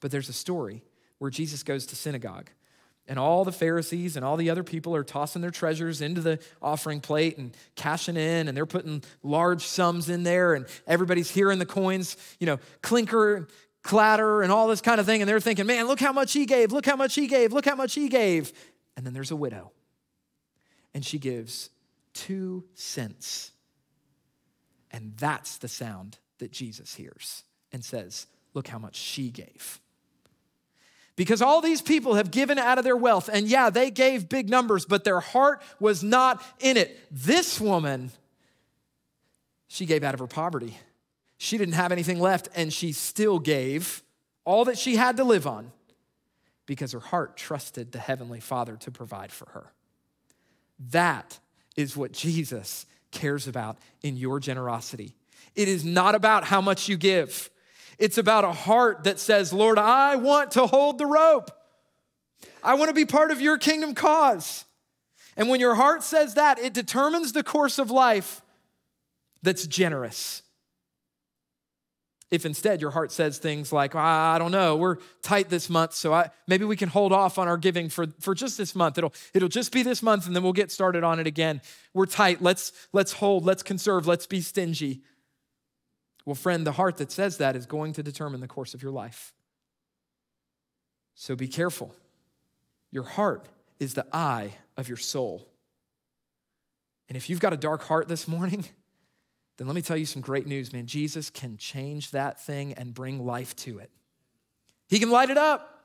But 0.00 0.11
there's 0.11 0.29
a 0.29 0.35
story 0.35 0.83
where 1.18 1.31
Jesus 1.31 1.62
goes 1.62 1.87
to 1.87 1.96
synagogue 1.96 2.50
and 3.09 3.19
all 3.19 3.45
the 3.45 3.53
Pharisees 3.53 4.16
and 4.16 4.25
all 4.25 4.37
the 4.37 4.51
other 4.51 4.64
people 4.64 4.95
are 4.97 5.05
tossing 5.05 5.42
their 5.42 5.51
treasures 5.51 6.01
into 6.01 6.21
the 6.21 6.38
offering 6.61 7.01
plate 7.01 7.38
and 7.38 7.57
cashing 7.77 8.16
in, 8.16 8.49
and 8.49 8.57
they're 8.57 8.66
putting 8.66 9.03
large 9.23 9.62
sums 9.62 10.09
in 10.09 10.23
there, 10.25 10.55
and 10.55 10.66
everybody's 10.87 11.31
hearing 11.31 11.59
the 11.59 11.66
coins, 11.66 12.16
you 12.40 12.47
know, 12.47 12.59
clinker, 12.83 13.49
clatter, 13.83 14.42
and 14.42 14.51
all 14.51 14.66
this 14.66 14.81
kind 14.81 14.99
of 14.99 15.07
thing. 15.07 15.23
And 15.23 15.29
they're 15.29 15.40
thinking, 15.40 15.66
man, 15.66 15.87
look 15.87 16.01
how 16.01 16.12
much 16.12 16.33
he 16.33 16.47
gave, 16.47 16.73
look 16.73 16.87
how 16.87 16.97
much 16.97 17.14
he 17.14 17.27
gave, 17.27 17.53
look 17.53 17.64
how 17.64 17.77
much 17.77 17.95
he 17.95 18.09
gave. 18.09 18.53
And 18.97 19.07
then 19.07 19.12
there's 19.12 19.31
a 19.31 19.37
widow, 19.37 19.73
and 20.95 21.05
she 21.05 21.19
gives 21.19 21.71
two 22.12 22.64
cents. 22.75 23.53
And 24.90 25.16
that's 25.16 25.59
the 25.59 25.69
sound 25.69 26.19
that 26.38 26.51
Jesus 26.51 26.95
hears 26.95 27.45
and 27.73 27.85
says, 27.85 28.27
look 28.55 28.69
how 28.69 28.79
much 28.79 28.97
she 28.97 29.31
gave. 29.31 29.81
Because 31.16 31.40
all 31.40 31.62
these 31.62 31.81
people 31.81 32.14
have 32.14 32.31
given 32.31 32.59
out 32.59 32.76
of 32.76 32.85
their 32.85 32.96
wealth, 32.96 33.31
and 33.33 33.48
yeah, 33.48 33.70
they 33.70 33.90
gave 33.90 34.29
big 34.29 34.50
numbers, 34.50 34.85
but 34.85 35.02
their 35.02 35.20
heart 35.20 35.62
was 35.81 36.05
not 36.05 36.42
in 36.61 36.76
it. 36.76 36.98
This 37.11 37.59
woman, 37.59 38.12
she 39.66 39.87
gave 39.87 40.05
out 40.05 40.12
of 40.12 40.20
her 40.20 40.26
poverty. 40.26 40.76
She 41.38 41.57
didn't 41.57 41.74
have 41.74 41.90
anything 41.90 42.20
left, 42.20 42.48
and 42.55 42.70
she 42.72 42.92
still 42.92 43.38
gave 43.38 44.02
all 44.44 44.66
that 44.66 44.79
she 44.79 44.96
had 44.96 45.16
to 45.16 45.24
live 45.24 45.46
on 45.46 45.72
because 46.66 46.92
her 46.92 47.00
heart 47.00 47.37
trusted 47.37 47.92
the 47.92 47.98
Heavenly 47.98 48.40
Father 48.40 48.76
to 48.76 48.90
provide 48.90 49.33
for 49.33 49.48
her. 49.50 49.72
That 50.90 51.38
is 51.76 51.96
what 51.96 52.12
Jesus 52.12 52.85
cares 53.11 53.48
about 53.48 53.79
in 54.02 54.16
your 54.16 54.40
generosity. 54.40 55.14
It 55.55 55.68
is 55.68 55.85
not 55.85 56.14
about 56.14 56.44
how 56.44 56.61
much 56.61 56.88
you 56.88 56.96
give. 56.96 57.48
It's 57.98 58.18
about 58.18 58.44
a 58.44 58.52
heart 58.52 59.04
that 59.04 59.18
says, 59.18 59.52
Lord, 59.52 59.78
I 59.78 60.16
want 60.16 60.52
to 60.52 60.66
hold 60.66 60.98
the 60.98 61.06
rope. 61.06 61.50
I 62.62 62.74
want 62.74 62.88
to 62.88 62.94
be 62.94 63.06
part 63.06 63.30
of 63.30 63.40
your 63.40 63.59
kingdom 63.59 63.94
cause. 63.94 64.64
And 65.37 65.48
when 65.48 65.61
your 65.61 65.74
heart 65.74 66.02
says 66.02 66.35
that, 66.35 66.59
it 66.59 66.74
determines 66.74 67.32
the 67.32 67.42
course 67.42 67.78
of 67.78 67.90
life 67.90 68.42
that's 69.42 69.66
generous. 69.66 70.42
If 72.30 72.44
instead 72.44 72.80
your 72.80 72.90
heart 72.90 73.12
says 73.12 73.38
things 73.38 73.72
like, 73.72 73.94
I 73.94 74.38
don't 74.38 74.50
know, 74.50 74.76
we're 74.76 74.96
tight 75.22 75.48
this 75.48 75.70
month, 75.70 75.94
so 75.94 76.12
I, 76.12 76.30
maybe 76.48 76.64
we 76.64 76.74
can 76.74 76.88
hold 76.88 77.12
off 77.12 77.38
on 77.38 77.46
our 77.46 77.56
giving 77.56 77.88
for, 77.88 78.09
for 78.18 78.35
just 78.35 78.59
this 78.59 78.74
month. 78.74 78.98
It'll, 78.98 79.14
it'll 79.32 79.48
just 79.48 79.72
be 79.72 79.85
this 79.85 80.02
month 80.02 80.26
and 80.26 80.35
then 80.35 80.42
we'll 80.42 80.52
get 80.52 80.72
started 80.72 81.04
on 81.04 81.20
it 81.20 81.28
again. 81.28 81.61
We're 81.94 82.06
tight. 82.06 82.42
Let's, 82.42 82.72
let's 82.92 83.12
hold, 83.12 83.44
let's 83.44 83.62
conserve, 83.62 84.09
let's 84.09 84.26
be 84.26 84.40
stingy. 84.40 85.02
Well, 86.27 86.35
friend, 86.35 86.67
the 86.67 86.73
heart 86.73 86.97
that 86.99 87.12
says 87.12 87.39
that 87.39 87.57
is 87.57 87.65
going 87.65 87.93
to 87.95 88.03
determine 88.03 88.41
the 88.41 88.49
course 88.49 88.75
of 88.75 88.83
your 88.83 88.91
life. 88.91 89.33
So 91.15 91.37
be 91.37 91.49
careful. 91.49 91.95
Your 92.91 93.05
heart 93.05 93.49
is 93.79 93.95
the 93.95 94.07
eye 94.12 94.55
of 94.77 94.89
your 94.89 94.97
soul. 94.97 95.49
And 97.09 97.17
if 97.17 97.31
you've 97.31 97.41
got 97.41 97.53
a 97.53 97.57
dark 97.57 97.83
heart 97.85 98.09
this 98.09 98.27
morning, 98.27 98.65
then 99.57 99.69
let 99.69 99.77
me 99.77 99.83
tell 99.83 99.97
you 99.97 100.05
some 100.05 100.21
great 100.21 100.47
news, 100.47 100.73
man. 100.73 100.87
Jesus 100.87 101.31
can 101.31 101.57
change 101.57 102.11
that 102.11 102.45
thing 102.45 102.75
and 102.75 102.93
bring 102.93 103.25
life 103.25 103.55
to 103.57 103.79
it. 103.79 103.91
He 104.89 104.99
can 104.99 105.11
light 105.11 105.31
it 105.31 105.39
up. 105.39 105.85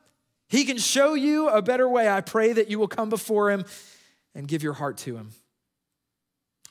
He 0.50 0.66
can 0.66 0.80
show 0.80 1.14
you 1.14 1.50
a 1.50 1.62
better 1.62 1.88
way. 1.88 2.10
I 2.10 2.22
pray 2.22 2.52
that 2.52 2.70
you 2.70 2.80
will 2.80 2.88
come 2.88 3.10
before 3.10 3.52
him 3.52 3.64
and 4.34 4.48
give 4.48 4.64
your 4.64 4.74
heart 4.74 4.98
to 4.98 5.16
him. 5.16 5.32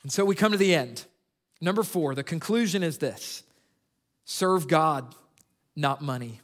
And 0.03 0.11
so 0.11 0.25
we 0.25 0.35
come 0.35 0.51
to 0.51 0.57
the 0.57 0.75
end. 0.75 1.05
Number 1.61 1.83
four, 1.83 2.13
the 2.13 2.23
conclusion 2.23 2.83
is 2.83 2.97
this 2.97 3.43
Serve 4.25 4.67
God, 4.67 5.13
not 5.75 6.01
money. 6.01 6.41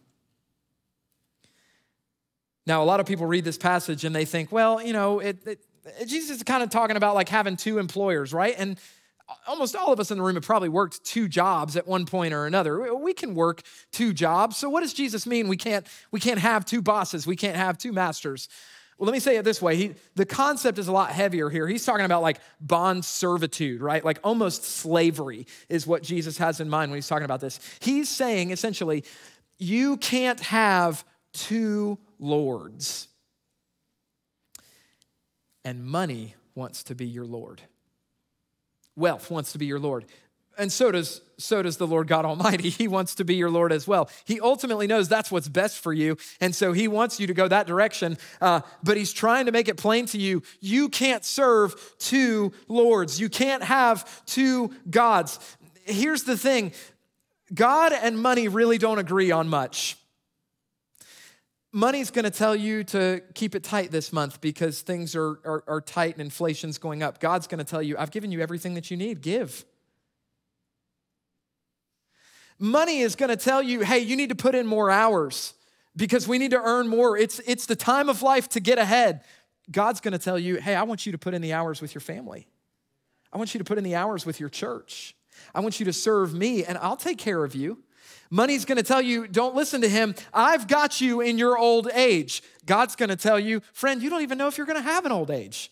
Now, 2.66 2.84
a 2.84 2.86
lot 2.86 3.00
of 3.00 3.06
people 3.06 3.26
read 3.26 3.46
this 3.46 3.58
passage 3.58 4.04
and 4.04 4.14
they 4.14 4.26
think, 4.26 4.52
well, 4.52 4.82
you 4.82 4.92
know, 4.92 5.20
it, 5.20 5.38
it, 5.48 5.60
Jesus 6.06 6.38
is 6.38 6.44
kind 6.44 6.62
of 6.62 6.70
talking 6.70 6.98
about 6.98 7.16
like 7.16 7.30
having 7.30 7.56
two 7.56 7.78
employers, 7.78 8.34
right? 8.34 8.56
And 8.58 8.78
almost 9.48 9.76
all 9.76 9.94
of 9.94 10.00
us 10.00 10.12
in 10.12 10.18
the 10.18 10.24
room 10.24 10.36
have 10.36 10.44
probably 10.44 10.70
worked 10.70 11.04
two 11.04 11.28
jobs 11.28 11.76
at 11.76 11.88
one 11.88 12.06
point 12.06 12.34
or 12.34 12.46
another. 12.46 12.94
We 12.96 13.14
can 13.14 13.36
work 13.36 13.62
two 13.92 14.14
jobs. 14.14 14.58
So 14.58 14.70
what 14.70 14.82
does 14.82 14.94
Jesus 14.94 15.26
mean? 15.26 15.48
We 15.48 15.58
can't 15.58 15.86
we 16.12 16.20
can't 16.20 16.40
have 16.40 16.66
two 16.66 16.82
bosses. 16.82 17.28
We 17.28 17.36
can't 17.36 17.56
have 17.56 17.78
two 17.78 17.92
masters. 17.92 18.50
Well, 18.98 19.06
let 19.06 19.14
me 19.14 19.20
say 19.20 19.38
it 19.38 19.46
this 19.46 19.62
way. 19.62 19.76
He, 19.76 19.96
the 20.16 20.26
concept 20.26 20.80
is 20.80 20.88
a 20.88 20.92
lot 20.92 21.12
heavier 21.12 21.50
here. 21.50 21.68
He's 21.68 21.86
talking 21.86 22.06
about 22.06 22.24
like 22.24 22.40
bond 22.60 23.06
servitude, 23.06 23.82
right? 23.82 24.04
Like 24.04 24.20
almost 24.24 24.64
slavery 24.64 25.46
is 25.70 25.86
what 25.86 26.02
Jesus 26.02 26.40
has 26.40 26.60
in 26.60 26.70
mind 26.70 26.90
when 26.90 26.98
he's 26.98 27.08
talking 27.08 27.26
about 27.26 27.40
this. 27.40 27.60
He's 27.80 28.10
saying 28.10 28.50
essentially, 28.50 29.04
you 29.60 29.98
can't 29.98 30.40
have 30.40 31.06
two 31.34 32.00
lords. 32.20 33.08
And 35.64 35.86
money 35.86 36.36
wants 36.56 36.84
to 36.84 36.96
be 36.96 37.06
your 37.06 37.26
Lord. 37.26 37.62
Wealth 38.96 39.30
wants 39.30 39.52
to 39.52 39.60
be 39.60 39.68
your 39.68 39.80
Lord. 39.80 40.06
And 40.58 40.72
so 40.72 40.92
does, 40.92 41.22
so 41.38 41.62
does 41.62 41.78
the 41.78 41.86
Lord 41.86 42.08
God 42.08 42.26
Almighty. 42.26 42.70
He 42.78 42.88
wants 42.88 43.16
to 43.16 43.24
be 43.24 43.36
your 43.36 43.50
Lord 43.50 43.72
as 43.72 43.88
well. 43.88 44.10
He 44.26 44.40
ultimately 44.40 44.88
knows 44.88 45.08
that's 45.08 45.32
what's 45.32 45.48
best 45.48 45.80
for 45.80 45.94
you. 45.94 46.18
And 46.42 46.56
so 46.56 46.74
he 46.74 46.88
wants 46.88 47.20
you 47.20 47.28
to 47.28 47.34
go 47.34 47.48
that 47.48 47.68
direction. 47.68 48.18
Uh, 48.42 48.62
but 48.84 48.98
he's 48.98 49.14
trying 49.14 49.46
to 49.46 49.52
make 49.52 49.68
it 49.68 49.78
plain 49.78 50.06
to 50.08 50.18
you 50.18 50.44
you 50.60 50.90
can't 50.90 51.24
serve 51.24 51.76
two 52.00 52.52
lords, 52.68 53.20
you 53.20 53.30
can't 53.30 53.64
have 53.64 54.26
two 54.26 54.72
gods. 54.90 55.40
Here's 55.86 56.24
the 56.24 56.38
thing 56.38 56.74
God 57.54 57.94
and 57.94 58.20
money 58.20 58.48
really 58.48 58.78
don't 58.78 59.00
agree 59.00 59.32
on 59.32 59.48
much. 59.48 59.98
Money's 61.72 62.12
going 62.12 62.26
to 62.26 62.32
tell 62.32 62.56
you 62.56 62.84
to 62.86 63.22
keep 63.34 63.54
it 63.54 63.64
tight 63.64 63.92
this 63.92 64.12
month 64.12 64.42
because 64.42 64.82
things 64.82 65.16
are, 65.16 65.40
are, 65.46 65.64
are 65.68 65.82
tight 65.82 66.14
and 66.14 66.22
inflation's 66.22 66.78
going 66.78 67.04
up. 67.04 67.20
God's 67.20 67.46
going 67.46 67.60
to 67.60 67.66
tell 67.66 67.82
you, 67.82 67.98
I've 67.98 68.12
given 68.12 68.32
you 68.32 68.42
everything 68.42 68.74
that 68.76 68.90
you 68.90 68.98
need, 68.98 69.22
give. 69.22 69.66
Money 72.60 73.00
is 73.00 73.16
going 73.16 73.30
to 73.30 73.36
tell 73.36 73.62
you, 73.62 73.82
hey, 73.82 74.00
you 74.00 74.16
need 74.16 74.30
to 74.30 74.36
put 74.36 74.56
in 74.56 74.66
more 74.66 74.90
hours 74.90 75.54
because 75.96 76.28
we 76.28 76.38
need 76.38 76.52
to 76.52 76.62
earn 76.62 76.88
more. 76.88 77.18
It's, 77.18 77.40
it's 77.40 77.66
the 77.66 77.76
time 77.76 78.10
of 78.10 78.22
life 78.22 78.50
to 78.50 78.60
get 78.60 78.78
ahead. 78.78 79.22
God's 79.70 80.00
going 80.00 80.14
to 80.14 80.20
tell 80.20 80.40
you, 80.40 80.56
hey, 80.56 80.76
I 80.76 80.84
want 80.84 81.06
you 81.06 81.12
to 81.12 81.18
put 81.18 81.34
in 81.34 81.42
the 81.42 81.54
hours 81.54 81.82
with 81.82 81.94
your 81.94 82.02
family. 82.02 82.48
I 83.32 83.38
want 83.38 83.54
you 83.54 83.58
to 83.60 83.64
put 83.64 83.78
in 83.78 83.84
the 83.84 83.96
hours 83.96 84.26
with 84.26 84.40
your 84.40 84.50
church. 84.50 85.16
I 85.54 85.60
want 85.60 85.80
you 85.80 85.86
to 85.86 85.94
serve 85.94 86.34
me, 86.34 86.64
and 86.64 86.78
I'll 86.78 86.98
take 86.98 87.18
care 87.18 87.44
of 87.44 87.54
you. 87.56 87.84
Money's 88.30 88.66
gonna 88.66 88.84
tell 88.84 89.02
you, 89.02 89.28
don't 89.28 89.56
listen 89.56 89.82
to 89.82 89.90
him. 89.90 90.16
I've 90.34 90.68
got 90.68 91.00
you 91.00 91.22
in 91.22 91.38
your 91.38 91.58
old 91.58 91.90
age. 91.94 92.44
God's 92.66 92.96
gonna 92.96 93.16
tell 93.16 93.40
you, 93.40 93.62
friend, 93.74 94.02
you 94.02 94.10
don't 94.10 94.22
even 94.22 94.38
know 94.38 94.48
if 94.48 94.58
you're 94.58 94.68
gonna 94.68 94.82
have 94.82 95.06
an 95.06 95.12
old 95.12 95.32
age. 95.32 95.72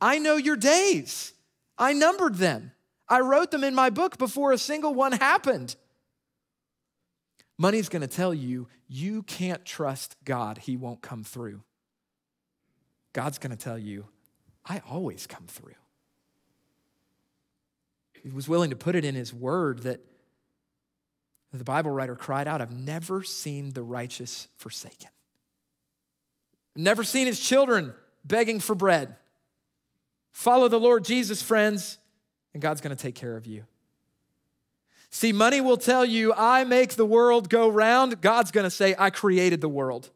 I 0.00 0.18
know 0.18 0.36
your 0.36 0.56
days, 0.56 1.32
I 1.78 1.92
numbered 1.92 2.36
them. 2.36 2.72
I 3.10 3.20
wrote 3.20 3.50
them 3.50 3.64
in 3.64 3.74
my 3.74 3.90
book 3.90 4.16
before 4.16 4.52
a 4.52 4.58
single 4.58 4.94
one 4.94 5.12
happened. 5.12 5.76
Money's 7.58 7.90
gonna 7.90 8.06
tell 8.06 8.32
you, 8.32 8.68
you 8.88 9.22
can't 9.24 9.64
trust 9.64 10.16
God, 10.24 10.58
He 10.58 10.76
won't 10.76 11.02
come 11.02 11.24
through. 11.24 11.62
God's 13.12 13.38
gonna 13.38 13.56
tell 13.56 13.78
you, 13.78 14.06
I 14.64 14.80
always 14.88 15.26
come 15.26 15.46
through. 15.46 15.74
He 18.22 18.30
was 18.30 18.48
willing 18.48 18.70
to 18.70 18.76
put 18.76 18.94
it 18.94 19.04
in 19.04 19.14
His 19.14 19.34
word 19.34 19.80
that 19.80 20.00
the 21.52 21.64
Bible 21.64 21.90
writer 21.90 22.14
cried 22.14 22.46
out, 22.46 22.60
I've 22.60 22.72
never 22.72 23.22
seen 23.22 23.70
the 23.72 23.82
righteous 23.82 24.46
forsaken. 24.56 25.10
Never 26.76 27.02
seen 27.02 27.26
his 27.26 27.40
children 27.40 27.92
begging 28.24 28.60
for 28.60 28.74
bread. 28.74 29.16
Follow 30.32 30.68
the 30.68 30.78
Lord 30.78 31.04
Jesus, 31.04 31.42
friends, 31.42 31.98
and 32.52 32.62
God's 32.62 32.80
going 32.80 32.94
to 32.94 33.02
take 33.02 33.14
care 33.14 33.36
of 33.36 33.46
you. 33.46 33.64
See, 35.10 35.32
money 35.32 35.60
will 35.60 35.76
tell 35.76 36.04
you, 36.04 36.32
I 36.34 36.64
make 36.64 36.94
the 36.94 37.04
world 37.04 37.48
go 37.48 37.68
round. 37.68 38.20
God's 38.20 38.52
going 38.52 38.64
to 38.64 38.70
say, 38.70 38.94
I 38.96 39.10
created 39.10 39.60
the 39.60 39.68
world. 39.68 40.10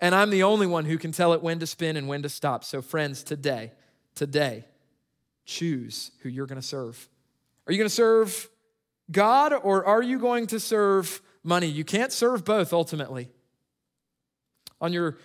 And 0.00 0.14
I'm 0.14 0.30
the 0.30 0.44
only 0.44 0.66
one 0.66 0.84
who 0.84 0.98
can 0.98 1.10
tell 1.10 1.32
it 1.32 1.42
when 1.42 1.58
to 1.58 1.66
spin 1.66 1.96
and 1.96 2.06
when 2.06 2.22
to 2.22 2.28
stop. 2.28 2.62
So, 2.62 2.82
friends, 2.82 3.22
today, 3.22 3.72
today, 4.14 4.64
choose 5.44 6.12
who 6.20 6.28
you're 6.28 6.46
going 6.46 6.60
to 6.60 6.66
serve. 6.66 7.08
Are 7.66 7.72
you 7.72 7.78
going 7.78 7.88
to 7.88 7.94
serve 7.94 8.48
God 9.10 9.52
or 9.52 9.84
are 9.84 10.02
you 10.02 10.18
going 10.18 10.46
to 10.48 10.60
serve 10.60 11.20
money? 11.42 11.66
You 11.66 11.84
can't 11.84 12.12
serve 12.12 12.44
both 12.44 12.72
ultimately. 12.72 13.30
On 14.80 14.92
your 14.92 15.16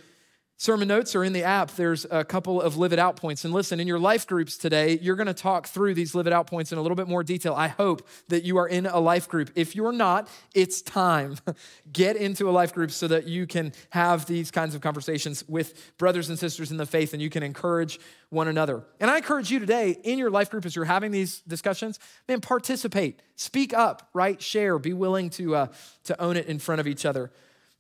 sermon 0.62 0.88
notes 0.88 1.16
or 1.16 1.24
in 1.24 1.34
the 1.34 1.42
app, 1.42 1.72
there's 1.72 2.06
a 2.12 2.24
couple 2.24 2.62
of 2.62 2.78
live 2.78 2.94
it 2.94 3.00
out 3.00 3.16
points. 3.16 3.44
And 3.44 3.52
listen, 3.52 3.80
in 3.80 3.88
your 3.88 3.98
life 3.98 4.28
groups 4.28 4.60
today, 4.60 5.00
you're 5.02 5.16
going 5.16 5.26
to 5.26 5.34
talk 5.34 5.66
through 5.66 5.96
these 5.96 6.14
live 6.14 6.28
it 6.28 6.34
out 6.34 6.46
points 6.46 6.72
in 6.72 6.78
a 6.78 6.82
little 6.84 6.96
bit 6.96 7.08
more 7.08 7.24
detail. 7.24 7.56
I 7.56 7.68
hope 7.68 8.08
that 8.28 8.44
you 8.44 8.58
are 8.58 8.68
in 8.68 8.86
a 8.86 9.00
life 9.00 9.28
group. 9.28 9.50
If 9.56 9.76
you're 9.76 9.92
not, 9.92 10.30
it's 10.54 10.84
time. 10.84 11.38
Get 11.92 12.16
into 12.16 12.48
a 12.48 12.52
life 12.52 12.76
group 12.76 12.92
so 12.92 13.08
that 13.08 13.26
you 13.26 13.48
can 13.48 13.74
have 13.90 14.28
these 14.28 14.52
kinds 14.52 14.76
of 14.76 14.82
conversations 14.82 15.44
with 15.48 15.98
brothers 15.98 16.30
and 16.30 16.38
sisters 16.38 16.70
in 16.70 16.78
the 16.78 16.86
faith 16.86 17.14
and 17.14 17.24
you 17.24 17.32
can 17.32 17.42
encourage 17.42 18.00
one 18.30 18.48
another. 18.48 18.84
And 19.00 19.10
I 19.10 19.18
encourage 19.18 19.50
you 19.50 19.58
today 19.58 19.98
in 20.04 20.20
your 20.20 20.30
life 20.30 20.52
group 20.52 20.68
as 20.68 20.76
you're 20.76 20.86
having 20.86 21.10
these 21.10 21.40
discussions, 21.48 21.98
man, 22.28 22.40
participate, 22.40 23.20
speak 23.36 23.74
up, 23.74 24.12
right? 24.14 24.40
Share, 24.40 24.78
be 24.78 24.94
willing 24.94 25.32
to, 25.32 25.56
uh, 25.56 25.68
to 26.04 26.22
own 26.22 26.38
it 26.38 26.46
in 26.46 26.60
front 26.60 26.82
of 26.82 26.86
each 26.86 27.04
other. 27.04 27.32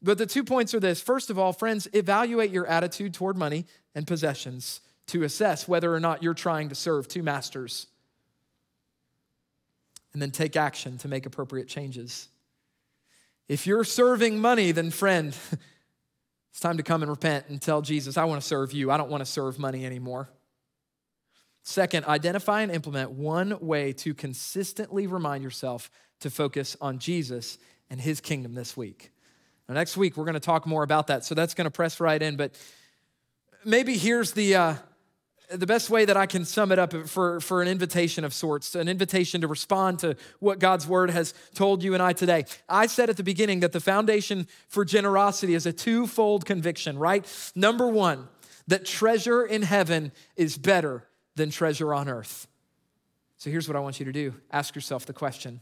But 0.01 0.17
the 0.17 0.25
two 0.25 0.43
points 0.43 0.73
are 0.73 0.79
this 0.79 1.01
first 1.01 1.29
of 1.29 1.37
all, 1.37 1.53
friends, 1.53 1.87
evaluate 1.93 2.51
your 2.51 2.65
attitude 2.65 3.13
toward 3.13 3.37
money 3.37 3.65
and 3.93 4.07
possessions 4.07 4.81
to 5.07 5.23
assess 5.23 5.67
whether 5.67 5.93
or 5.93 5.99
not 5.99 6.23
you're 6.23 6.33
trying 6.33 6.69
to 6.69 6.75
serve 6.75 7.07
two 7.07 7.23
masters. 7.23 7.87
And 10.13 10.21
then 10.21 10.31
take 10.31 10.55
action 10.55 10.97
to 10.99 11.07
make 11.07 11.25
appropriate 11.25 11.67
changes. 11.67 12.27
If 13.47 13.67
you're 13.67 13.83
serving 13.83 14.39
money, 14.39 14.71
then 14.71 14.91
friend, 14.91 15.35
it's 16.51 16.59
time 16.59 16.77
to 16.77 16.83
come 16.83 17.01
and 17.01 17.09
repent 17.09 17.45
and 17.49 17.61
tell 17.61 17.81
Jesus, 17.81 18.17
I 18.17 18.25
want 18.25 18.41
to 18.41 18.47
serve 18.47 18.73
you. 18.73 18.91
I 18.91 18.97
don't 18.97 19.09
want 19.09 19.21
to 19.21 19.29
serve 19.29 19.59
money 19.59 19.85
anymore. 19.85 20.29
Second, 21.63 22.05
identify 22.05 22.61
and 22.61 22.71
implement 22.71 23.11
one 23.11 23.57
way 23.59 23.93
to 23.93 24.13
consistently 24.13 25.07
remind 25.07 25.43
yourself 25.43 25.91
to 26.21 26.29
focus 26.29 26.75
on 26.81 26.99
Jesus 26.99 27.57
and 27.89 28.01
his 28.01 28.19
kingdom 28.19 28.55
this 28.55 28.75
week. 28.75 29.11
Now, 29.71 29.75
next 29.75 29.95
week, 29.95 30.17
we're 30.17 30.25
going 30.25 30.33
to 30.33 30.41
talk 30.41 30.67
more 30.67 30.83
about 30.83 31.07
that. 31.07 31.23
So 31.23 31.33
that's 31.33 31.53
going 31.53 31.63
to 31.63 31.71
press 31.71 32.01
right 32.01 32.21
in. 32.21 32.35
But 32.35 32.59
maybe 33.63 33.97
here's 33.97 34.33
the, 34.33 34.53
uh, 34.53 34.75
the 35.49 35.65
best 35.65 35.89
way 35.89 36.03
that 36.03 36.17
I 36.17 36.25
can 36.25 36.43
sum 36.43 36.73
it 36.73 36.77
up 36.77 36.91
for, 37.07 37.39
for 37.39 37.61
an 37.61 37.69
invitation 37.69 38.25
of 38.25 38.33
sorts, 38.33 38.75
an 38.75 38.89
invitation 38.89 39.39
to 39.39 39.47
respond 39.47 39.99
to 39.99 40.17
what 40.39 40.59
God's 40.59 40.85
word 40.85 41.09
has 41.11 41.33
told 41.55 41.83
you 41.83 41.93
and 41.93 42.03
I 42.03 42.11
today. 42.11 42.43
I 42.67 42.87
said 42.87 43.09
at 43.09 43.15
the 43.15 43.23
beginning 43.23 43.61
that 43.61 43.71
the 43.71 43.79
foundation 43.79 44.45
for 44.67 44.83
generosity 44.83 45.53
is 45.53 45.65
a 45.65 45.71
twofold 45.71 46.45
conviction, 46.45 46.99
right? 46.99 47.25
Number 47.55 47.87
one, 47.87 48.27
that 48.67 48.83
treasure 48.83 49.45
in 49.45 49.61
heaven 49.61 50.11
is 50.35 50.57
better 50.57 51.07
than 51.37 51.49
treasure 51.49 51.93
on 51.93 52.09
earth. 52.09 52.45
So 53.37 53.49
here's 53.49 53.69
what 53.69 53.77
I 53.77 53.79
want 53.79 54.01
you 54.01 54.05
to 54.05 54.11
do 54.11 54.33
ask 54.51 54.75
yourself 54.75 55.05
the 55.05 55.13
question 55.13 55.61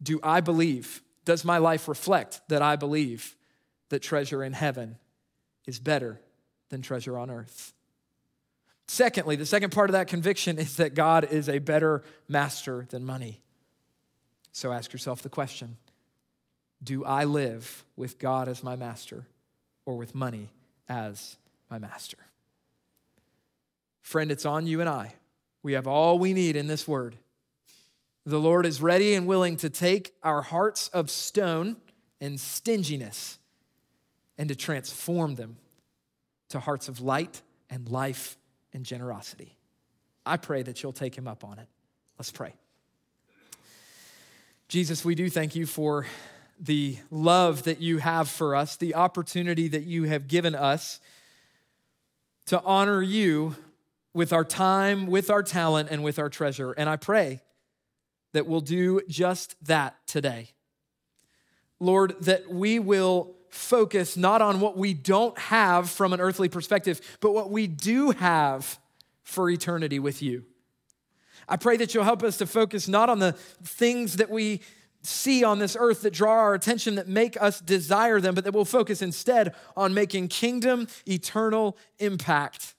Do 0.00 0.20
I 0.22 0.40
believe 0.40 1.02
does 1.24 1.44
my 1.44 1.58
life 1.58 1.88
reflect 1.88 2.40
that 2.48 2.62
I 2.62 2.76
believe 2.76 3.36
that 3.88 4.00
treasure 4.00 4.42
in 4.42 4.52
heaven 4.52 4.98
is 5.66 5.78
better 5.78 6.20
than 6.68 6.82
treasure 6.82 7.18
on 7.18 7.30
earth? 7.30 7.72
Secondly, 8.86 9.36
the 9.36 9.46
second 9.46 9.70
part 9.72 9.88
of 9.88 9.94
that 9.94 10.08
conviction 10.08 10.58
is 10.58 10.76
that 10.76 10.94
God 10.94 11.24
is 11.24 11.48
a 11.48 11.58
better 11.58 12.02
master 12.28 12.86
than 12.90 13.04
money. 13.04 13.40
So 14.52 14.72
ask 14.72 14.92
yourself 14.92 15.22
the 15.22 15.28
question 15.28 15.76
Do 16.82 17.04
I 17.04 17.24
live 17.24 17.84
with 17.96 18.18
God 18.18 18.48
as 18.48 18.62
my 18.62 18.76
master 18.76 19.26
or 19.86 19.96
with 19.96 20.14
money 20.14 20.50
as 20.88 21.36
my 21.70 21.78
master? 21.78 22.18
Friend, 24.02 24.30
it's 24.30 24.44
on 24.44 24.66
you 24.66 24.80
and 24.80 24.88
I. 24.88 25.14
We 25.62 25.72
have 25.72 25.86
all 25.86 26.18
we 26.18 26.34
need 26.34 26.56
in 26.56 26.66
this 26.66 26.86
word. 26.86 27.16
The 28.26 28.40
Lord 28.40 28.64
is 28.64 28.80
ready 28.80 29.14
and 29.14 29.26
willing 29.26 29.56
to 29.58 29.68
take 29.68 30.14
our 30.22 30.40
hearts 30.40 30.88
of 30.88 31.10
stone 31.10 31.76
and 32.20 32.40
stinginess 32.40 33.38
and 34.38 34.48
to 34.48 34.54
transform 34.54 35.34
them 35.34 35.56
to 36.48 36.60
hearts 36.60 36.88
of 36.88 37.00
light 37.00 37.42
and 37.68 37.88
life 37.88 38.38
and 38.72 38.84
generosity. 38.84 39.56
I 40.24 40.38
pray 40.38 40.62
that 40.62 40.82
you'll 40.82 40.92
take 40.92 41.14
him 41.14 41.28
up 41.28 41.44
on 41.44 41.58
it. 41.58 41.68
Let's 42.18 42.30
pray. 42.30 42.54
Jesus, 44.68 45.04
we 45.04 45.14
do 45.14 45.28
thank 45.28 45.54
you 45.54 45.66
for 45.66 46.06
the 46.58 46.96
love 47.10 47.64
that 47.64 47.80
you 47.80 47.98
have 47.98 48.28
for 48.28 48.56
us, 48.56 48.76
the 48.76 48.94
opportunity 48.94 49.68
that 49.68 49.84
you 49.84 50.04
have 50.04 50.28
given 50.28 50.54
us 50.54 51.00
to 52.46 52.62
honor 52.62 53.02
you 53.02 53.56
with 54.14 54.32
our 54.32 54.44
time, 54.44 55.06
with 55.06 55.30
our 55.30 55.42
talent, 55.42 55.90
and 55.90 56.02
with 56.02 56.18
our 56.18 56.28
treasure. 56.28 56.72
And 56.72 56.88
I 56.88 56.96
pray 56.96 57.42
that 58.34 58.46
will 58.46 58.60
do 58.60 59.00
just 59.08 59.56
that 59.64 59.96
today. 60.06 60.50
Lord, 61.80 62.14
that 62.20 62.50
we 62.50 62.78
will 62.78 63.34
focus 63.48 64.16
not 64.16 64.42
on 64.42 64.60
what 64.60 64.76
we 64.76 64.92
don't 64.92 65.38
have 65.38 65.88
from 65.88 66.12
an 66.12 66.20
earthly 66.20 66.48
perspective, 66.48 67.00
but 67.20 67.32
what 67.32 67.50
we 67.50 67.66
do 67.66 68.10
have 68.10 68.78
for 69.22 69.48
eternity 69.48 69.98
with 69.98 70.20
you. 70.20 70.44
I 71.48 71.56
pray 71.56 71.76
that 71.76 71.94
you'll 71.94 72.04
help 72.04 72.22
us 72.22 72.36
to 72.38 72.46
focus 72.46 72.88
not 72.88 73.08
on 73.08 73.20
the 73.20 73.32
things 73.62 74.16
that 74.16 74.30
we 74.30 74.60
see 75.02 75.44
on 75.44 75.58
this 75.58 75.76
earth 75.78 76.02
that 76.02 76.12
draw 76.12 76.32
our 76.32 76.54
attention, 76.54 76.96
that 76.96 77.06
make 77.06 77.40
us 77.40 77.60
desire 77.60 78.20
them, 78.20 78.34
but 78.34 78.44
that 78.44 78.54
we'll 78.54 78.64
focus 78.64 79.02
instead 79.02 79.54
on 79.76 79.94
making 79.94 80.28
kingdom 80.28 80.88
eternal 81.06 81.76
impact. 81.98 82.74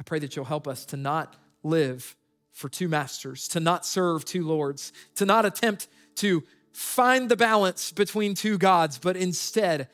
I 0.00 0.02
pray 0.02 0.18
that 0.18 0.34
you'll 0.34 0.46
help 0.46 0.66
us 0.66 0.84
to 0.86 0.96
not 0.96 1.36
live 1.62 2.16
for 2.52 2.68
two 2.68 2.88
masters, 2.88 3.48
to 3.48 3.60
not 3.60 3.84
serve 3.86 4.24
two 4.24 4.46
lords, 4.46 4.92
to 5.16 5.24
not 5.24 5.44
attempt 5.44 5.88
to 6.16 6.44
find 6.72 7.28
the 7.28 7.36
balance 7.36 7.92
between 7.92 8.34
two 8.34 8.58
gods, 8.58 8.98
but 8.98 9.16
instead 9.16 9.88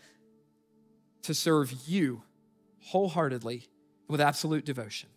to 1.22 1.34
serve 1.34 1.72
you 1.86 2.22
wholeheartedly 2.80 3.68
with 4.08 4.20
absolute 4.20 4.64
devotion. 4.64 5.08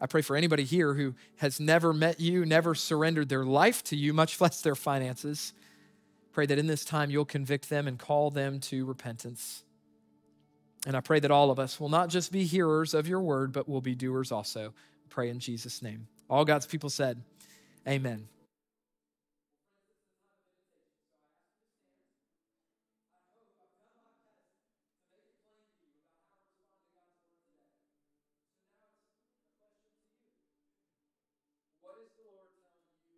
I 0.00 0.06
pray 0.06 0.22
for 0.22 0.36
anybody 0.36 0.64
here 0.64 0.94
who 0.94 1.14
has 1.36 1.58
never 1.58 1.92
met 1.92 2.20
you, 2.20 2.44
never 2.46 2.74
surrendered 2.74 3.28
their 3.28 3.44
life 3.44 3.82
to 3.84 3.96
you, 3.96 4.14
much 4.14 4.40
less 4.40 4.60
their 4.62 4.76
finances. 4.76 5.52
Pray 6.32 6.46
that 6.46 6.58
in 6.58 6.68
this 6.68 6.84
time 6.84 7.10
you'll 7.10 7.24
convict 7.24 7.68
them 7.68 7.88
and 7.88 7.98
call 7.98 8.30
them 8.30 8.60
to 8.60 8.84
repentance. 8.84 9.64
And 10.86 10.96
I 10.96 11.00
pray 11.00 11.18
that 11.18 11.32
all 11.32 11.50
of 11.50 11.58
us 11.58 11.80
will 11.80 11.88
not 11.88 12.08
just 12.08 12.30
be 12.30 12.44
hearers 12.44 12.94
of 12.94 13.08
your 13.08 13.20
word, 13.20 13.52
but 13.52 13.68
will 13.68 13.80
be 13.80 13.96
doers 13.96 14.30
also. 14.30 14.72
Pray 15.08 15.30
in 15.30 15.38
Jesus' 15.38 15.82
name. 15.82 16.06
All 16.28 16.44
God's 16.44 16.66
people 16.66 16.90
said, 16.90 17.22
Amen. 17.86 18.28